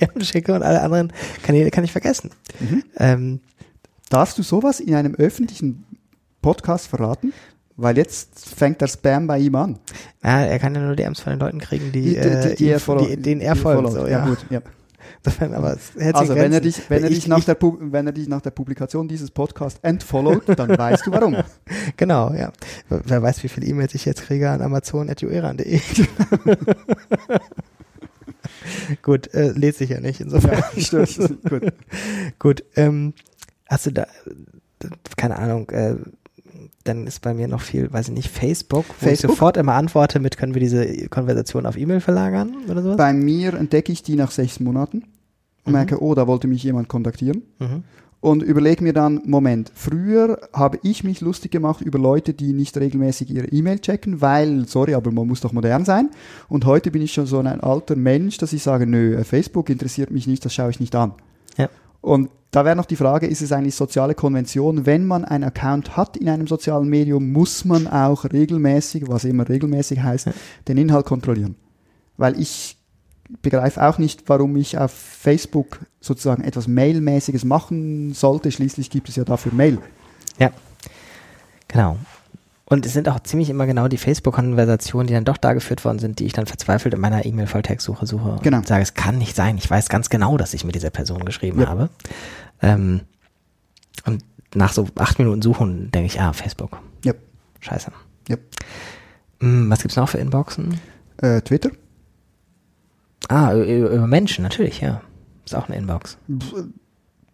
[0.00, 1.12] DM schicke und alle anderen
[1.42, 2.30] Kanäle kann ich vergessen.
[2.60, 2.82] Mhm.
[2.98, 3.40] Ähm,
[4.10, 5.84] Darfst du sowas in einem öffentlichen
[6.42, 7.32] Podcast verraten?
[7.76, 9.78] Weil jetzt fängt der Spam bei ihm an.
[10.22, 12.64] ja, er kann ja nur DMs von den Leuten kriegen, die, Die, die, äh, die,
[12.66, 13.90] ihm- er follow- die, denen er die folgt.
[13.92, 14.18] So, ja.
[14.20, 14.38] ja, gut.
[14.50, 14.60] Ja.
[15.26, 15.76] Insofern, aber
[16.12, 18.42] Also wenn er dich, wenn er Ich- dich nach ich- der, wenn er dich nach
[18.42, 21.36] der Publikation dieses Podcasts entfollowt, dann weißt du warum.
[21.96, 22.52] Genau, ja.
[22.88, 25.80] Wer weiß, wie viele E-Mails ich jetzt kriege an amazon.jueran.de.
[29.02, 30.62] Gut, äh, lädt sich ja nicht, insofern.
[30.76, 31.42] Ja, stimmt.
[31.48, 31.72] Gut.
[32.38, 33.14] Gut, ähm,
[33.68, 35.96] hast du da, äh, keine Ahnung, äh,
[36.84, 39.30] dann ist bei mir noch viel, weiß ich nicht, Facebook, wo ich Facebook?
[39.32, 42.96] sofort immer antworte mit, können wir diese Konversation auf E-Mail verlagern oder sowas?
[42.96, 44.98] Bei mir entdecke ich die nach sechs Monaten
[45.64, 45.72] und Mhm.
[45.72, 47.42] merke, oh, da wollte mich jemand kontaktieren.
[47.58, 47.84] Mhm.
[48.20, 52.74] Und überlege mir dann, Moment, früher habe ich mich lustig gemacht über Leute, die nicht
[52.78, 56.08] regelmäßig ihre E-Mail checken, weil, sorry, aber man muss doch modern sein.
[56.48, 60.10] Und heute bin ich schon so ein alter Mensch, dass ich sage, nö, Facebook interessiert
[60.10, 61.12] mich nicht, das schaue ich nicht an.
[61.58, 61.68] Ja.
[62.04, 64.84] Und da wäre noch die Frage, ist es eigentlich soziale Konvention?
[64.84, 69.48] Wenn man einen Account hat in einem sozialen Medium, muss man auch regelmäßig, was immer
[69.48, 70.32] regelmäßig heißt, Ja.
[70.68, 71.56] den Inhalt kontrollieren.
[72.18, 72.76] Weil ich
[73.40, 78.52] begreife auch nicht, warum ich auf Facebook sozusagen etwas Mailmäßiges machen sollte.
[78.52, 79.78] Schließlich gibt es ja dafür Mail.
[80.38, 80.50] Ja,
[81.68, 81.96] genau.
[82.66, 85.98] Und es sind auch ziemlich immer genau die Facebook-Konversationen, die dann doch da geführt worden
[85.98, 88.56] sind, die ich dann verzweifelt in meiner E-Mail-Volltextsuche suche Genau.
[88.58, 89.58] und sage, es kann nicht sein.
[89.58, 91.68] Ich weiß ganz genau, dass ich mit dieser Person geschrieben Ja.
[91.68, 91.90] habe.
[92.62, 93.02] Ähm,
[94.06, 96.78] und nach so acht Minuten Suchen denke ich, ah, Facebook.
[97.04, 97.12] Ja.
[97.60, 97.92] Scheiße.
[98.28, 98.36] Ja.
[99.40, 100.80] Hm, was gibt's noch für Inboxen?
[101.18, 101.70] Äh, Twitter?
[103.28, 105.02] Ah, über Menschen, natürlich, ja.
[105.44, 106.16] Ist auch eine Inbox.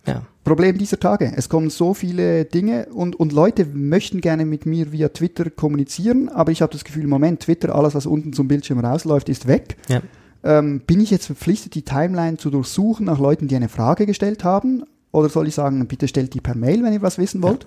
[0.06, 0.22] Ja.
[0.44, 1.32] Problem dieser Tage.
[1.36, 6.28] Es kommen so viele Dinge und, und Leute möchten gerne mit mir via Twitter kommunizieren,
[6.28, 9.76] aber ich habe das Gefühl, Moment, Twitter, alles, was unten zum Bildschirm rausläuft, ist weg.
[9.88, 10.00] Ja.
[10.42, 14.42] Ähm, bin ich jetzt verpflichtet, die Timeline zu durchsuchen nach Leuten, die eine Frage gestellt
[14.42, 14.84] haben?
[15.12, 17.66] Oder soll ich sagen, bitte stellt die per Mail, wenn ihr was wissen wollt?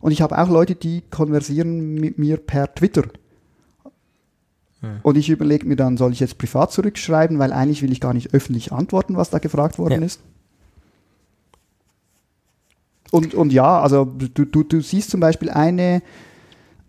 [0.00, 3.04] Und ich habe auch Leute, die konversieren mit mir per Twitter.
[5.02, 8.14] Und ich überlege mir dann, soll ich jetzt privat zurückschreiben, weil eigentlich will ich gar
[8.14, 10.06] nicht öffentlich antworten, was da gefragt worden Ja.
[10.06, 10.20] ist.
[13.10, 16.02] Und, und ja, also du, du, du siehst zum Beispiel eine,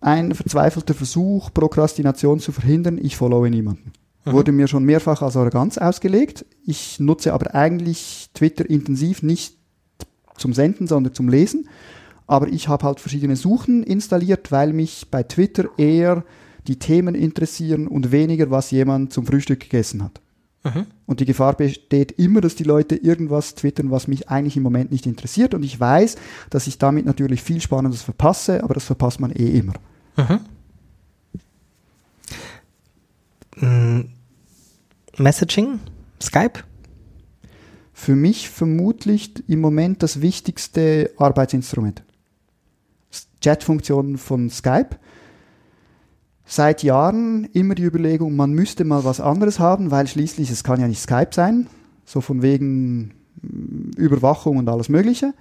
[0.00, 3.92] ein verzweifelter Versuch, Prokrastination zu verhindern, ich followe niemanden.
[4.24, 4.32] Mhm.
[4.32, 6.44] Wurde mir schon mehrfach als Arroganz ausgelegt.
[6.64, 9.56] Ich nutze aber eigentlich Twitter intensiv nicht
[10.36, 11.68] zum Senden, sondern zum Lesen.
[12.26, 16.24] Aber ich habe halt verschiedene Suchen installiert, weil mich bei Twitter eher
[16.66, 20.21] die Themen interessieren und weniger, was jemand zum Frühstück gegessen hat.
[20.64, 20.86] Mhm.
[21.06, 24.92] Und die Gefahr besteht immer, dass die Leute irgendwas twittern, was mich eigentlich im Moment
[24.92, 25.54] nicht interessiert.
[25.54, 26.16] Und ich weiß,
[26.50, 29.74] dass ich damit natürlich viel Spannendes verpasse, aber das verpasst man eh immer.
[30.16, 30.40] Mhm.
[33.56, 34.08] Mm,
[35.18, 35.80] Messaging?
[36.20, 36.60] Skype?
[37.92, 42.02] Für mich vermutlich im Moment das wichtigste Arbeitsinstrument.
[43.10, 44.96] S- Chatfunktion von Skype.
[46.52, 50.80] Seit Jahren immer die Überlegung, man müsste mal was anderes haben, weil schließlich es kann
[50.80, 51.66] ja nicht Skype sein,
[52.04, 55.32] so von wegen mm, Überwachung und alles Mögliche.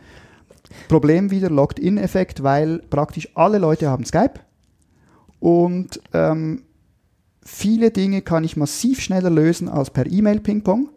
[0.87, 4.35] Problem wieder Locked-in-Effekt, weil praktisch alle Leute haben Skype
[5.41, 6.61] und ähm,
[7.43, 10.91] viele Dinge kann ich massiv schneller lösen als per E-Mail Ping-Pong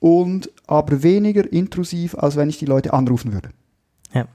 [0.00, 3.50] und aber weniger intrusiv, als wenn ich die Leute anrufen würde.
[4.14, 4.26] Ja.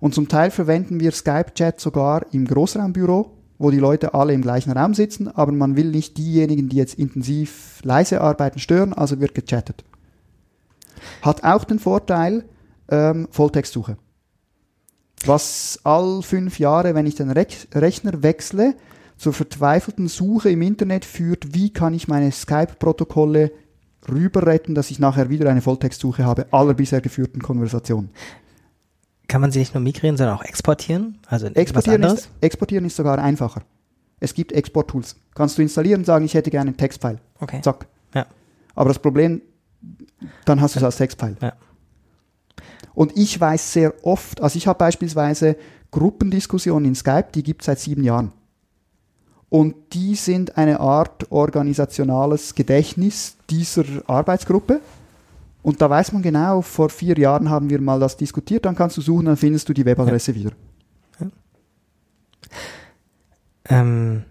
[0.00, 4.72] Und zum Teil verwenden wir Skype-Chat sogar im Großraumbüro, wo die Leute alle im gleichen
[4.72, 9.34] Raum sitzen, aber man will nicht diejenigen, die jetzt intensiv leise arbeiten, stören, also wird
[9.34, 9.84] gechattet.
[11.22, 12.44] Hat auch den Vorteil,
[12.88, 13.96] ähm, Volltextsuche.
[15.24, 18.74] Was all fünf Jahre, wenn ich den Re Rechner wechsle,
[19.16, 23.50] zur verzweifelten Suche im Internet führt, wie kann ich meine Skype-Protokolle
[24.08, 28.10] rüber retten, dass ich nachher wieder eine Volltextsuche habe aller bisher geführten Konversationen.
[29.28, 31.18] Kann man sie nicht nur migrieren, sondern auch exportieren?
[31.26, 33.62] Also exportieren ist, exportieren ist sogar einfacher.
[34.20, 35.16] Es gibt Export-Tools.
[35.34, 37.18] Kannst du installieren und sagen, ich hätte gerne einen Textfile.
[37.40, 37.60] Okay.
[37.62, 37.86] Zack.
[38.14, 38.26] Ja.
[38.74, 39.42] Aber das Problem,
[40.44, 41.36] dann hast du es als Textfile.
[41.40, 41.52] Ja.
[42.94, 45.56] Und ich weiß sehr oft, also ich habe beispielsweise
[45.90, 48.32] Gruppendiskussionen in Skype, die gibt es seit sieben Jahren.
[49.48, 54.80] Und die sind eine Art organisationales Gedächtnis dieser Arbeitsgruppe.
[55.66, 58.98] Und da weiß man genau, vor vier Jahren haben wir mal das diskutiert, dann kannst
[58.98, 60.36] du suchen, dann findest du die Webadresse ja.
[60.36, 60.50] wieder.
[61.18, 61.26] Ja.
[63.68, 64.22] Ähm,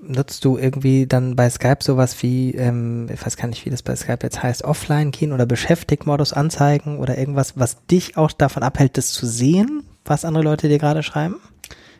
[0.00, 3.82] nutzt du irgendwie dann bei Skype sowas wie, ähm, ich weiß gar nicht, wie das
[3.82, 8.62] bei Skype jetzt heißt, offline gehen oder Beschäftigmodus anzeigen oder irgendwas, was dich auch davon
[8.62, 11.36] abhält, das zu sehen, was andere Leute dir gerade schreiben?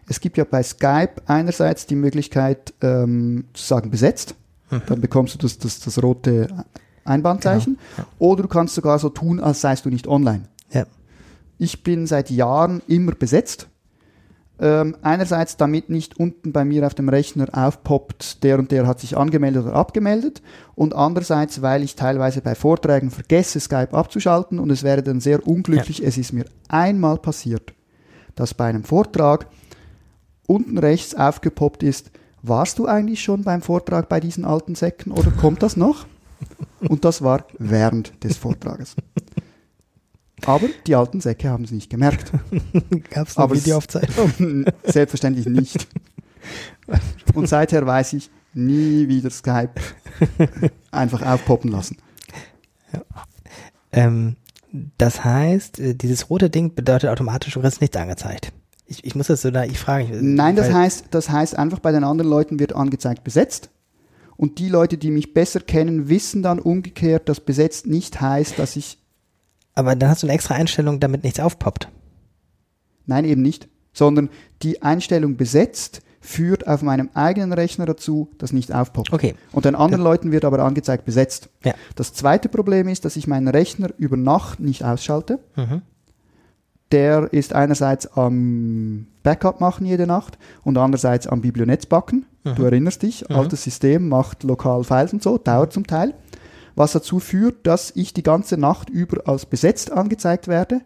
[0.08, 4.34] Es gibt ja bei Skype einerseits die Möglichkeit ähm, zu sagen besetzt.
[4.70, 4.80] Mhm.
[4.86, 6.48] Dann bekommst du das, das, das rote
[7.08, 7.78] Einbahnzeichen.
[7.96, 8.08] Genau.
[8.18, 10.44] Oder du kannst sogar so tun, als seist du nicht online.
[10.70, 10.84] Ja.
[11.58, 13.68] Ich bin seit Jahren immer besetzt.
[14.60, 18.98] Ähm, einerseits, damit nicht unten bei mir auf dem Rechner aufpoppt, der und der hat
[18.98, 20.42] sich angemeldet oder abgemeldet.
[20.74, 25.46] Und andererseits, weil ich teilweise bei Vorträgen vergesse, Skype abzuschalten und es wäre dann sehr
[25.46, 25.98] unglücklich.
[25.98, 26.08] Ja.
[26.08, 27.72] Es ist mir einmal passiert,
[28.34, 29.46] dass bei einem Vortrag
[30.48, 32.10] unten rechts aufgepoppt ist,
[32.42, 36.06] warst du eigentlich schon beim Vortrag bei diesen alten Säcken oder kommt das noch?
[36.80, 38.94] Und das war während des Vortrages.
[40.44, 42.32] Aber die alten Säcke haben es nicht gemerkt.
[43.10, 44.64] Gab es eine Videoaufzeichnung?
[44.84, 45.88] Selbstverständlich nicht.
[47.34, 49.74] Und seither weiß ich, nie wieder Skype
[50.90, 51.98] einfach aufpoppen lassen.
[52.92, 53.02] Ja.
[53.92, 54.36] Ähm,
[54.98, 58.52] das heißt, äh, dieses rote Ding bedeutet automatisch, du kriegst nichts angezeigt.
[58.86, 60.34] Ich, ich muss das so naiv fragen.
[60.34, 63.70] Nein, das heißt, das heißt einfach, bei den anderen Leuten wird angezeigt besetzt.
[64.38, 68.76] Und die Leute, die mich besser kennen, wissen dann umgekehrt, dass besetzt nicht heißt, dass
[68.76, 68.98] ich.
[69.74, 71.88] Aber dann hast du eine extra Einstellung, damit nichts aufpoppt.
[73.04, 73.68] Nein, eben nicht.
[73.92, 74.30] Sondern
[74.62, 79.12] die Einstellung besetzt führt auf meinem eigenen Rechner dazu, dass nicht aufpoppt.
[79.12, 79.34] Okay.
[79.50, 80.10] Und den anderen ja.
[80.10, 81.48] Leuten wird aber angezeigt besetzt.
[81.64, 81.74] Ja.
[81.96, 85.40] Das zweite Problem ist, dass ich meinen Rechner über Nacht nicht ausschalte.
[85.56, 85.82] Mhm
[86.92, 92.26] der ist einerseits am Backup machen jede Nacht und andererseits am Biblionetz backen.
[92.44, 92.54] Mhm.
[92.54, 93.36] Du erinnerst dich, mhm.
[93.36, 96.14] altes System macht lokal Files und so, dauert zum Teil.
[96.74, 100.80] Was dazu führt, dass ich die ganze Nacht über als besetzt angezeigt werde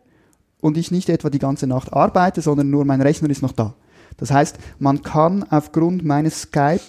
[0.61, 3.74] und ich nicht etwa die ganze Nacht arbeite, sondern nur mein Rechner ist noch da.
[4.16, 6.80] Das heißt, man kann aufgrund meines Skype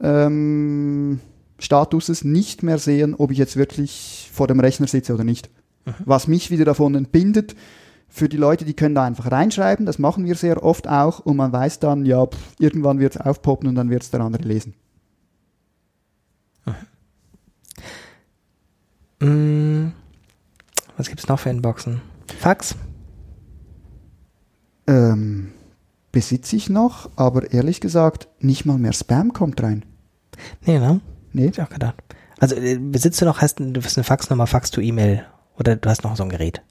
[0.00, 1.20] ähm,
[1.58, 5.50] Statuses nicht mehr sehen, ob ich jetzt wirklich vor dem Rechner sitze oder nicht.
[5.84, 5.94] Mhm.
[6.04, 7.54] Was mich wieder davon entbindet,
[8.10, 11.36] für die Leute, die können da einfach reinschreiben, das machen wir sehr oft auch und
[11.36, 14.42] man weiß dann, ja, pff, irgendwann wird es aufpoppen und dann wird es der andere
[14.42, 14.74] lesen.
[19.20, 19.92] Mhm.
[20.96, 22.00] Was gibt es noch für Inboxen?
[22.38, 22.74] Fax?
[24.86, 25.52] Ähm,
[26.10, 29.84] besitze ich noch, aber ehrlich gesagt, nicht mal mehr Spam kommt rein.
[30.64, 31.00] Nee, ne?
[31.32, 31.46] Nee.
[31.46, 32.02] Hab ich auch gedacht.
[32.38, 35.24] Also äh, besitzt du noch, hast du hast eine Faxnummer, Fax to E-Mail
[35.58, 36.62] oder du hast noch so ein Gerät?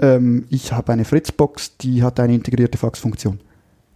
[0.00, 3.40] Ähm, ich habe eine Fritzbox, die hat eine integrierte Faxfunktion.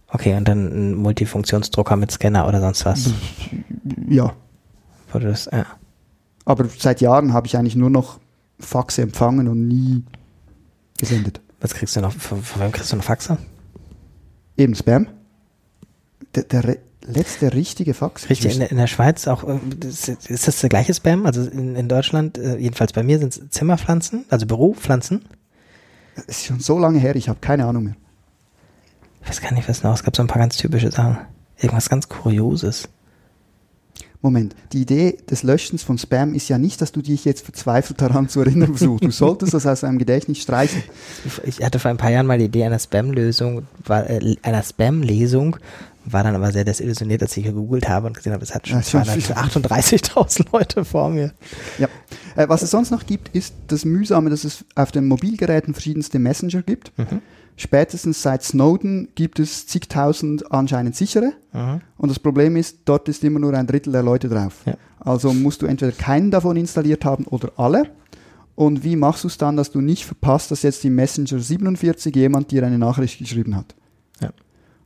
[0.07, 3.11] Okay, und dann ein Multifunktionsdrucker mit Scanner oder sonst was?
[4.09, 4.33] Ja.
[5.13, 5.65] Das, ja.
[6.45, 8.19] Aber seit Jahren habe ich eigentlich nur noch
[8.59, 10.03] Faxe empfangen und nie
[10.97, 11.41] gesendet.
[11.59, 12.13] Was kriegst du noch?
[12.13, 13.37] Von, von wem kriegst du noch Faxe?
[14.57, 15.07] Eben Spam.
[16.35, 18.29] Der, der letzte richtige Fax.
[18.29, 21.25] Richtig, in, in, der Schweiz auch, äh, ist das der gleiche Spam?
[21.25, 25.25] Also in, in Deutschland, äh, jedenfalls bei mir sind es Zimmerpflanzen, also Büropflanzen.
[26.15, 27.95] Das ist schon so lange her, ich habe keine Ahnung mehr.
[29.21, 29.93] Ich weiß gar nicht, was noch.
[29.93, 31.17] Es gab so ein paar ganz typische Sachen.
[31.57, 32.89] Irgendwas ganz Kurioses.
[34.23, 37.99] Moment, die Idee des Löschens von Spam ist ja nicht, dass du dich jetzt verzweifelt
[38.01, 39.03] daran zu erinnern versuchst.
[39.03, 40.83] Du solltest das aus deinem Gedächtnis streichen.
[41.43, 45.57] Ich hatte vor ein paar Jahren mal die Idee einer Spam-Lösung, äh, einer Spam-Lesung,
[46.05, 48.79] War dann aber sehr desillusioniert, als ich gegoogelt habe und gesehen habe, es hat schon
[48.79, 51.33] Ja, schon 238.000 Leute vor mir.
[51.77, 51.87] Ja.
[52.35, 56.17] Äh, was es sonst noch gibt, ist das Mühsame, dass es auf den Mobilgeräten verschiedenste
[56.17, 56.97] Messenger gibt.
[56.97, 57.21] Mhm.
[57.55, 61.33] Spätestens seit Snowden gibt es zigtausend anscheinend sichere.
[61.53, 61.81] Mhm.
[61.97, 64.61] Und das Problem ist, dort ist immer nur ein Drittel der Leute drauf.
[64.65, 64.75] Ja.
[64.99, 67.91] Also musst du entweder keinen davon installiert haben oder alle.
[68.55, 72.15] Und wie machst du es dann, dass du nicht verpasst, dass jetzt im Messenger 47
[72.15, 73.75] jemand dir eine Nachricht geschrieben hat?
[74.19, 74.29] Ja.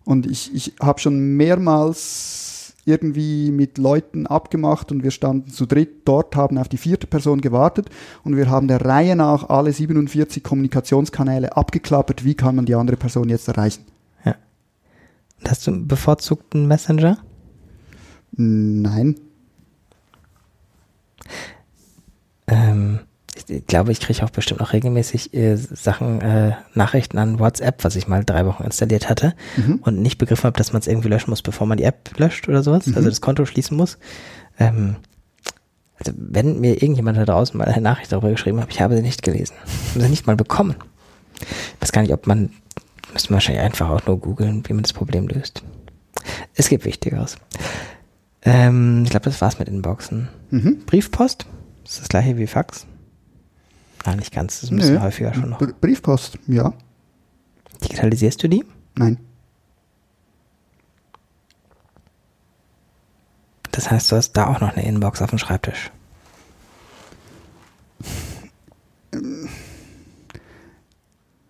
[0.06, 6.08] Und ich, ich habe schon mehrmals irgendwie mit Leuten abgemacht und wir standen zu dritt
[6.08, 7.90] dort, haben auf die vierte Person gewartet
[8.24, 12.24] und wir haben der Reihe nach alle 47 Kommunikationskanäle abgeklappert.
[12.24, 13.86] Wie kann man die andere Person jetzt erreichen?
[15.42, 17.18] Und Hast du einen bevorzugten Messenger?
[18.32, 19.16] Nein.
[22.48, 23.00] Ähm,
[23.68, 28.08] glaube, ich kriege auch bestimmt noch regelmäßig äh, Sachen, äh, Nachrichten an WhatsApp, was ich
[28.08, 29.80] mal drei Wochen installiert hatte Mhm.
[29.84, 32.48] und nicht begriffen habe, dass man es irgendwie löschen muss, bevor man die App löscht
[32.48, 33.98] oder sowas, also das Konto schließen muss.
[34.60, 34.96] Ähm,
[35.98, 39.02] also wenn mir irgendjemand da draußen mal eine Nachricht darüber geschrieben hat, ich habe sie
[39.02, 39.54] nicht gelesen.
[39.92, 40.76] Habe sie nicht mal bekommen.
[41.40, 42.50] Ich weiß gar nicht, ob man,
[43.14, 45.64] müsste man wahrscheinlich einfach auch nur googeln, wie man das Problem löst.
[46.56, 47.38] Es gibt Wichtigeres.
[48.44, 50.30] Ähm, ich glaube, das war's mit Inboxen.
[50.52, 50.80] Mhm.
[50.86, 51.46] Briefpost?
[51.86, 52.86] Ist das gleiche wie Fax?
[54.06, 54.56] Nein, nicht ganz.
[54.56, 55.02] Das ist ein bisschen Nö.
[55.02, 55.58] häufiger schon noch.
[55.60, 56.74] Br- Briefpost, ja.
[57.84, 58.64] Digitalisierst du die?
[58.96, 59.18] Nein.
[63.72, 65.92] Das heißt, du hast da auch noch eine Inbox auf dem Schreibtisch.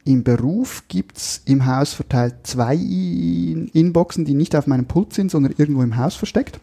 [0.03, 5.31] Im Beruf gibt's im Haus verteilt zwei In- Inboxen, die nicht auf meinem Pult sind,
[5.31, 6.59] sondern irgendwo im Haus versteckt.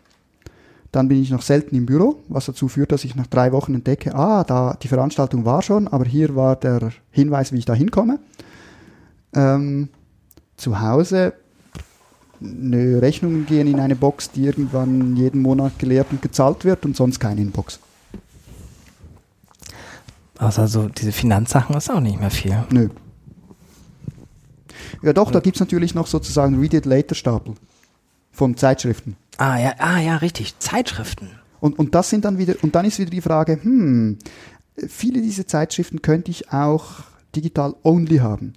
[0.93, 3.75] Dann bin ich noch selten im Büro, was dazu führt, dass ich nach drei Wochen
[3.75, 7.73] entdecke, ah, da die Veranstaltung war schon, aber hier war der Hinweis, wie ich da
[7.73, 8.19] hinkomme.
[9.35, 9.89] Ähm,
[10.59, 11.33] zu Hause,
[12.41, 16.95] nö, Rechnungen gehen in eine Box, die irgendwann jeden Monat geleert und gezahlt wird und
[16.95, 17.81] sonst keine Inbox.
[20.39, 22.65] Außer so diese Finanzsachen ist auch nicht mehr viel.
[22.71, 22.91] Nö.
[25.01, 27.55] Ja doch, da gibt's natürlich noch sozusagen Read It Later Stapel
[28.33, 29.17] von Zeitschriften.
[29.37, 30.59] Ah ja, ah ja, richtig.
[30.59, 31.31] Zeitschriften.
[31.61, 34.19] Und, und das sind dann wieder, und dann ist wieder die Frage, hm,
[34.89, 37.05] viele dieser Zeitschriften könnte ich auch
[37.37, 38.55] digital only haben.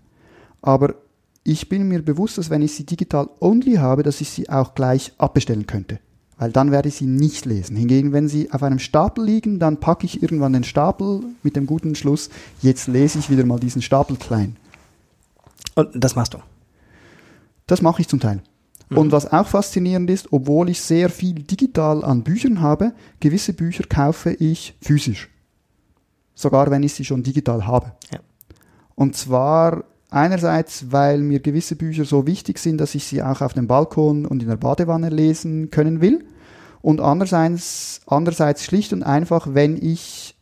[0.61, 0.95] Aber
[1.43, 4.73] ich bin mir bewusst, dass wenn ich sie digital only habe, dass ich sie auch
[4.73, 5.99] gleich abbestellen könnte.
[6.37, 7.77] Weil dann werde ich sie nicht lesen.
[7.77, 11.65] Hingegen, wenn sie auf einem Stapel liegen, dann packe ich irgendwann den Stapel mit dem
[11.65, 12.29] guten Schluss,
[12.61, 14.57] jetzt lese ich wieder mal diesen Stapel klein.
[15.75, 16.39] Und das machst du.
[17.67, 18.41] Das mache ich zum Teil.
[18.89, 23.83] Und was auch faszinierend ist, obwohl ich sehr viel digital an Büchern habe, gewisse Bücher
[23.89, 25.29] kaufe ich physisch.
[26.35, 27.93] Sogar wenn ich sie schon digital habe.
[28.11, 28.19] Ja.
[28.93, 33.53] Und zwar einerseits, weil mir gewisse Bücher so wichtig sind, dass ich sie auch auf
[33.53, 36.25] dem Balkon und in der Badewanne lesen können will.
[36.81, 40.34] Und andererseits, andererseits schlicht und einfach, wenn ich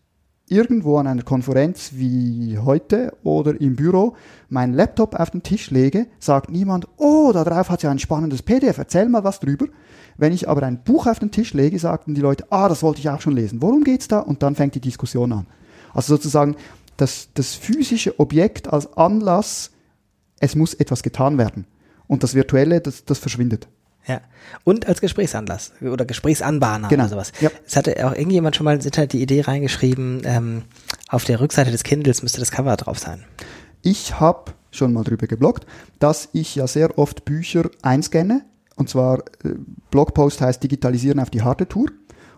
[0.53, 4.15] irgendwo an einer Konferenz wie heute oder im Büro
[4.49, 8.43] meinen Laptop auf den Tisch lege, sagt niemand, oh, da drauf hat ja ein spannendes
[8.43, 9.65] PDF, erzähl mal was drüber.
[10.15, 12.99] Wenn ich aber ein Buch auf den Tisch lege, sagten die Leute, ah, das wollte
[12.99, 13.61] ich auch schon lesen.
[13.61, 14.19] Worum geht's da?
[14.19, 15.47] Und dann fängt die Diskussion an.
[15.93, 16.55] Also sozusagen
[16.97, 19.71] das, das physische Objekt als Anlass,
[20.39, 21.65] es muss etwas getan werden.
[22.05, 23.67] Und das Virtuelle, das, das verschwindet.
[24.05, 24.21] Ja.
[24.63, 27.03] Und als Gesprächsanlass oder Gesprächsanbahner Genau.
[27.03, 27.31] oder sowas.
[27.39, 27.49] Ja.
[27.65, 30.63] Es hatte auch irgendjemand schon mal ins Internet die Idee reingeschrieben, ähm,
[31.07, 33.23] auf der Rückseite des Kindles müsste das Cover drauf sein.
[33.81, 35.65] Ich habe schon mal drüber gebloggt,
[35.99, 38.41] dass ich ja sehr oft Bücher einscanne.
[38.75, 39.53] Und zwar, äh,
[39.91, 41.87] Blogpost heißt Digitalisieren auf die harte Tour.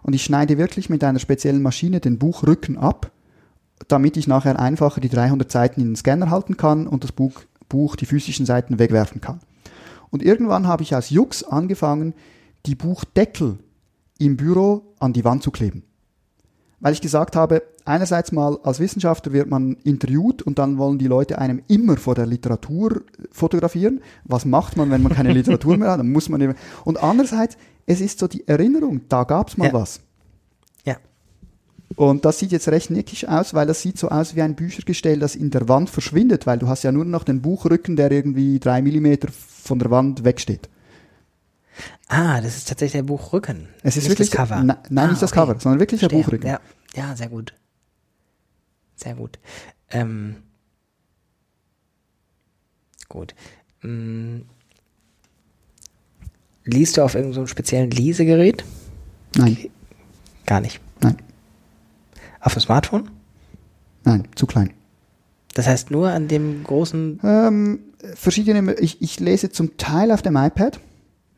[0.04, 3.12] Und ich schneide wirklich mit einer speziellen Maschine den Buchrücken ab,
[3.88, 7.42] damit ich nachher einfacher die 300 Seiten in den Scanner halten kann und das Buch,
[7.70, 9.40] Buch die physischen Seiten wegwerfen kann.
[10.16, 12.14] Und irgendwann habe ich aus Jux angefangen,
[12.66, 13.58] die Buchdeckel
[14.18, 15.84] im Büro an die Wand zu kleben.
[16.80, 21.08] Weil ich gesagt habe, einerseits mal als Wissenschaftler wird man interviewt und dann wollen die
[21.08, 24.00] Leute einem immer vor der Literatur fotografieren.
[24.24, 26.00] Was macht man, wenn man keine Literatur mehr hat?
[26.00, 26.56] Dann muss man eben.
[26.86, 29.74] Und andererseits, es ist so die Erinnerung, da gab's mal Ja.
[29.74, 30.00] was.
[31.96, 35.20] Und das sieht jetzt recht nickig aus, weil das sieht so aus wie ein Büchergestell,
[35.20, 38.60] das in der Wand verschwindet, weil du hast ja nur noch den Buchrücken, der irgendwie
[38.60, 40.70] drei Millimeter von der Wand wegsteht.
[42.08, 43.70] Ah, das ist tatsächlich der Buchrücken.
[43.82, 44.62] Es ist nicht wirklich das Cover.
[44.64, 45.42] Na, nein, ah, nicht das okay.
[45.42, 46.24] Cover, sondern wirklich der Verstehe.
[46.24, 46.50] Buchrücken.
[46.50, 46.60] Ja,
[46.96, 47.54] ja, sehr gut.
[48.96, 49.40] Sehr gut.
[49.90, 50.38] Ähm,
[53.10, 53.36] gut.
[53.82, 54.42] Mm,
[56.66, 58.64] liest du auf irgendeinem so speziellen Lesegerät?
[59.36, 59.58] Nein,
[60.46, 60.80] Gar nicht.
[62.46, 63.10] Auf dem Smartphone?
[64.04, 64.70] nein, zu klein.
[65.56, 67.20] Das heißt nur an dem großen.
[67.24, 67.80] Ähm,
[68.14, 70.80] verschiedene, ich, ich lese zum Teil auf dem iPad.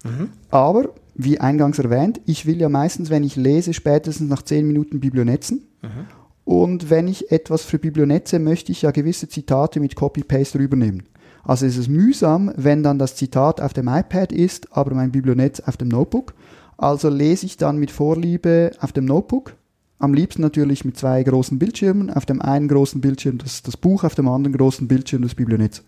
[0.03, 0.29] Mhm.
[0.51, 4.99] Aber, wie eingangs erwähnt, ich will ja meistens, wenn ich lese, spätestens nach zehn Minuten
[4.99, 5.67] Biblionetzen.
[5.81, 6.07] Mhm.
[6.43, 11.03] Und wenn ich etwas für Biblionetze, möchte ich ja gewisse Zitate mit Copy-Paste rübernehmen.
[11.43, 15.61] Also ist es mühsam, wenn dann das Zitat auf dem iPad ist, aber mein Biblionetz
[15.61, 16.33] auf dem Notebook.
[16.77, 19.55] Also lese ich dann mit Vorliebe auf dem Notebook.
[19.99, 22.09] Am liebsten natürlich mit zwei großen Bildschirmen.
[22.11, 25.83] Auf dem einen großen Bildschirm das, das Buch, auf dem anderen großen Bildschirm das Biblionetz.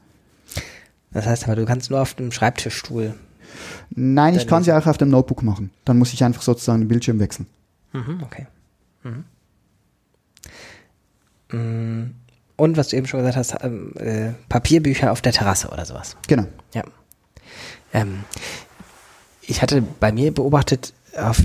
[1.11, 3.13] Das heißt aber, du kannst nur auf dem Schreibtischstuhl.
[3.91, 5.71] Nein, ich kann sie auch auf dem Notebook machen.
[5.85, 7.47] Dann muss ich einfach sozusagen den Bildschirm wechseln.
[7.93, 8.47] Mhm, okay.
[9.03, 9.25] Mhm.
[11.51, 12.11] Mm,
[12.57, 16.15] und was du eben schon gesagt hast, ähm, äh, Papierbücher auf der Terrasse oder sowas.
[16.27, 16.45] Genau.
[16.73, 16.83] Ja.
[17.93, 18.23] Ähm,
[19.41, 21.41] ich hatte bei mir beobachtet auf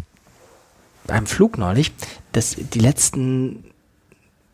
[1.08, 1.92] einem Flug neulich,
[2.32, 3.64] dass die letzten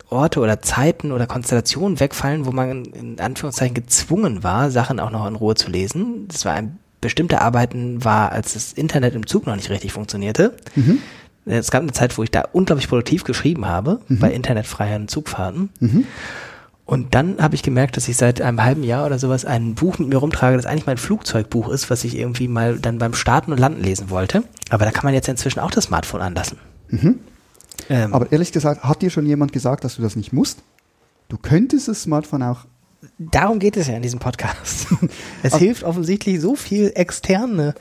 [0.08, 5.26] Orte oder Zeiten oder Konstellationen wegfallen, wo man in Anführungszeichen gezwungen war, Sachen auch noch
[5.26, 6.26] in Ruhe zu lesen.
[6.28, 10.56] Das war ein bestimmte Arbeiten war, als das Internet im Zug noch nicht richtig funktionierte.
[10.74, 10.98] Mhm.
[11.46, 14.18] Es gab eine Zeit, wo ich da unglaublich produktiv geschrieben habe, mhm.
[14.18, 15.70] bei internetfreien Zugfahrten.
[15.80, 16.06] Mhm.
[16.90, 20.00] Und dann habe ich gemerkt, dass ich seit einem halben Jahr oder sowas ein Buch
[20.00, 23.52] mit mir rumtrage, das eigentlich mein Flugzeugbuch ist, was ich irgendwie mal dann beim Starten
[23.52, 24.42] und Landen lesen wollte.
[24.70, 26.58] Aber da kann man jetzt inzwischen auch das Smartphone anlassen.
[26.88, 27.20] Mhm.
[27.88, 30.64] Ähm, Aber ehrlich gesagt, hat dir schon jemand gesagt, dass du das nicht musst?
[31.28, 32.66] Du könntest das Smartphone auch
[33.18, 34.86] darum geht es ja in diesem Podcast.
[35.42, 37.74] Es also, hilft offensichtlich so viel externe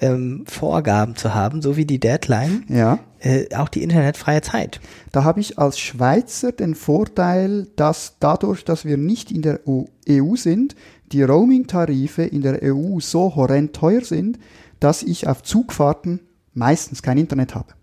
[0.00, 2.98] ähm, Vorgaben zu haben, so wie die Deadline, ja.
[3.20, 4.80] Äh, auch die internetfreie Zeit.
[5.12, 9.84] Da habe ich als Schweizer den Vorteil, dass dadurch, dass wir nicht in der EU
[10.06, 10.74] e sind,
[11.12, 14.38] die Roaming-Tarife in der EU so horrend teuer sind,
[14.80, 16.20] dass ich auf Zugfahrten
[16.54, 17.74] meistens kein Internet habe.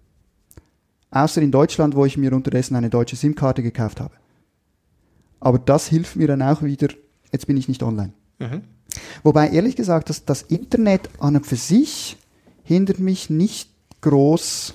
[1.12, 4.14] Außer in Deutschland, wo ich mir unterdessen eine deutsche SIM-Karte gekauft habe.
[5.40, 6.90] Aber das hilft mir dann auch wieder,
[7.32, 8.14] jetzt bin ich nicht online.
[8.40, 8.62] Mhm.
[9.24, 12.18] Wobei ehrlich gesagt, das, das Internet an und für sich
[12.64, 13.70] hindert mich nicht
[14.02, 14.74] groß,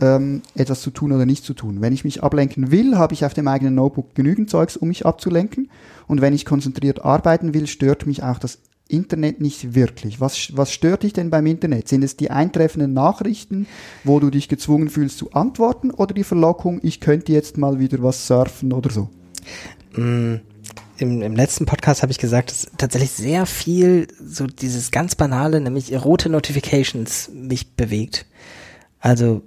[0.00, 1.80] ähm, etwas zu tun oder nicht zu tun.
[1.80, 5.06] Wenn ich mich ablenken will, habe ich auf dem eigenen Notebook genügend Zeugs, um mich
[5.06, 5.70] abzulenken.
[6.06, 10.20] Und wenn ich konzentriert arbeiten will, stört mich auch das Internet nicht wirklich.
[10.20, 11.88] Was, was stört dich denn beim Internet?
[11.88, 13.66] Sind es die eintreffenden Nachrichten,
[14.04, 18.02] wo du dich gezwungen fühlst zu antworten oder die Verlockung, ich könnte jetzt mal wieder
[18.02, 19.10] was surfen oder so?
[19.94, 20.36] Mm,
[20.98, 25.60] im, Im letzten Podcast habe ich gesagt, dass tatsächlich sehr viel so dieses ganz banale,
[25.60, 28.26] nämlich rote Notifications mich bewegt.
[28.98, 29.42] Also,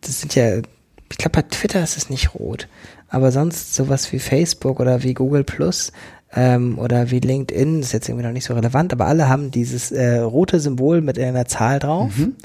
[0.00, 2.66] das sind ja, ich glaube bei Twitter ist es nicht rot,
[3.08, 5.92] aber sonst sowas wie Facebook oder wie Google Plus
[6.34, 9.90] ähm, oder wie LinkedIn, ist jetzt irgendwie noch nicht so relevant, aber alle haben dieses
[9.90, 12.16] äh, rote Symbol mit einer Zahl drauf.
[12.16, 12.36] Mhm.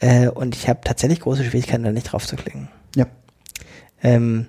[0.00, 2.68] Äh, und ich habe tatsächlich große Schwierigkeiten, da nicht drauf zu klicken.
[2.94, 3.06] Ja.
[4.02, 4.46] Ähm,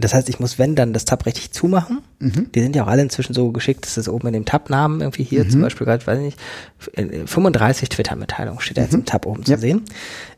[0.00, 2.02] das heißt, ich muss, wenn, dann das Tab richtig zumachen.
[2.20, 2.52] Mhm.
[2.54, 5.24] Die sind ja auch alle inzwischen so geschickt, dass das oben in dem Tab-Namen irgendwie
[5.24, 5.50] hier mhm.
[5.50, 9.06] zum Beispiel gerade, weiß ich nicht, 35 Twitter-Mitteilungen steht da jetzt im mhm.
[9.06, 9.82] Tab oben zu sehen.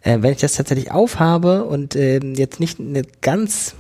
[0.02, 3.74] Äh, wenn ich das tatsächlich aufhabe und äh, jetzt nicht eine ganz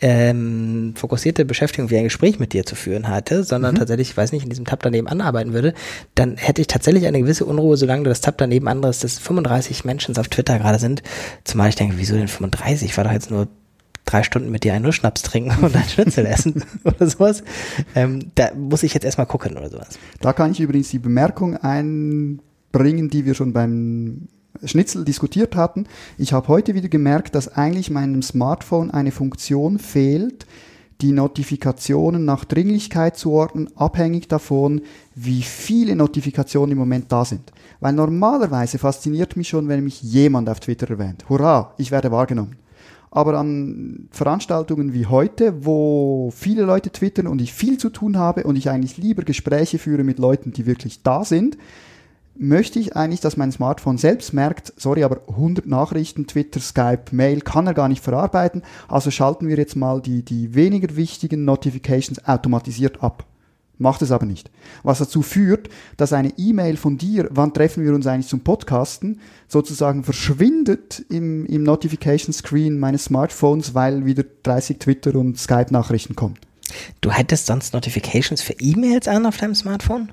[0.00, 3.78] ähm, fokussierte Beschäftigung wie ein Gespräch mit dir zu führen hatte, sondern mhm.
[3.78, 5.74] tatsächlich, ich weiß nicht, in diesem Tab daneben anarbeiten würde,
[6.14, 9.84] dann hätte ich tatsächlich eine gewisse Unruhe, solange du das Tab daneben anderes, dass 35
[9.84, 11.02] Menschen auf Twitter gerade sind.
[11.44, 12.90] Zumal ich denke, wieso denn 35?
[12.90, 13.48] Ich war doch jetzt nur
[14.04, 17.42] drei Stunden mit dir einen Schnaps trinken und ein Schnitzel essen oder sowas.
[17.94, 19.98] Ähm, da muss ich jetzt erstmal gucken oder sowas.
[20.20, 24.28] Da kann ich übrigens die Bemerkung einbringen, die wir schon beim
[24.64, 25.86] Schnitzel diskutiert hatten.
[26.16, 30.46] Ich habe heute wieder gemerkt, dass eigentlich meinem Smartphone eine Funktion fehlt,
[31.00, 34.80] die Notifikationen nach Dringlichkeit zu ordnen, abhängig davon,
[35.14, 37.52] wie viele Notifikationen im Moment da sind.
[37.80, 41.28] Weil normalerweise fasziniert mich schon, wenn mich jemand auf Twitter erwähnt.
[41.28, 42.56] Hurra, ich werde wahrgenommen.
[43.10, 48.44] Aber an Veranstaltungen wie heute, wo viele Leute twittern und ich viel zu tun habe
[48.44, 51.56] und ich eigentlich lieber Gespräche führe mit Leuten, die wirklich da sind,
[52.38, 57.40] möchte ich eigentlich, dass mein Smartphone selbst merkt, sorry, aber 100 Nachrichten, Twitter, Skype, Mail
[57.40, 62.24] kann er gar nicht verarbeiten, also schalten wir jetzt mal die, die weniger wichtigen Notifications
[62.26, 63.24] automatisiert ab.
[63.80, 64.50] Macht es aber nicht.
[64.82, 69.20] Was dazu führt, dass eine E-Mail von dir, wann treffen wir uns eigentlich zum Podcasten,
[69.46, 76.34] sozusagen verschwindet im, im Notification Screen meines Smartphones, weil wieder 30 Twitter und Skype-Nachrichten kommen.
[77.00, 80.10] Du hättest sonst Notifications für E-Mails an auf deinem Smartphone?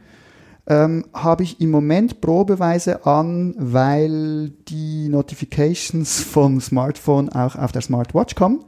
[0.67, 7.81] Ähm, habe ich im Moment probeweise an, weil die Notifications vom Smartphone auch auf der
[7.81, 8.63] Smartwatch kommen.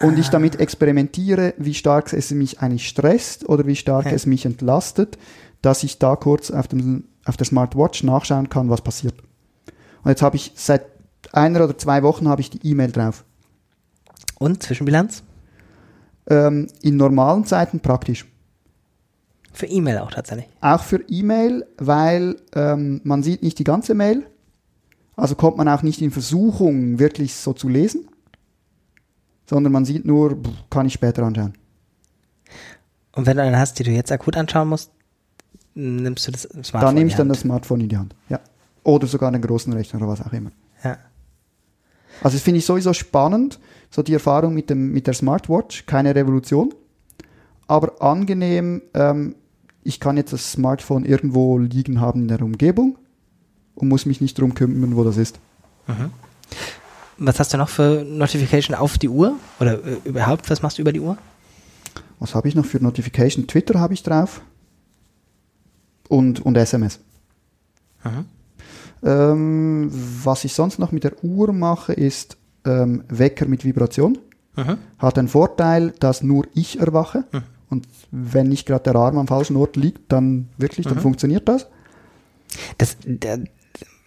[0.00, 0.18] Und ah.
[0.18, 4.14] ich damit experimentiere, wie stark es mich eigentlich stresst oder wie stark okay.
[4.14, 5.18] es mich entlastet,
[5.62, 9.14] dass ich da kurz auf, dem, auf der Smartwatch nachschauen kann, was passiert.
[10.02, 10.86] Und jetzt habe ich seit
[11.32, 13.24] einer oder zwei Wochen habe ich die E-Mail drauf.
[14.38, 15.24] Und Zwischenbilanz?
[16.28, 18.26] Ähm, in normalen Zeiten praktisch.
[19.52, 20.46] Für E-Mail auch tatsächlich.
[20.60, 24.26] Auch für E-Mail, weil ähm, man sieht nicht die ganze Mail.
[25.16, 28.08] Also kommt man auch nicht in Versuchung, wirklich so zu lesen.
[29.46, 30.38] Sondern man sieht nur,
[30.70, 31.54] kann ich später anschauen.
[33.16, 34.92] Und wenn du eine hast, die du jetzt akut anschauen musst,
[35.74, 36.80] nimmst du das Smartphone.
[36.80, 38.14] Da nehme ich dann das Smartphone in die Hand.
[38.28, 38.40] Ja.
[38.84, 40.50] Oder sogar einen großen Rechner oder was auch immer.
[40.84, 40.98] Ja.
[42.22, 43.58] Also das finde ich sowieso spannend,
[43.90, 46.74] so die Erfahrung mit, dem, mit der Smartwatch, keine Revolution,
[47.68, 49.36] aber angenehm, ähm,
[49.84, 52.98] ich kann jetzt das Smartphone irgendwo liegen haben in der Umgebung
[53.74, 55.38] und muss mich nicht drum kümmern, wo das ist.
[57.18, 59.36] Was hast du noch für Notification auf die Uhr?
[59.60, 61.16] Oder äh, überhaupt, was machst du über die Uhr?
[62.18, 63.46] Was habe ich noch für Notification?
[63.46, 64.40] Twitter habe ich drauf
[66.08, 67.00] und, und SMS.
[68.04, 68.24] Mhm.
[69.02, 69.90] Ähm,
[70.22, 74.18] was ich sonst noch mit der Uhr mache, ist ähm, Wecker mit Vibration.
[74.56, 74.78] Mhm.
[74.98, 77.24] Hat den Vorteil, dass nur ich erwache.
[77.70, 81.68] Und wenn nicht gerade der Arm am falschen Ort liegt, dann wirklich, dann funktioniert das.
[82.78, 83.40] Das, der,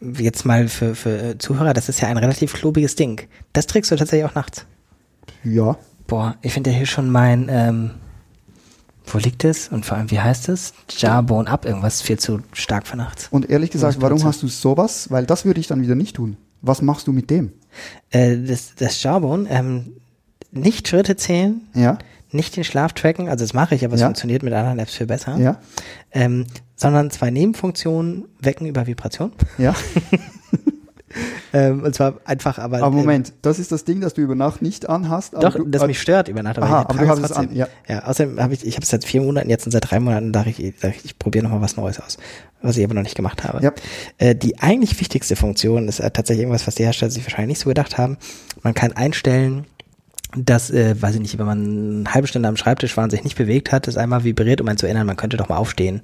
[0.01, 3.27] jetzt mal für, für Zuhörer, das ist ja ein relativ klobiges Ding.
[3.53, 4.65] Das trägst du tatsächlich auch nachts.
[5.43, 5.77] Ja.
[6.07, 7.91] Boah, ich finde ja hier schon mein, ähm,
[9.05, 9.69] wo liegt es?
[9.69, 10.73] Und vor allem, wie heißt es?
[10.89, 13.27] Jawbone Up, irgendwas viel zu stark für nachts.
[13.31, 15.11] Und ehrlich gesagt, warum hast du sowas?
[15.11, 16.37] Weil das würde ich dann wieder nicht tun.
[16.61, 17.53] Was machst du mit dem?
[18.09, 19.93] Äh, das, das Jawbone, ähm,
[20.51, 21.97] nicht Schritte zählen, Ja,
[22.31, 24.07] nicht den Schlaf tracken, also das mache ich, aber es Ja.
[24.07, 25.37] funktioniert mit anderen Apps viel besser.
[25.37, 25.59] ja,
[26.11, 26.45] Ähm,
[26.75, 29.31] sondern zwei Nebenfunktionen wecken über Vibration.
[29.57, 29.75] ja.
[31.53, 32.77] Ähm, und zwar einfach, aber.
[32.81, 35.35] Aber Moment, das ist das Ding, das du über Nacht nicht anhast.
[35.35, 36.57] aber Doch, du, das mich stört über Nacht.
[36.59, 37.49] Aha, ich aber du hast es trotzdem.
[37.49, 37.67] an, ja.
[37.89, 40.31] ja, außerdem habe ich, ich habe es seit vier Monaten jetzt und seit drei Monaten
[40.31, 42.17] dachte ich, dachte ich, ich probiere nochmal was Neues aus,
[42.61, 43.61] was ich aber noch nicht gemacht habe.
[43.61, 43.73] Ja.
[44.19, 47.59] Äh, die eigentlich wichtigste Funktion ist äh, tatsächlich irgendwas, was die Hersteller sich wahrscheinlich nicht
[47.59, 48.17] so gedacht haben.
[48.63, 49.65] Man kann einstellen,
[50.35, 53.23] dass, äh, weiß ich nicht, wenn man eine halbe Stunde am Schreibtisch war und sich
[53.23, 56.01] nicht bewegt hat, es einmal vibriert, um einen zu erinnern, man könnte doch mal aufstehen.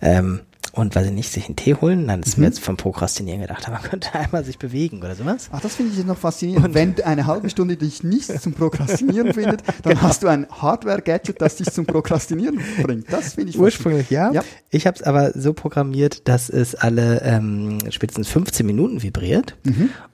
[0.00, 0.40] Ähm,
[0.72, 3.66] und weiß ich nicht, sich einen Tee holen, dann ist mir jetzt vom Prokrastinieren gedacht,
[3.66, 5.48] aber man könnte einmal sich bewegen oder sowas.
[5.52, 6.74] Ach, das finde ich jetzt noch faszinierend.
[6.74, 10.02] Wenn eine halbe Stunde dich nicht zum Prokrastinieren findet, dann Genau.
[10.02, 13.12] hast du ein Hardware-Gadget, das dich zum Prokrastinieren bringt.
[13.12, 14.30] Das finde ich Ursprünglich ja.
[14.32, 14.42] Ja.
[14.70, 19.56] Ich habe es aber so programmiert, dass es alle ähm, spätestens 15 Minuten vibriert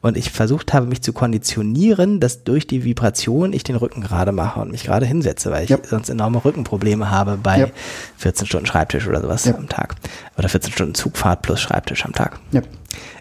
[0.00, 4.32] und ich versucht habe, mich zu konditionieren, dass durch die Vibration ich den Rücken gerade
[4.32, 5.78] mache und mich gerade hinsetze, weil ich Ja.
[5.84, 7.66] sonst enorme Rückenprobleme habe bei Ja.
[8.18, 9.96] 14 Stunden Schreibtisch oder sowas am Tag
[10.38, 12.38] oder 14 Stunden Zugfahrt plus Schreibtisch am Tag.
[12.52, 12.62] Ja.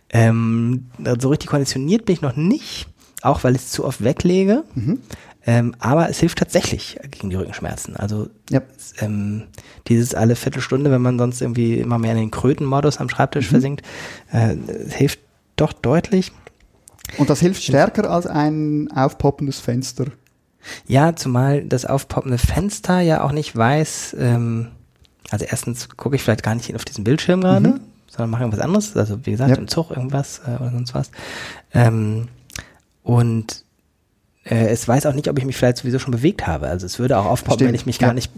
[0.10, 0.88] Ähm,
[1.20, 2.88] so richtig konditioniert bin ich noch nicht,
[3.22, 4.64] auch weil ich es zu oft weglege.
[4.76, 5.00] Mhm.
[5.48, 7.96] Ähm, aber es hilft tatsächlich gegen die Rückenschmerzen.
[7.96, 8.62] Also Ja.
[9.00, 9.44] ähm,
[9.88, 13.10] dieses alle Viertelstunde, wenn man sonst irgendwie immer mehr in den Krötenmodus am Mhm.
[13.12, 13.86] Schreibtisch versinkt,
[14.32, 14.56] äh,
[14.90, 15.20] hilft
[15.56, 16.32] doch deutlich.
[17.18, 20.06] Und das hilft stärker als ein aufpoppendes Fenster.
[20.88, 24.70] Ja, zumal das aufpoppende Fenster ja auch nicht weiß, ähm,
[25.32, 27.80] also erstens gucke ich vielleicht gar nicht auf diesen Bildschirm gerade,
[28.10, 29.56] sondern mache irgendwas anderes, also wie gesagt, Mhm.
[29.56, 29.62] Ja.
[29.62, 31.12] im Zug irgendwas äh, oder sonst was.
[31.74, 32.28] Ähm,
[33.04, 33.64] und
[34.46, 36.68] äh, es weiß auch nicht, ob ich mich vielleicht sowieso schon bewegt habe.
[36.68, 37.68] Also es würde auch aufpoppen, Stimmt.
[37.70, 38.08] wenn ich mich Ja.
[38.08, 38.32] gar nicht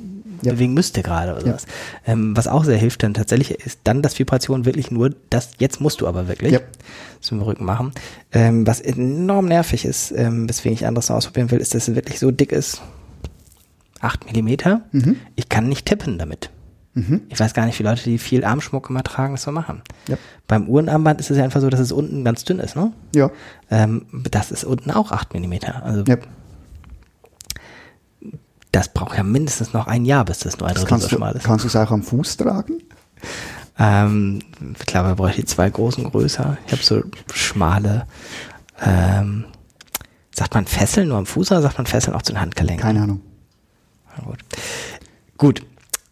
[0.44, 0.54] Ja.
[0.54, 1.66] bewegen müsste gerade oder sowas.
[2.06, 5.82] Ähm, was auch sehr hilft dann tatsächlich, ist dann das Vibration wirklich nur, das jetzt
[5.82, 6.60] musst du aber wirklich Ja.
[7.22, 7.92] zum Rücken machen.
[8.32, 11.96] Ähm, was enorm nervig ist, ähm, weswegen ich anderes noch ausprobieren will, ist, dass es
[11.96, 12.82] wirklich so dick ist.
[14.00, 14.82] 8 Millimeter.
[14.92, 15.18] Mhm.
[15.36, 16.52] Ich kann nicht tippen damit.
[16.98, 17.22] Mhm.
[17.30, 19.84] Ich weiß gar nicht, wie Leute, die viel Armschmuck immer tragen, das so machen.
[20.08, 20.18] Ja.
[20.48, 22.92] Beim Uhrenarmband ist es ja einfach so, dass es unten ganz dünn ist, ne?
[23.14, 23.30] Ja.
[23.70, 25.84] Ähm, das ist unten auch 8 Millimeter.
[25.84, 26.16] Also ja.
[28.72, 31.44] das braucht ja mindestens noch ein Jahr, bis das Drittel kannst so schmal ist.
[31.44, 32.82] kannst du es auch am Fuß tragen?
[33.78, 34.40] Ähm,
[34.80, 36.58] ich glaube, bräuchte ich zwei großen größer.
[36.66, 38.08] Ich habe so schmale,
[38.82, 39.46] ähm,
[40.32, 42.82] sagt man Fesseln nur am Fuß oder sagt man Fesseln auch zu den Handgelenken?
[42.82, 43.22] Keine Ahnung.
[44.18, 44.40] Na gut.
[45.38, 45.62] Gut.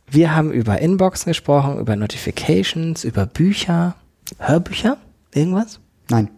[0.07, 3.95] Wir haben über Inboxen gesprochen, über Notifications, über Bücher,
[4.39, 4.97] Hörbücher,
[5.33, 5.79] irgendwas?
[6.09, 6.29] Nein.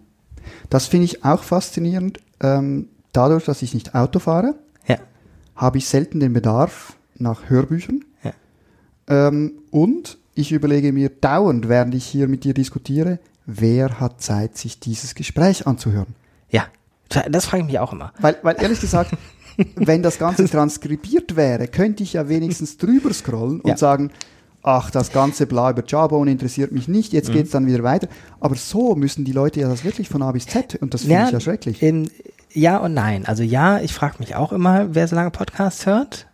[0.69, 2.19] Das finde ich auch faszinierend.
[2.39, 4.55] Ähm, dadurch, dass ich nicht Auto fahre,
[4.87, 4.97] Ja.
[5.55, 8.05] habe ich selten den Bedarf nach Hörbüchern.
[8.23, 8.33] Ja.
[9.07, 14.57] Ähm, und ich überlege mir dauernd, während ich hier mit dir diskutiere, wer hat Zeit,
[14.57, 16.15] sich dieses Gespräch anzuhören?
[16.49, 16.65] Ja.
[17.29, 18.13] Das frage ich mich auch immer.
[18.19, 19.11] Weil, weil ehrlich gesagt,
[19.75, 23.77] wenn das Ganze transkribiert wäre, könnte ich ja wenigstens drüber scrollen und Ja.
[23.77, 24.11] sagen,
[24.63, 27.17] ach, das ganze Bla über Jawbone interessiert mich nicht, Mhm.
[27.17, 28.07] jetzt geht's dann wieder weiter.
[28.39, 31.23] Aber so müssen die Leute ja das wirklich von A bis Z und das finde
[31.25, 31.81] ich ja schrecklich.
[31.81, 32.09] In,
[32.53, 33.25] ja und nein.
[33.25, 36.27] Also ja, ich frage mich auch immer, wer so lange Podcasts hört.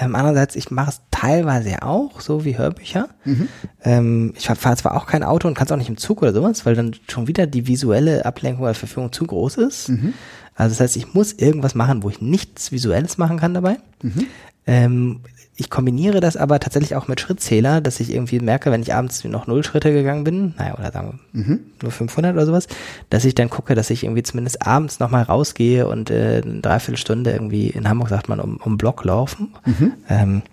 [0.00, 3.08] Ähm, andererseits, ich mache es teilweise ja auch, so wie Hörbücher.
[3.26, 3.48] Mhm.
[3.84, 6.32] Ähm, ich fahre zwar auch kein Auto und kann es auch nicht im Zug oder
[6.32, 9.90] sowas, weil dann schon wieder die visuelle Ablenkung oder Verführung zu groß ist.
[9.90, 10.14] Mhm.
[10.54, 13.78] Also das heißt, ich muss irgendwas machen, wo ich nichts Visuelles machen kann dabei.
[14.02, 14.26] Mhm.
[14.66, 15.20] Ähm,
[15.54, 19.22] ich kombiniere das aber tatsächlich auch mit Schrittzähler, dass ich irgendwie merke, wenn ich abends
[19.24, 21.60] noch null Schritte gegangen bin, naja, oder sagen wir mhm.
[21.82, 22.68] nur 500 oder sowas,
[23.10, 27.32] dass ich dann gucke, dass ich irgendwie zumindest abends nochmal rausgehe und äh, eine Dreiviertelstunde
[27.32, 29.54] irgendwie, in Hamburg sagt man, um, um Block laufen.
[29.66, 29.92] Mhm.
[30.08, 30.51] Ähm, äh,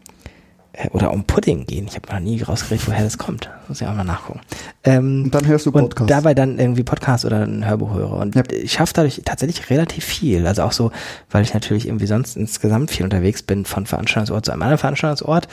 [0.91, 1.87] oder um Pudding gehen.
[1.87, 3.49] Ich habe noch nie rausgekriegt, woher das kommt.
[3.67, 4.41] Muss ich auch mal nachgucken.
[4.83, 6.01] Ähm, und dann hörst du Podcast.
[6.01, 8.13] Und dabei dann irgendwie Podcast oder ein Hörbuch höre.
[8.13, 8.43] Und ja.
[8.51, 10.47] ich schaffe dadurch tatsächlich relativ viel.
[10.47, 10.91] Also auch so,
[11.31, 15.47] weil ich natürlich irgendwie sonst insgesamt viel unterwegs bin, von Veranstaltungsort zu einem anderen Veranstaltungsort.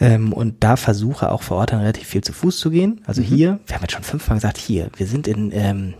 [0.00, 3.02] Ähm, und da versuche auch vor Ort dann relativ viel zu Fuß zu gehen.
[3.06, 3.26] Also mhm.
[3.26, 5.94] hier, wir haben jetzt schon fünfmal gesagt, hier, wir sind in ähm,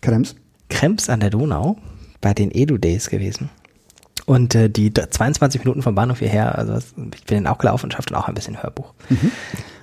[0.00, 0.36] Krems.
[0.68, 1.76] Krems an der Donau
[2.20, 3.50] bei den Edu Days gewesen.
[4.26, 6.78] Und äh, die 22 Minuten vom Bahnhof hierher, also
[7.14, 8.94] ich bin auch gelaufen und schaffe dann auch ein bisschen Hörbuch.
[9.10, 9.30] Mhm.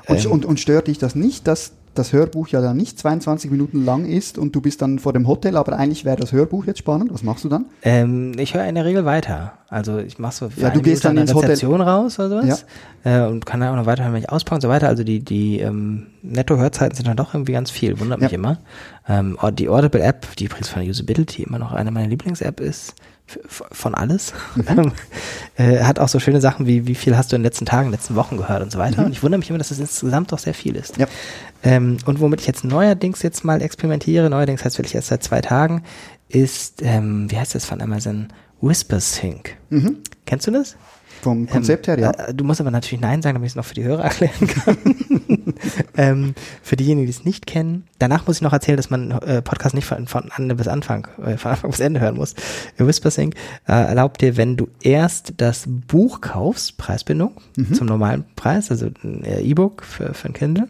[0.08, 3.52] Und, ähm, und, und stört dich das nicht, dass das Hörbuch ja dann nicht 22
[3.52, 6.66] Minuten lang ist und du bist dann vor dem Hotel, aber eigentlich wäre das Hörbuch
[6.66, 7.14] jetzt spannend.
[7.14, 7.66] Was machst du dann?
[7.84, 9.54] Ähm, ich höre in der Regel weiter.
[9.68, 11.88] Also ich mache so ja, du gehst dann ins Rezeption Hotel.
[11.88, 12.66] raus oder sowas
[13.04, 13.28] ja.
[13.28, 14.88] äh, und kann dann auch noch weiterhören, wenn ich auspacke und so weiter.
[14.88, 18.38] Also die, die ähm, Netto-Hörzeiten sind dann doch irgendwie ganz viel, wundert mich ja.
[18.38, 18.60] immer.
[19.08, 22.96] Ähm, die Audible-App, die übrigens von der Usability immer noch eine meiner Lieblings-App ist,
[23.50, 24.34] von alles.
[24.56, 24.92] Mhm.
[25.56, 27.88] äh, hat auch so schöne Sachen wie, wie viel hast du in den letzten Tagen,
[27.88, 29.02] in den letzten Wochen gehört und so weiter.
[29.02, 29.08] Mhm.
[29.08, 30.98] Und ich wundere mich immer, dass das insgesamt doch sehr viel ist.
[30.98, 31.08] Ja.
[31.64, 35.42] Ähm, und womit ich jetzt neuerdings jetzt mal experimentiere, neuerdings heißt wirklich erst seit zwei
[35.42, 35.84] Tagen,
[36.30, 38.28] ist, ähm, wie heißt das von Amazon?
[38.62, 39.58] Whisper Sync.
[39.70, 39.98] Mhm.
[40.26, 40.76] Kennst du das?
[41.22, 42.28] Vom Konzept ähm, her, ja.
[42.28, 44.48] Äh, du musst aber natürlich Nein sagen, damit ich es noch für die Hörer erklären
[44.48, 44.78] kann.
[45.98, 47.86] ähm, für diejenigen, die es nicht kennen.
[48.00, 51.08] Danach muss ich noch erzählen, dass man äh, Podcast nicht von, von Ende bis Anfang,
[51.24, 52.36] äh, von Anfang bis Ende hören muss.
[52.78, 53.36] WhisperSync
[53.68, 57.74] äh, erlaubt dir, wenn du erst das Buch kaufst, Preisbindung, mhm.
[57.74, 60.68] zum normalen Preis, also ein äh, E-Book für, für ein Kindle,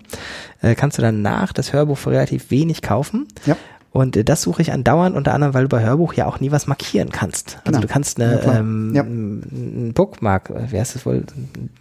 [0.61, 3.27] äh, kannst du danach das Hörbuch für relativ wenig kaufen.
[3.45, 3.57] Ja.
[3.91, 6.51] Und äh, das suche ich andauernd, unter anderem, weil du bei Hörbuch ja auch nie
[6.51, 7.57] was markieren kannst.
[7.65, 7.81] Also genau.
[7.81, 9.03] du kannst eine, ja, ähm, ja.
[9.03, 11.23] ein Bookmark, äh, wie heißt das wohl,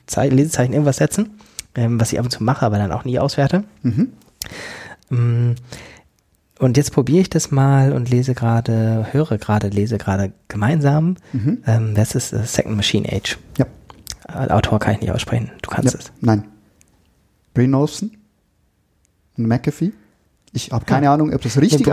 [0.07, 1.31] Ze Lesezeichen, irgendwas setzen,
[1.74, 3.64] ähm, was ich ab und zu mache, aber dann auch nie auswerte.
[3.82, 4.12] Mhm.
[5.10, 5.55] Mm,
[6.59, 11.16] und jetzt probiere ich das mal und lese gerade, höre gerade, lese gerade gemeinsam.
[11.32, 11.62] Mhm.
[11.66, 13.38] Ähm, das ist uh, Second Machine Age.
[13.56, 13.66] Ja.
[14.28, 15.51] Äh, Autor kann ich nicht aussprechen.
[15.62, 15.98] Du kannst ja.
[15.98, 16.12] es.
[16.20, 16.44] Nein.
[17.55, 18.18] Brin Olsen
[19.36, 19.92] McAfee.
[20.52, 21.14] Ich habe keine ja.
[21.14, 21.86] Ahnung, ob das richtig ist.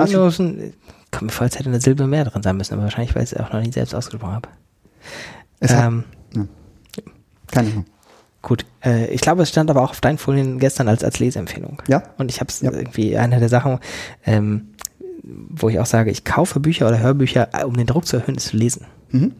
[1.11, 3.31] Kommt mir vor, als hätte eine Silbe mehr drin sein müssen, aber wahrscheinlich, weil ich
[3.31, 4.49] es auch noch nie selbst ausgesprochen habe.
[5.61, 6.03] Ähm,
[6.35, 6.45] ja.
[7.49, 7.85] Keine Ahnung.
[8.47, 11.81] Gut, äh, ich glaube, es stand aber auch auf deinen Folien gestern als, als Leseempfehlung.
[11.89, 12.03] Ja.
[12.17, 12.71] Und ich habe es ja.
[12.71, 13.79] irgendwie eine der Sachen,
[14.25, 14.69] ähm,
[15.21, 18.35] wo ich auch sage, ich kaufe Bücher oder Hörbücher, äh, um den Druck zu erhöhen,
[18.35, 18.85] ist zu lesen.
[19.09, 19.33] Mhm.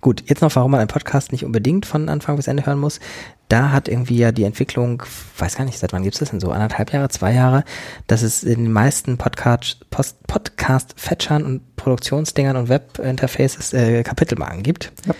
[0.00, 2.98] Gut, jetzt noch, warum man einen Podcast nicht unbedingt von Anfang bis Ende hören muss.
[3.46, 5.04] Da hat irgendwie ja die Entwicklung,
[5.38, 7.62] weiß gar nicht, seit wann gibt es das denn so, anderthalb Jahre, zwei Jahre,
[8.08, 14.90] dass es in den meisten Podcast, Podcast-Fetchern und Produktionsdingern und Webinterfaces äh, Kapitelmarken gibt.
[15.06, 15.14] Ja.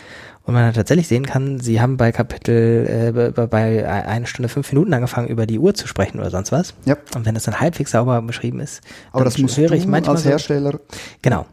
[0.51, 4.73] Und man tatsächlich sehen kann, sie haben bei Kapitel, äh, bei, bei eine Stunde fünf
[4.73, 6.75] Minuten angefangen, über die Uhr zu sprechen oder sonst was.
[6.87, 6.97] Ja.
[7.15, 8.81] Und wenn das dann halbwegs sauber beschrieben ist,
[9.13, 10.73] aber das muss ich manchmal als Hersteller.
[10.73, 10.81] So,
[11.23, 11.47] genau.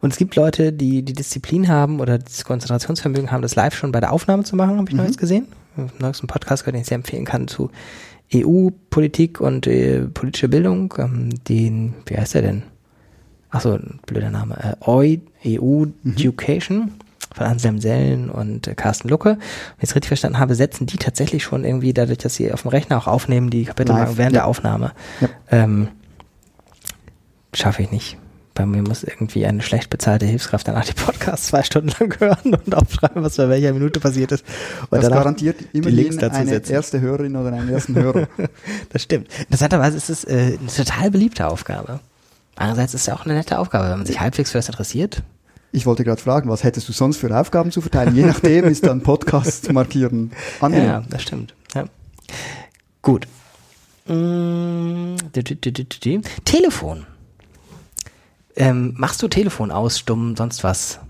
[0.00, 3.90] Und es gibt Leute, die die Disziplin haben oder das Konzentrationsvermögen haben, das live schon
[3.90, 5.02] bei der Aufnahme zu machen, habe ich mhm.
[5.02, 5.48] neues gesehen.
[5.98, 7.72] Neuesten Podcast, den ich sehr empfehlen kann zu
[8.32, 10.94] EU-Politik und äh, politische Bildung.
[10.98, 12.62] Ähm, den, wie heißt der denn?
[13.50, 14.76] Achso, blöder Name.
[14.86, 15.94] Äh, EU mhm.
[16.04, 16.92] Education
[17.34, 19.30] von Anselm Sellen und äh, Carsten Lucke.
[19.30, 19.38] Wenn
[19.78, 22.70] ich es richtig verstanden habe, setzen die tatsächlich schon irgendwie, dadurch, dass sie auf dem
[22.70, 24.42] Rechner auch aufnehmen, die Kapitelmarken während ja.
[24.42, 24.92] der Aufnahme.
[25.20, 25.28] Ja.
[25.50, 25.88] Ähm,
[27.52, 28.16] Schaffe ich nicht.
[28.54, 32.54] Bei mir muss irgendwie eine schlecht bezahlte Hilfskraft danach die Podcasts zwei Stunden lang hören
[32.54, 34.44] und aufschreiben, was bei welcher Minute passiert ist.
[34.90, 36.72] Und das garantiert immerhin eine setzen.
[36.72, 38.28] erste Hörerin oder einen ersten Hörer.
[38.90, 39.28] das stimmt.
[39.40, 41.98] Interessanterweise ist es äh, eine total beliebte Aufgabe.
[42.54, 45.24] Andererseits ist es ja auch eine nette Aufgabe, wenn man sich halbwegs für das interessiert.
[45.74, 48.14] Ich wollte gerade fragen, was hättest du sonst für Aufgaben zu verteilen?
[48.14, 50.30] Je nachdem ist dann Podcast markieren
[50.60, 50.86] angenehm.
[50.86, 51.52] Ja, das stimmt.
[51.74, 51.86] Ja.
[53.02, 53.26] Gut.
[56.44, 57.06] Telefon.
[58.54, 61.00] Ähm, machst du Telefon aus, stumm, sonst was?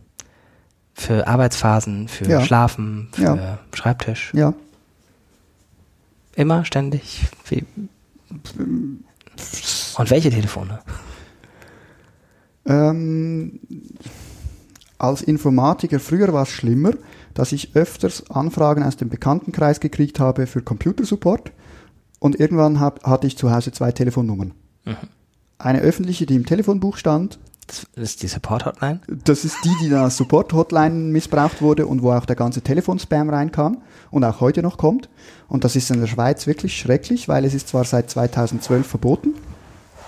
[0.95, 2.41] Für Arbeitsphasen, für ja.
[2.43, 3.59] Schlafen, für ja.
[3.75, 4.33] Schreibtisch?
[4.33, 4.55] Ja.
[6.37, 7.27] Immer, ständig?
[7.51, 7.67] Wie?
[8.57, 9.05] Und
[10.11, 10.79] welche Telefone?
[12.65, 13.61] Ähm,
[15.09, 16.93] als Informatiker früher war es schlimmer,
[17.35, 21.53] dass ich öfters Anfragen aus dem Bekanntenkreis gekriegt habe für Computersupport
[22.21, 24.53] und irgendwann hab, hatte ich zu Hause zwei Telefonnummern.
[24.85, 24.97] Mhm.
[25.59, 27.39] Eine öffentliche, die im Telefonbuch stand.
[27.67, 29.01] Das ist die Support-Hotline?
[29.25, 33.31] Das ist die, die dann als Support-Hotline missbraucht wurde und wo auch der ganze Telefonspam
[33.31, 33.79] reinkam
[34.11, 35.09] und auch heute noch kommt.
[35.49, 39.35] Und das ist in der Schweiz wirklich schrecklich, weil es ist zwar seit 2012 verboten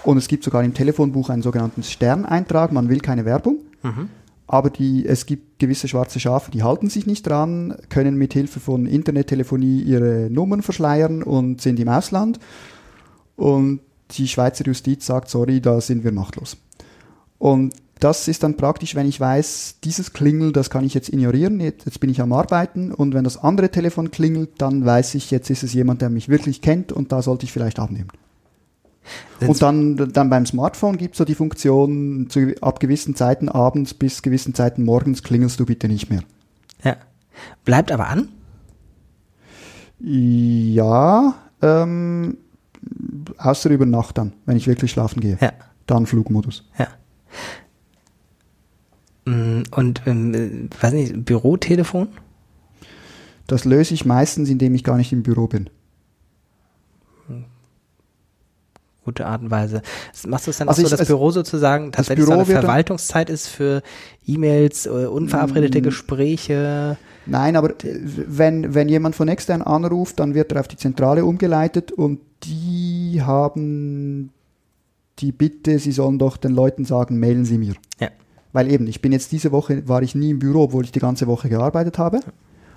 [0.06, 3.58] und es gibt sogar im Telefonbuch einen sogenannten Sterneintrag, man will keine Werbung.
[3.82, 4.08] Mhm.
[4.46, 8.60] Aber die, es gibt gewisse schwarze Schafe, die halten sich nicht dran, können mit Hilfe
[8.60, 12.38] von Internettelefonie ihre Nummern verschleiern und sind im Ausland.
[13.34, 13.80] Und
[14.12, 16.56] die Schweizer Justiz sagt, sorry, da sind wir machtlos.
[17.38, 21.60] Und das ist dann praktisch, wenn ich weiß, dieses Klingel, das kann ich jetzt ignorieren,
[21.60, 25.48] jetzt bin ich am Arbeiten und wenn das andere Telefon klingelt, dann weiß ich, jetzt
[25.50, 28.08] ist es jemand, der mich wirklich kennt und da sollte ich vielleicht abnehmen.
[29.40, 33.94] Und dann, dann beim Smartphone gibt es so die Funktion, zu, ab gewissen Zeiten abends
[33.94, 36.22] bis gewissen Zeiten morgens klingelst du bitte nicht mehr.
[36.82, 36.96] Ja.
[37.64, 38.28] Bleibt aber an?
[39.98, 42.38] Ja, ähm,
[43.38, 45.38] außer über Nacht dann, wenn ich wirklich schlafen gehe.
[45.40, 45.52] Ja.
[45.86, 46.68] Dann Flugmodus.
[46.78, 46.88] Ja.
[49.26, 52.08] Mm, und, ähm, weiß nicht, Bürotelefon?
[53.46, 55.70] Das löse ich meistens, indem ich gar nicht im Büro bin.
[59.06, 59.80] Gute Art und Weise.
[60.28, 62.44] Machst du es dann Also auch so, ich- dass es- Büro sozusagen tatsächlich Büro so
[62.52, 63.82] eine Verwaltungszeit ist für
[64.26, 65.82] E-Mails, äh, unverabredete Mm.
[65.84, 66.98] Gespräche?
[67.24, 71.90] Nein, aber wenn, wenn jemand von extern anruft, dann wird er auf die Zentrale umgeleitet
[71.90, 74.30] und die haben
[75.18, 77.74] die Bitte, sie sollen doch den Leuten sagen, mailen Sie mir.
[77.98, 78.08] Ja.
[78.52, 80.98] Weil eben, ich bin jetzt diese Woche, war ich nie im Büro, obwohl ich die
[81.00, 82.20] ganze Woche gearbeitet habe.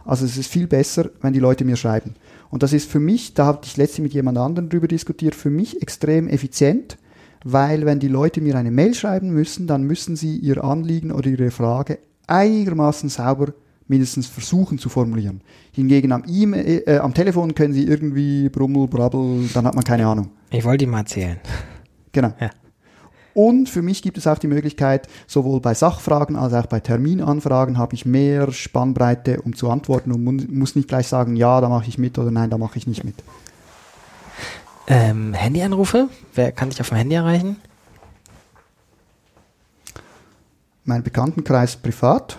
[0.05, 2.15] Also es ist viel besser, wenn die Leute mir schreiben.
[2.49, 5.49] Und das ist für mich, da habe ich letztens mit jemand anderem drüber diskutiert, für
[5.49, 6.97] mich extrem effizient,
[7.43, 11.29] weil wenn die Leute mir eine Mail schreiben müssen, dann müssen sie ihr Anliegen oder
[11.29, 13.53] ihre Frage einigermaßen sauber
[13.87, 15.41] mindestens versuchen zu formulieren.
[15.71, 20.05] Hingegen am, E-Mail, äh, am Telefon können sie irgendwie brummel, brabbel, dann hat man keine
[20.05, 20.29] Ahnung.
[20.51, 21.39] Ich wollte dir mal erzählen.
[22.11, 22.33] Genau.
[22.39, 22.51] Ja.
[23.41, 27.77] Und für mich gibt es auch die Möglichkeit, sowohl bei Sachfragen als auch bei Terminanfragen
[27.77, 31.87] habe ich mehr Spannbreite, um zu antworten und muss nicht gleich sagen, ja, da mache
[31.87, 33.15] ich mit oder nein, da mache ich nicht mit.
[34.87, 36.09] Ähm, Handyanrufe?
[36.35, 37.55] Wer kann dich auf dem Handy erreichen?
[40.83, 42.37] Mein Bekanntenkreis privat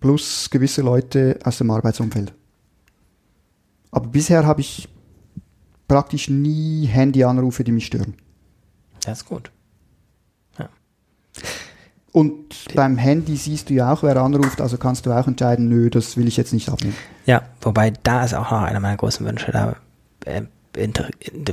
[0.00, 2.34] plus gewisse Leute aus dem Arbeitsumfeld.
[3.92, 4.88] Aber bisher habe ich
[5.86, 8.14] praktisch nie Handyanrufe, die mich stören.
[9.04, 9.52] Das ist gut.
[12.14, 15.90] Und beim Handy siehst du ja auch, wer anruft, also kannst du auch entscheiden, nö,
[15.90, 16.94] das will ich jetzt nicht abnehmen.
[17.26, 19.74] Ja, wobei da ist auch noch einer meiner großen Wünsche, da
[20.24, 20.42] äh,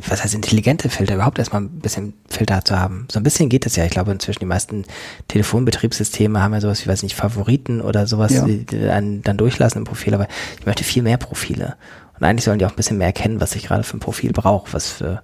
[0.08, 3.08] was heißt intelligente Filter, überhaupt erstmal ein bisschen Filter zu haben.
[3.12, 3.86] So ein bisschen geht es ja.
[3.86, 4.86] Ich glaube, inzwischen die meisten
[5.30, 8.46] Telefonbetriebssysteme haben ja sowas wie, weiß nicht, Favoriten oder sowas, Ja.
[8.46, 10.28] die, die einen dann durchlassen im Profil, aber
[10.60, 11.76] ich möchte viel mehr Profile.
[12.20, 14.32] Und eigentlich sollen die auch ein bisschen mehr erkennen, was ich gerade für ein Profil
[14.32, 15.24] brauche, was für,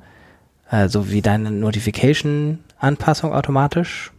[0.72, 4.12] äh, so wie deine Notification-Anpassung automatisch,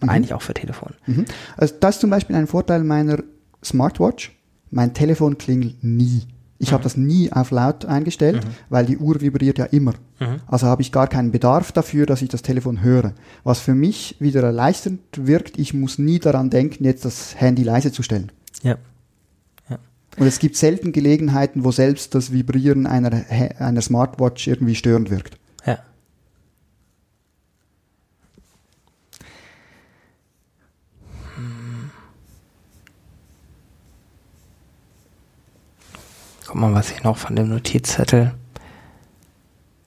[0.00, 0.92] eigentlich auch für Telefon.
[1.06, 1.24] Mhm.
[1.56, 3.22] Also das ist zum Beispiel ein Vorteil meiner
[3.64, 4.32] Smartwatch.
[4.70, 6.22] Mein Telefon klingelt nie.
[6.58, 9.92] Ich habe das nie auf laut eingestellt, weil die Uhr vibriert ja immer.
[10.46, 13.12] Also habe ich gar keinen Bedarf dafür, dass ich das Telefon höre.
[13.44, 17.92] Was für mich wieder erleichternd wirkt, ich muss nie daran denken, jetzt das Handy leise
[17.92, 18.32] zu stellen.
[18.62, 18.78] Ja.
[20.18, 23.24] Und es gibt selten Gelegenheiten, wo selbst das Vibrieren einer,
[23.58, 25.36] einer Smartwatch irgendwie störend wirkt.
[36.56, 38.32] Guck mal, was ich noch von dem Notizzettel.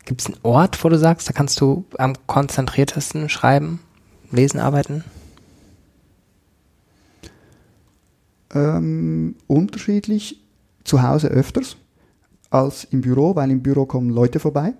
[0.05, 3.79] Gibt es einen Ort, wo du sagst, da kannst du am konzentriertesten schreiben,
[4.29, 5.03] lesen, arbeiten?
[8.53, 10.43] Ähm, unterschiedlich.
[10.83, 11.75] Zu Hause öfters
[12.51, 14.73] als im Büro, weil im Büro kommen Leute vorbei.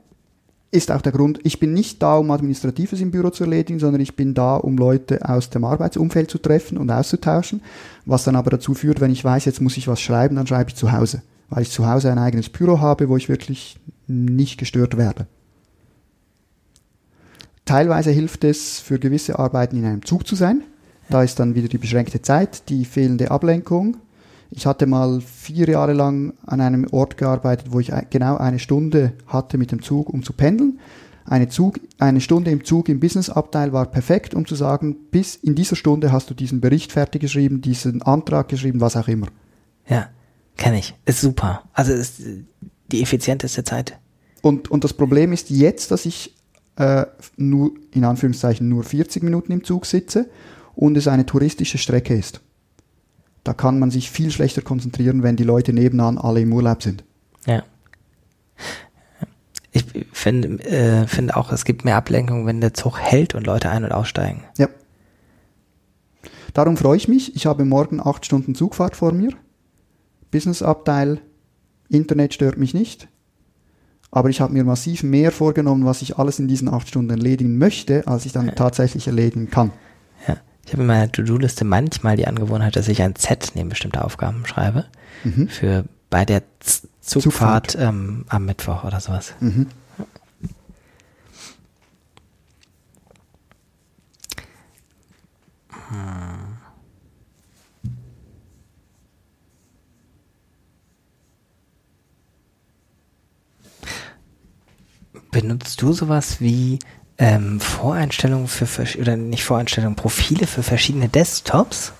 [0.69, 4.01] Ist auch der Grund, ich bin nicht da, um Administratives im Büro zu erledigen, sondern
[4.01, 7.63] ich bin da, um Leute aus dem Arbeitsumfeld zu treffen und auszutauschen.
[8.05, 10.69] Was dann aber dazu führt, wenn ich weiß, jetzt muss ich was schreiben, dann schreibe
[10.69, 11.23] ich zu Hause.
[11.49, 15.27] Weil ich zu Hause ein eigenes Büro habe, wo ich wirklich nicht gestört werde.
[17.65, 20.63] Teilweise hilft es, für gewisse Arbeiten in einem Zug zu sein.
[21.09, 23.97] Da ist dann wieder die beschränkte Zeit, die fehlende Ablenkung.
[24.51, 29.13] Ich hatte mal vier Jahre lang an einem Ort gearbeitet, wo ich genau eine Stunde
[29.27, 30.80] hatte mit dem Zug, um zu pendeln.
[31.26, 35.53] Eine, Zug, eine Stunde im Zug im Businessabteil war perfekt, um zu sagen, bis in
[35.53, 39.27] dieser Stunde hast du diesen Bericht fertig geschrieben, diesen Antrag geschrieben, was auch immer.
[39.88, 40.09] Ja,
[40.60, 40.94] kenne ich.
[41.06, 41.64] Ist super.
[41.73, 42.22] Also ist
[42.91, 43.98] die effizienteste Zeit.
[44.41, 46.36] Und, und das Problem ist jetzt, dass ich
[46.76, 47.06] äh,
[47.38, 50.30] nur, in Anführungszeichen, nur 40 Minuten im Zug sitze
[50.76, 52.41] und es eine touristische Strecke ist.
[53.44, 57.03] Da kann man sich viel schlechter konzentrieren, wenn die Leute nebenan alle im Urlaub sind.
[57.45, 57.64] Ja.
[59.72, 63.69] Ich finde, äh, finde auch, es gibt mehr Ablenkung, wenn der Zug hält und Leute
[63.69, 64.44] ein- und aussteigen.
[64.57, 64.68] Ja.
[66.53, 67.36] Darum freue ich mich.
[67.36, 69.31] Ich habe morgen acht Stunden Zugfahrt vor mir.
[70.31, 71.19] Businessabteil,
[71.89, 73.07] Internet stört mich nicht.
[74.11, 77.57] Aber ich habe mir massiv mehr vorgenommen, was ich alles in diesen acht Stunden erledigen
[77.57, 79.72] möchte, als ich dann tatsächlich erledigen kann.
[80.27, 80.38] Ja.
[80.65, 84.45] Ich habe in meiner To-Do-Liste manchmal die Angewohnheit, dass ich ein Z neben bestimmte Aufgaben
[84.45, 84.85] schreibe.
[85.23, 85.47] Mhm.
[85.47, 89.34] Für bei der Z Zugfahrt, Ähm, am Mittwoch oder sowas.
[89.39, 89.68] Mhm.
[105.41, 106.79] Benutzt du sowas wie
[107.17, 108.67] ähm, Voreinstellungen für,
[108.99, 111.93] oder nicht Voreinstellungen, Profile für verschiedene Desktops?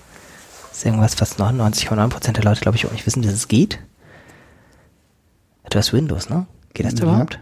[0.68, 3.78] Das ist irgendwas, was 99,9% der Leute, glaube ich, auch nicht wissen, dass es geht.
[5.70, 6.46] Du hast Windows, ne?
[6.74, 7.04] Geht das Ja.
[7.04, 7.38] überhaupt?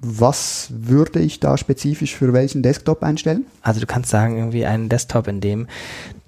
[0.00, 3.46] Was würde ich da spezifisch für welchen Desktop einstellen?
[3.62, 5.66] Also du kannst sagen, irgendwie einen Desktop, in dem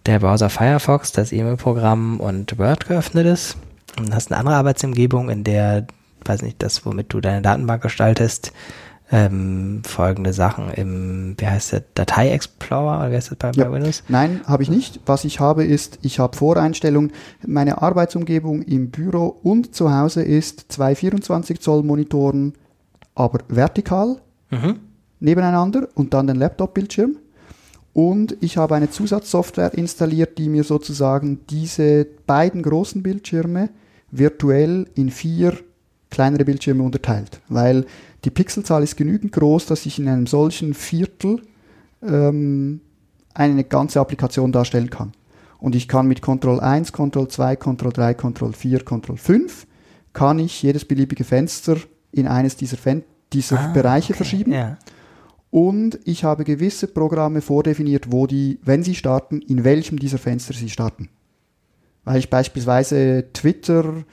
[0.06, 3.56] der Browser Firefox, das E-Mail-Programm und Word geöffnet ist.
[3.98, 5.86] Und hast eine andere Arbeitsumgebung, in der,
[6.24, 8.52] weiß nicht, das, womit du deine Datenbank gestaltest,
[9.12, 13.65] ähm, folgende Sachen im, wie heißt der, Datei-Explorer, oder wie heißt das bei, Ja.
[13.69, 14.03] bei Windows?
[14.09, 15.01] Nein, habe ich nicht.
[15.07, 17.12] Was ich habe ist, ich habe Voreinstellungen.
[17.47, 22.53] Meine Arbeitsumgebung im Büro und zu Hause ist zwei 24 Zoll Monitoren,
[23.15, 24.16] aber vertikal
[24.51, 24.77] Mhm.
[25.20, 27.16] nebeneinander und dann den Laptop-Bildschirm.
[27.93, 33.70] Und ich habe eine Zusatzsoftware installiert, die mir sozusagen diese beiden großen Bildschirme
[34.12, 35.55] virtuell in vier
[36.11, 37.41] kleinere Bildschirme unterteilt.
[37.49, 37.87] Weil
[38.24, 41.42] die Pixelzahl ist genügend groß, dass ich in einem solchen Viertel
[42.02, 42.80] ähm,
[43.34, 45.12] eine ganze Applikation darstellen kann.
[45.59, 49.66] Und ich kann mit Ctrl 1, Ctrl 2, Ctrl 3, Ctrl 4, Ctrl 5
[50.12, 51.76] kann ich jedes beliebige Fenster
[52.12, 54.16] in eines dieser, Fen dieser Ah, Bereiche okay.
[54.16, 54.52] verschieben.
[54.52, 54.76] Ja.
[55.51, 60.55] Und ich habe gewisse Programme vordefiniert, wo die, wenn sie starten, in welchem dieser Fenster
[60.55, 61.09] sie starten.
[62.05, 64.05] Weil ich beispielsweise Twitter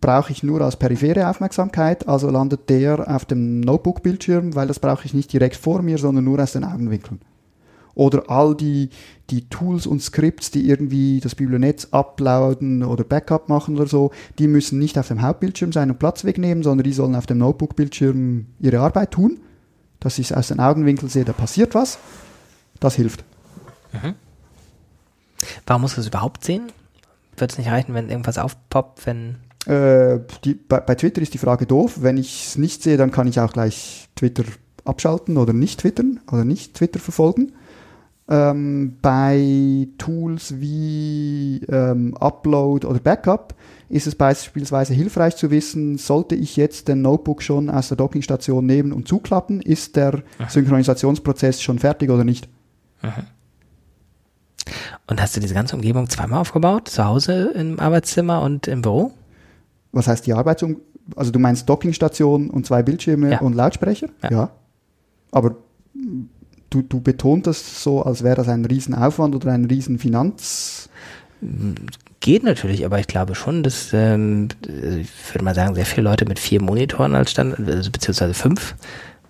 [0.00, 5.06] brauche ich nur als periphere Aufmerksamkeit, also landet der auf dem Notebook-Bildschirm, weil das brauche
[5.06, 7.20] ich nicht direkt vor mir, sondern nur aus den Augenwinkeln.
[7.94, 8.90] Oder all die,
[9.30, 14.48] die Tools und Skripts, die irgendwie das Biblionetz uploaden oder Backup machen oder so, die
[14.48, 18.46] müssen nicht auf dem Hauptbildschirm sein und Platz wegnehmen, sondern die sollen auf dem Notebook-Bildschirm
[18.60, 19.40] ihre Arbeit tun.
[19.98, 21.98] Dass ich es aus den Augenwinkeln sehe, da passiert was.
[22.78, 23.24] Das hilft.
[25.66, 26.72] Warum musst du es überhaupt sehen?
[27.36, 29.36] Wird es nicht reichen, wenn irgendwas aufpoppt, wenn
[29.70, 31.98] Äh, die, bei, bei Twitter ist die Frage doof.
[32.00, 34.42] Wenn ich es nicht sehe, dann kann ich auch gleich Twitter
[34.84, 37.52] abschalten oder nicht twittern oder nicht Twitter verfolgen.
[38.28, 43.54] Ähm, bei Tools wie ähm, Upload oder Backup
[43.88, 48.66] ist es beispielsweise hilfreich zu wissen, sollte ich jetzt den Notebook schon aus der Dockingstation
[48.66, 52.48] nehmen und zuklappen, ist der Synchronisationsprozess schon fertig oder nicht?
[55.06, 56.88] Und hast du diese ganze Umgebung zweimal aufgebaut?
[56.88, 59.12] Zu Hause im Arbeitszimmer und im Büro?
[59.92, 60.76] Was heißt die Arbeitsum...
[61.16, 63.40] Also du meinst Dockingstation und zwei Bildschirme Ja.
[63.40, 64.08] und Lautsprecher?
[64.30, 64.50] Ja.
[65.32, 65.56] Aber
[65.94, 66.22] mm,
[66.70, 70.88] du, du betont das so, als wäre das ein Riesenaufwand oder ein Riesenfinanz...
[72.20, 76.02] Geht natürlich, aber ich glaube schon, dass, ähm, äh, ich würde mal sagen, sehr viele
[76.02, 78.74] Leute mit vier Monitoren als Standard, also beziehungsweise fünf.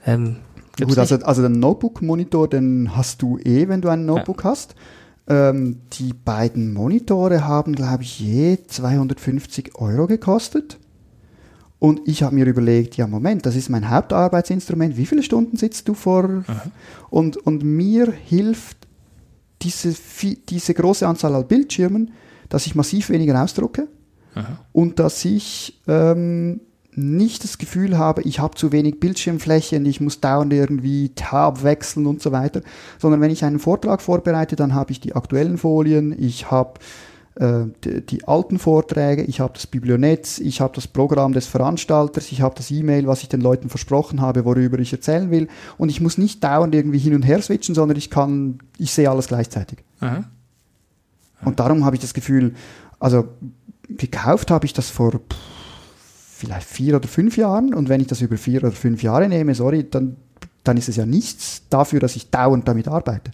[0.04, 0.36] Ähm,
[0.76, 4.74] Gut, also, also den Notebook-Monitor, den hast du eh, wenn du einen Notebook hast.
[5.30, 10.78] Ähm, die beiden Monitore haben, glaube ich, je 250 Euro gekostet.
[11.78, 14.96] Und ich habe mir überlegt, ja Moment, das ist mein Hauptarbeitsinstrument.
[14.96, 16.44] Wie viele Stunden sitzt du vor?
[17.10, 18.76] Und, und mir hilft
[19.62, 19.94] diese,
[20.48, 22.10] diese große Anzahl an Bildschirmen,
[22.48, 23.86] dass ich massiv weniger ausdrucke
[24.72, 26.60] und dass ich ähm,
[26.94, 31.62] nicht das Gefühl habe, ich habe zu wenig Bildschirmfläche und ich muss dauernd irgendwie Tab
[31.62, 32.62] wechseln und so weiter,
[32.98, 36.80] sondern wenn ich einen Vortrag vorbereite, dann habe ich die aktuellen Folien, ich habe
[37.36, 42.32] äh, die, die alten Vorträge, ich habe das Biblionetz, ich habe das Programm des Veranstalters,
[42.32, 45.48] ich habe das E-Mail, was ich den Leuten versprochen habe, worüber ich erzählen will
[45.78, 49.08] und ich muss nicht dauernd irgendwie hin und her switchen, sondern ich kann, ich sehe
[49.08, 49.78] alles gleichzeitig.
[50.00, 50.24] Mhm.
[51.44, 52.54] Und darum habe ich das Gefühl,
[52.98, 53.28] also
[53.88, 55.49] gekauft habe ich das vor pff,
[56.40, 59.54] vielleicht vier oder fünf Jahren und wenn ich das über vier oder fünf Jahre nehme,
[59.54, 60.16] sorry, dann,
[60.64, 63.30] dann ist es ja nichts dafür, dass ich dauernd damit arbeite.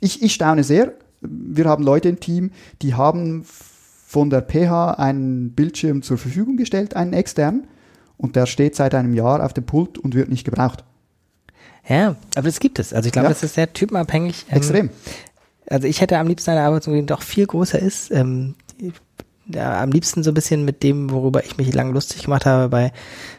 [0.00, 0.92] Ich, ich staune sehr.
[1.20, 2.50] Wir haben Leute im Team,
[2.82, 7.66] die haben von der PH einen Bildschirm zur Verfügung gestellt, einen externen,
[8.16, 10.84] und der steht seit einem Jahr auf dem Pult und wird nicht gebraucht.
[11.88, 12.92] Ja, aber das gibt es.
[12.92, 13.30] Also ich glaube, Ja.
[13.30, 14.46] das ist sehr typenabhängig.
[14.50, 14.90] Ähm, Extrem.
[15.66, 18.10] Also ich hätte am liebsten eine Arbeitsumgebung, die doch viel größer ist.
[18.10, 18.54] Ähm,
[19.52, 22.68] ja, am liebsten so ein bisschen mit dem, worüber ich mich lange lustig gemacht habe.
[22.68, 22.92] Bei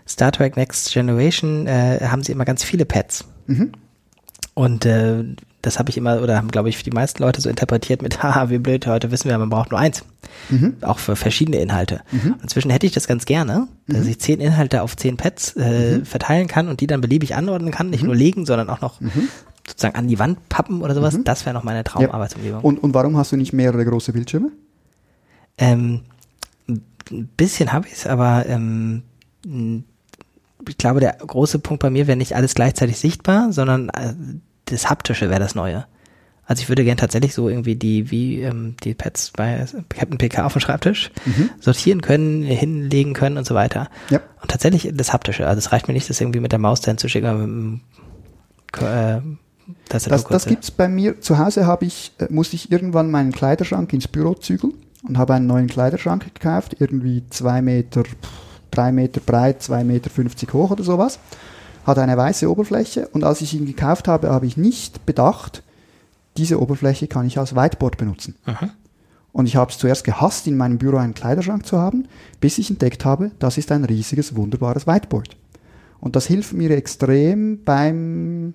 [0.07, 3.25] Star Trek Next Generation äh, haben sie immer ganz viele Pads.
[3.47, 3.71] Mhm.
[4.53, 5.23] Und äh,
[5.61, 8.21] das habe ich immer, oder haben, glaube ich, für die meisten Leute so interpretiert mit,
[8.23, 10.05] haha, wie blöd, heute wissen wir, man braucht nur eins.
[10.49, 10.75] Mhm.
[10.81, 12.01] Auch für verschiedene Inhalte.
[12.41, 16.47] Inzwischen hätte ich das ganz gerne, dass ich zehn Inhalte auf zehn Pads äh, verteilen
[16.47, 17.89] kann und die dann beliebig anordnen kann.
[17.89, 18.99] Nicht nur legen, sondern auch noch
[19.67, 21.23] sozusagen an die Wand pappen oder sowas, Mhm.
[21.23, 22.61] das wäre noch meine Traumarbeitsumgebung.
[22.61, 24.51] Und, und warum hast du nicht mehrere große Bildschirme?
[25.57, 26.01] Ähm,
[26.67, 29.03] ein bisschen habe ich es, aber ähm,
[30.67, 34.13] ich glaube, der große Punkt bei mir wäre nicht alles gleichzeitig sichtbar, sondern äh,
[34.65, 35.85] das Haptische wäre das Neue.
[36.47, 40.45] Also ich würde gern tatsächlich so irgendwie die, wie ähm, die Pads bei Captain PK
[40.45, 41.11] auf dem Schreibtisch
[41.59, 43.89] sortieren können, hinlegen können und so weiter.
[44.11, 44.19] Ja.
[44.41, 45.47] Und tatsächlich das Haptische.
[45.47, 47.49] Also es reicht mir nicht, das irgendwie mit der Maus dahin zu schicken, aber mit
[47.49, 47.81] dem
[48.73, 49.21] äh,
[49.89, 51.19] Tastatur Das, das kurz, gibt's bei mir.
[51.19, 54.73] Zu Hause habe ich, äh, musste ich irgendwann meinen Kleiderschrank ins Büro zügeln
[55.07, 58.15] und habe einen neuen Kleiderschrank gekauft, irgendwie zwei Meter, pff,
[58.71, 61.19] drei Meter breit, zwei Meter fünfzig hoch oder sowas.
[61.85, 65.63] Hat eine weiße Oberfläche und als ich ihn gekauft habe, habe ich nicht bedacht,
[66.37, 68.35] diese Oberfläche kann ich als Whiteboard benutzen.
[68.45, 68.71] Mhm.
[69.31, 72.07] Und ich habe es zuerst gehasst, in meinem Büro einen Kleiderschrank zu haben,
[72.39, 75.37] bis ich entdeckt habe, das ist ein riesiges, wunderbares Whiteboard.
[75.99, 78.53] Und das hilft mir extrem beim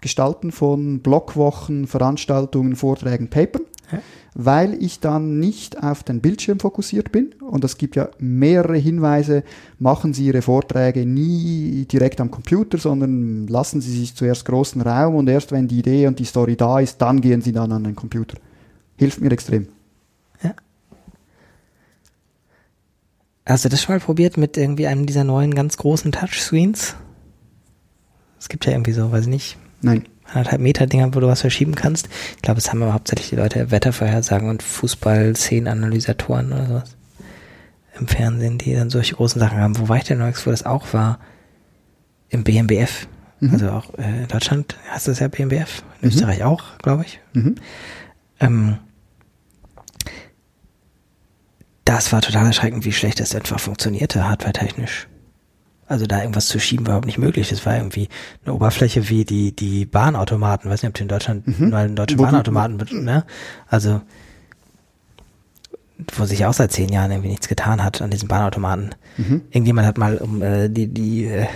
[0.00, 4.00] Gestalten von Blockwochen, Veranstaltungen, Vorträgen, Papern, Ja.
[4.34, 7.32] weil ich dann nicht auf den Bildschirm fokussiert bin.
[7.40, 9.44] Und es gibt ja mehrere Hinweise,
[9.78, 15.14] machen Sie Ihre Vorträge nie direkt am Computer, sondern lassen Sie sich zuerst großen Raum
[15.14, 17.84] und erst wenn die Idee und die Story da ist, dann gehen Sie dann an
[17.84, 18.36] den Computer.
[18.96, 19.68] Hilft mir extrem.
[23.48, 26.96] Hast du das schon mal probiert mit irgendwie einem dieser neuen ganz großen Touchscreens?
[28.38, 30.04] Es gibt ja irgendwie so, weiß ich nicht, Nein.
[30.30, 32.08] Anderthalb Meter Dinger, wo du was verschieben kannst.
[32.36, 36.96] Ich glaube, es haben aber hauptsächlich die Leute Wettervorhersagen und Fußball-Szenenanalysatoren oder sowas
[37.98, 39.76] im Fernsehen, die dann solche großen Sachen haben.
[39.78, 41.18] Wo war ich denn neulich, wo das auch war?
[42.28, 43.08] Im BMBF.
[43.40, 43.52] Mhm.
[43.52, 46.14] Also auch äh, in Deutschland hast du es ja BMBF, in Mhm.
[46.14, 47.20] Österreich auch, glaube ich.
[47.32, 47.54] Mhm.
[48.40, 48.78] Ähm,
[51.84, 55.08] das war total erschreckend, wie schlecht das einfach funktionierte, hardware-technisch.
[55.88, 57.48] Also da irgendwas zu schieben war überhaupt nicht möglich.
[57.48, 58.08] Das war irgendwie
[58.44, 60.70] eine Oberfläche wie die, die Bahnautomaten.
[60.70, 61.70] Weiß nicht, ob du in Deutschland Mhm.
[61.70, 63.24] mal einen deutschen Bahnautomaten, ne?
[63.68, 64.02] Also,
[66.14, 68.90] wo sich auch seit zehn Jahren irgendwie nichts getan hat an diesen Bahnautomaten.
[69.16, 69.42] Mhm.
[69.50, 71.46] Irgendjemand hat mal, um äh, die, die äh,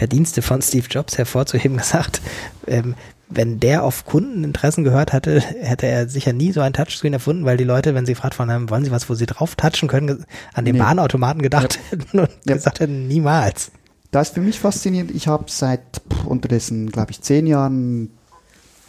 [0.00, 2.22] Verdienste von Steve Jobs hervorzuheben, gesagt,
[2.66, 2.94] ähm,
[3.28, 7.58] wenn der auf Kundeninteressen gehört hatte, hätte er sicher nie so ein Touchscreen erfunden, weil
[7.58, 10.24] die Leute, wenn sie gefragt worden haben, wollen sie was, wo sie drauf touchen können,
[10.54, 10.80] an den Nee.
[10.80, 12.54] Bahnautomaten gedacht hätten und Ja.
[12.54, 13.72] gesagt hätten, niemals.
[14.10, 15.10] Das ist für mich faszinierend.
[15.10, 18.10] Ich habe seit pff, unterdessen, glaube ich, zehn Jahren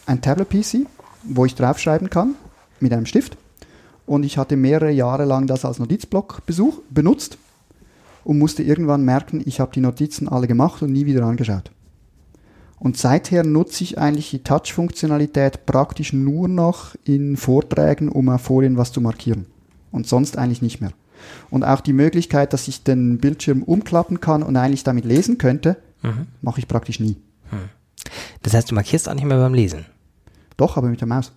[0.05, 0.87] ein Tablet-PC,
[1.23, 2.35] wo ich draufschreiben kann
[2.79, 3.35] mit einem Stift.
[4.05, 7.37] Und ich hatte mehrere Jahre lang das als Notizblock besuch, benutzt
[8.23, 11.71] und musste irgendwann merken, ich habe die Notizen alle gemacht und nie wieder angeschaut.
[12.79, 18.77] Und seither nutze ich eigentlich die Touch-Funktionalität praktisch nur noch in Vorträgen, um auf Folien
[18.77, 19.45] was zu markieren.
[19.91, 20.91] Und sonst eigentlich nicht mehr.
[21.51, 25.77] Und auch die Möglichkeit, dass ich den Bildschirm umklappen kann und eigentlich damit lesen könnte,
[26.03, 26.25] Mhm.
[26.41, 27.17] mache ich praktisch nie.
[28.41, 29.85] Das heißt, du markierst auch nicht mehr beim Lesen.
[30.57, 31.31] Doch, aber mit der Maus.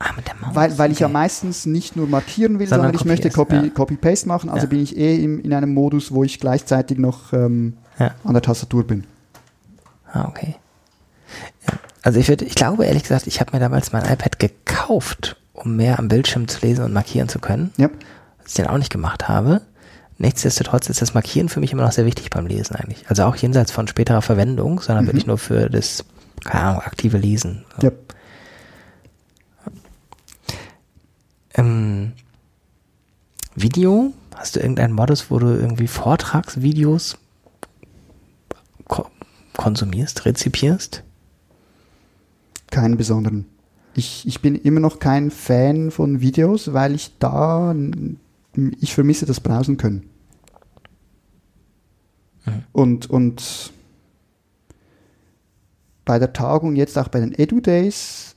[0.00, 0.54] Ah, mit der Maus.
[0.54, 1.12] Weil, weil ich ja okay.
[1.14, 3.74] meistens nicht nur markieren will, Sondern sondern, ich möchte kopierst, Copy- ja.
[3.74, 4.48] Copy-Paste machen.
[4.48, 4.70] Also Ja.
[4.70, 8.12] bin ich eh im, in einem Modus, wo ich gleichzeitig noch ähm, Ja.
[8.22, 9.04] an der Tastatur bin.
[10.12, 10.54] Ah, okay.
[11.66, 11.74] Ja.
[12.02, 15.74] Also ich würde, ich glaube ehrlich gesagt, ich habe mir damals mein iPad gekauft, um
[15.76, 17.72] mehr am Bildschirm zu lesen und markieren zu können.
[17.76, 17.90] Ja.
[18.42, 19.62] Was ich dann auch nicht gemacht habe.
[20.20, 23.04] Nichtsdestotrotz ist das Markieren für mich immer noch sehr wichtig beim Lesen eigentlich.
[23.08, 26.04] Also auch jenseits von späterer Verwendung, sondern wirklich nur für das,
[26.44, 27.64] keine Ahnung, aktive Lesen.
[27.80, 27.88] So.
[27.88, 27.92] Ja.
[31.58, 32.12] Ähm,
[33.54, 34.14] Video?
[34.34, 37.18] Hast du irgendeinen Modus, wo du irgendwie Vortragsvideos
[38.86, 39.06] ko
[39.56, 41.02] konsumierst, rezipierst?
[42.70, 43.46] Keinen besonderen.
[43.94, 47.74] Ich, ich bin immer noch kein Fan von Videos, weil ich da,
[48.80, 50.08] ich vermisse das Browsen können.
[52.46, 52.62] Mhm.
[52.72, 53.72] Und, und
[56.04, 58.27] bei der Tagung, jetzt auch bei den Edu-Days,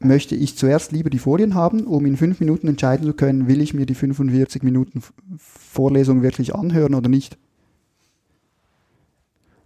[0.00, 3.60] möchte ich zuerst lieber die Folien haben, um in fünf Minuten entscheiden zu können, will
[3.60, 5.02] ich mir die 45 Minuten
[5.38, 7.36] Vorlesung wirklich anhören oder nicht.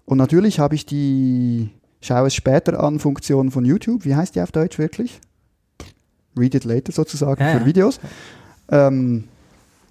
[0.04, 1.70] Und natürlich habe ich die
[2.00, 4.04] Schau es später an Funktion von YouTube.
[4.04, 5.20] Wie heißt die auf Deutsch wirklich?
[6.36, 7.66] Read it later sozusagen Ja, für ja.
[7.66, 7.98] Videos.
[8.68, 9.24] Ähm,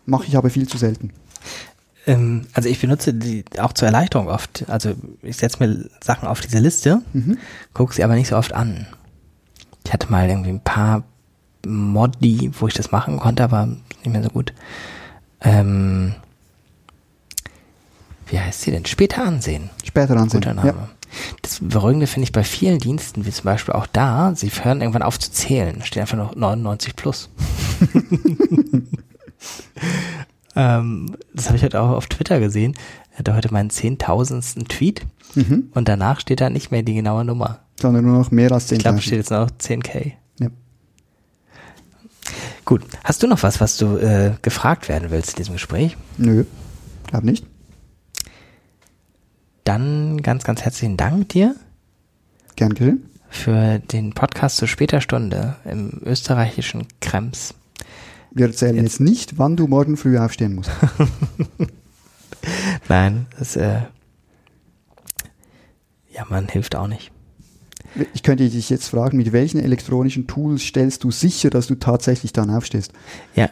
[0.06, 1.12] Mache ich aber viel zu selten.
[2.06, 4.66] Ähm, also ich benutze die auch zur Erleichterung oft.
[4.68, 4.94] Also
[5.24, 7.38] ich setze mir Sachen auf diese Liste, Mhm.
[7.74, 8.86] gucke sie aber nicht so oft an.
[9.86, 11.04] Ich hatte mal irgendwie ein paar
[11.66, 14.54] Modi, wo ich das machen konnte, aber nicht mehr so gut.
[15.42, 16.16] Ähm,
[18.28, 18.86] wie heißt sie denn?
[18.86, 19.70] Später ansehen.
[19.84, 20.42] Später ansehen.
[20.42, 20.68] Guter Name.
[20.70, 20.90] Ja.
[21.44, 25.04] Das Beruhigende finde ich bei vielen Diensten, wie zum Beispiel auch da, sie hören irgendwann
[25.04, 25.84] auf zu zählen.
[25.84, 27.30] Steht einfach noch 99 plus.
[30.56, 32.74] ähm, das habe ich heute auch auf Twitter gesehen.
[33.12, 35.06] Er hatte heute meinen zehntausendsten Tweet
[35.36, 35.70] Mhm.
[35.74, 37.60] und danach steht da nicht mehr die genaue Nummer.
[37.84, 39.02] Sondern nur noch mehr als Ich glaube, 10.000.
[39.02, 40.14] steht jetzt noch 10k.
[40.40, 40.48] Ja.
[42.66, 42.82] Gut.
[43.04, 45.98] Hast du noch was, was du äh, gefragt werden willst in diesem Gespräch?
[46.18, 46.46] Nö,
[47.08, 47.46] glaub nicht.
[49.66, 51.56] Dann ganz, ganz herzlichen Dank dir
[52.56, 53.10] Gern geschehen.
[53.30, 57.54] für den Podcast zu später Stunde im österreichischen Krems.
[58.32, 60.72] Wir erzählen jetzt, nicht, wann du morgen früh aufstehen musst.
[62.90, 63.82] Nein, das, äh,
[66.12, 67.13] ja, man hilft auch nicht.
[68.14, 72.34] Ich könnte dich jetzt fragen, mit welchen elektronischen Tools stellst du sicher, dass du tatsächlich
[72.34, 72.92] dann aufstehst?
[73.36, 73.50] Ja,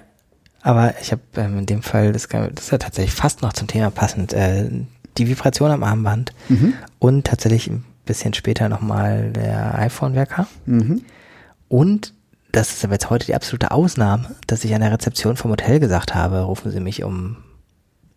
[0.61, 3.67] aber ich habe ähm, in dem Fall, das, das ist ja tatsächlich fast noch zum
[3.67, 4.69] Thema passend, äh,
[5.17, 6.73] die Vibration am Armband Mhm.
[6.99, 10.47] und tatsächlich ein bisschen später nochmal der iPhone-Wecker.
[10.65, 11.01] Mhm.
[11.67, 12.13] Und
[12.51, 15.79] das ist aber jetzt heute die absolute Ausnahme, dass ich an der Rezeption vom Hotel
[15.79, 17.37] gesagt habe, rufen Sie mich um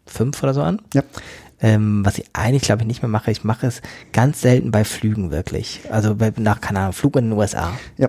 [0.06, 0.82] fünf oder so an.
[0.92, 1.02] Ja.
[1.60, 3.30] Ähm, was ich eigentlich, glaube ich, nicht mehr mache.
[3.30, 3.80] Ich mache es
[4.12, 5.80] ganz selten bei Flügen wirklich.
[5.90, 7.72] Also bei, nach, keine Ahnung, Flug in den USA.
[7.96, 8.08] ja,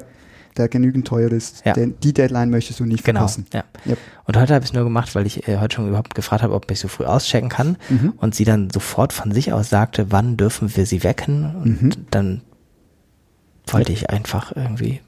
[0.57, 1.63] der genügend teuer ist.
[1.65, 1.73] Ja.
[1.73, 3.19] Den, die Deadline möchtest du nicht Genau.
[3.19, 3.45] verpassen.
[3.53, 3.63] Ja.
[3.83, 3.95] Ja.
[4.23, 6.53] Und heute habe ich es nur gemacht, weil ich äh, heute schon überhaupt gefragt habe,
[6.53, 7.77] ob ich so früh auschecken kann.
[7.89, 8.13] Mhm.
[8.17, 11.55] Und sie dann sofort von sich aus sagte, wann dürfen wir sie wecken?
[11.55, 11.91] Und Mhm.
[12.09, 12.41] dann
[13.67, 15.01] wollte ich einfach irgendwie,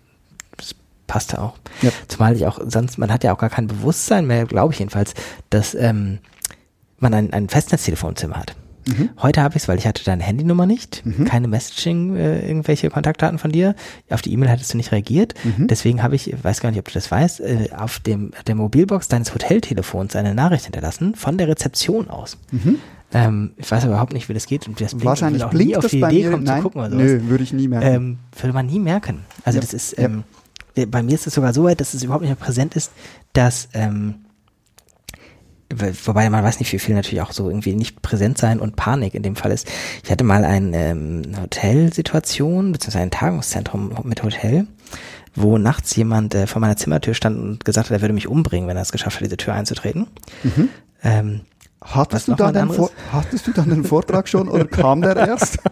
[0.58, 0.76] das
[1.08, 1.58] passte auch.
[1.82, 1.92] Ja.
[2.08, 5.14] Zumal ich auch, sonst, man hat ja auch gar kein Bewusstsein mehr, glaube ich jedenfalls,
[5.50, 6.20] dass ähm,
[7.00, 8.56] man ein, ein Festnetztelefonzimmer hat.
[8.88, 9.10] Mhm.
[9.22, 11.26] Heute habe ich es, weil ich hatte deine Handynummer nicht, Mhm.
[11.26, 13.76] keine Messaging, äh, irgendwelche Kontaktdaten von dir.
[14.10, 15.34] Auf die E-Mail hattest du nicht reagiert.
[15.44, 15.68] Mhm.
[15.68, 19.10] Deswegen habe ich, weiß gar nicht, ob du das weißt, äh, auf dem der Mobilbox
[19.10, 22.38] deines Hoteltelefons eine Nachricht hinterlassen von der Rezeption aus.
[22.52, 22.78] Mhm.
[23.14, 25.54] Ähm, ich weiß überhaupt nicht, wie das geht und wie das blinkt Wahrscheinlich und auch
[25.54, 26.32] nie blinkt auf die Idee mir.
[26.32, 27.04] kommen Nein, zu gucken oder sowas.
[27.06, 27.88] nö, würde ich nie merken.
[27.88, 29.20] Ähm, würde man nie merken.
[29.44, 30.06] Also Ja, das ist, ja.
[30.06, 30.24] ähm,
[30.90, 32.92] bei mir ist es sogar so weit, dass es überhaupt nicht mehr präsent ist,
[33.34, 34.16] dass, ähm,
[36.06, 39.14] wobei man weiß nicht, wie viel natürlich auch so irgendwie nicht präsent sein und Panik
[39.14, 39.68] in dem Fall ist.
[40.04, 44.68] Ich hatte mal eine ähm, Hotelsituation, beziehungsweise ein Tagungszentrum mit Hotel,
[45.36, 48.70] wo nachts jemand äh, vor meiner Zimmertür stand und gesagt hat, er würde mich umbringen,
[48.70, 50.08] wenn er es geschafft hat, diese Tür einzutreten.
[50.44, 50.70] Mhm.
[51.04, 51.42] Ähm,
[51.80, 55.16] Hattest du, dann ein den Vor hattest du dann den Vortrag schon oder kam der
[55.16, 55.60] erst?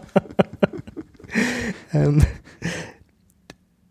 [1.94, 2.24] Ähm,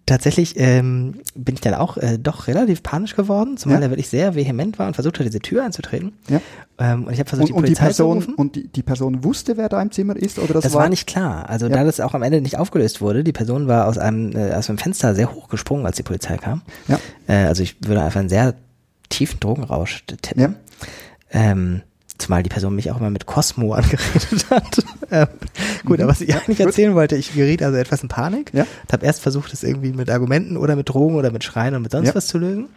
[0.07, 3.87] tatsächlich ähm, bin ich dann auch äh, doch relativ panisch geworden, zumal Ja.
[3.87, 6.13] er wirklich sehr vehement war und versucht hat, diese Tür einzutreten.
[6.29, 6.41] Ja.
[6.79, 8.35] Ähm, und ich habe versucht, Und, die und die Polizei zu Person rufen.
[8.35, 11.07] und die, die Person wusste, wer da im Zimmer ist oder das, Das, war, nicht
[11.07, 11.49] klar.
[11.49, 11.73] Also Ja.
[11.77, 14.69] da das auch am Ende nicht aufgelöst wurde, die Person war aus einem äh, aus
[14.69, 16.63] einem Fenster sehr hoch gesprungen, als die Polizei kam.
[16.89, 16.99] Ja.
[17.27, 18.55] Äh, also ich würde einfach einen sehr
[19.09, 20.41] tiefen Drogenrausch tippen.
[20.43, 20.55] Ja.
[21.31, 21.83] Ähm,
[22.19, 24.79] zumal die Person mich auch immer mit Cosmo angeredet hat.
[25.11, 25.27] ähm,
[25.85, 26.67] gut, aber was ich eigentlich gut.
[26.67, 28.51] erzählen wollte, ich geriet also etwas in Panik.
[28.55, 28.67] Ja.
[28.93, 31.93] Habe erst versucht, es irgendwie mit Argumenten oder mit Drogen oder mit Schreien und mit
[31.93, 32.15] sonst Ja.
[32.15, 32.69] was zu lösen.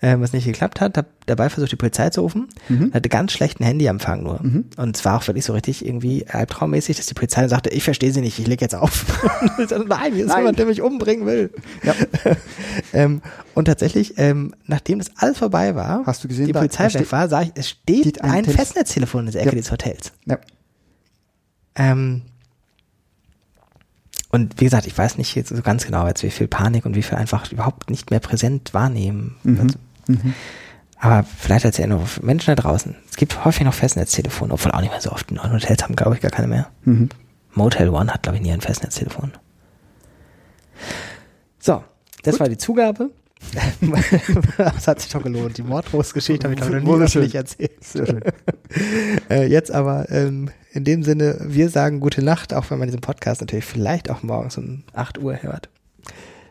[0.00, 2.46] Ähm, was nicht geklappt hat, habe dabei versucht, die Polizei zu rufen.
[2.68, 2.92] Mhm.
[2.94, 4.40] Hatte ganz schlechten Handyempfang nur.
[4.40, 4.66] Mhm.
[4.76, 8.12] Und es war auch wirklich so richtig irgendwie albtraummäßig, dass die Polizei sagte, ich verstehe
[8.12, 9.06] sie nicht, ich leg jetzt auf.
[9.58, 10.38] Sagte, Nein, hier ist Nein.
[10.38, 11.52] jemand, der mich umbringen will.
[11.82, 11.94] Ja.
[12.92, 13.22] ähm,
[13.54, 17.28] und tatsächlich, ähm, nachdem das alles vorbei war, Hast du gesehen, die Polizei weg war,
[17.28, 19.56] sah ich, es steht ein ein, Telef- Festnetztelefon in der Ecke Ja.
[19.56, 20.12] des Hotels.
[20.26, 20.38] Ja.
[21.74, 22.22] Ähm,
[24.30, 26.94] und wie gesagt, ich weiß nicht jetzt so ganz genau jetzt, wie viel Panik und
[26.94, 29.36] wie viel einfach überhaupt nicht mehr präsent wahrnehmen.
[29.42, 29.60] Mhm.
[29.60, 29.78] Also,
[30.08, 30.34] Mhm.
[30.98, 32.96] aber vielleicht als Erinnerung für Menschen da draußen.
[33.08, 35.30] Es gibt häufig noch Festnetztelefone, obwohl auch nicht mehr so oft.
[35.30, 36.68] Die neuen Hotels haben, glaube ich, gar keine mehr.
[36.84, 37.08] Mhm.
[37.54, 39.32] Motel One hat, glaube ich, nie ein Festnetztelefon.
[41.58, 41.82] So,
[42.22, 43.10] das war die Zugabe.
[44.58, 45.58] das hat sich doch gelohnt.
[45.58, 47.84] Die Mordros-Geschichte habe ich glaube ich, noch nie öffentlich erzählt.
[47.84, 48.22] Sehr schön.
[49.30, 53.00] Äh, jetzt aber ähm, in dem Sinne, wir sagen gute Nacht, auch wenn man diesen
[53.00, 55.68] Podcast natürlich vielleicht auch morgens um 8 Uhr hört.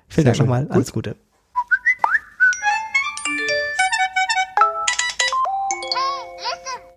[0.08, 0.64] Vielen Dank nochmal.
[0.64, 0.72] Gut.
[0.72, 1.16] Alles Gute.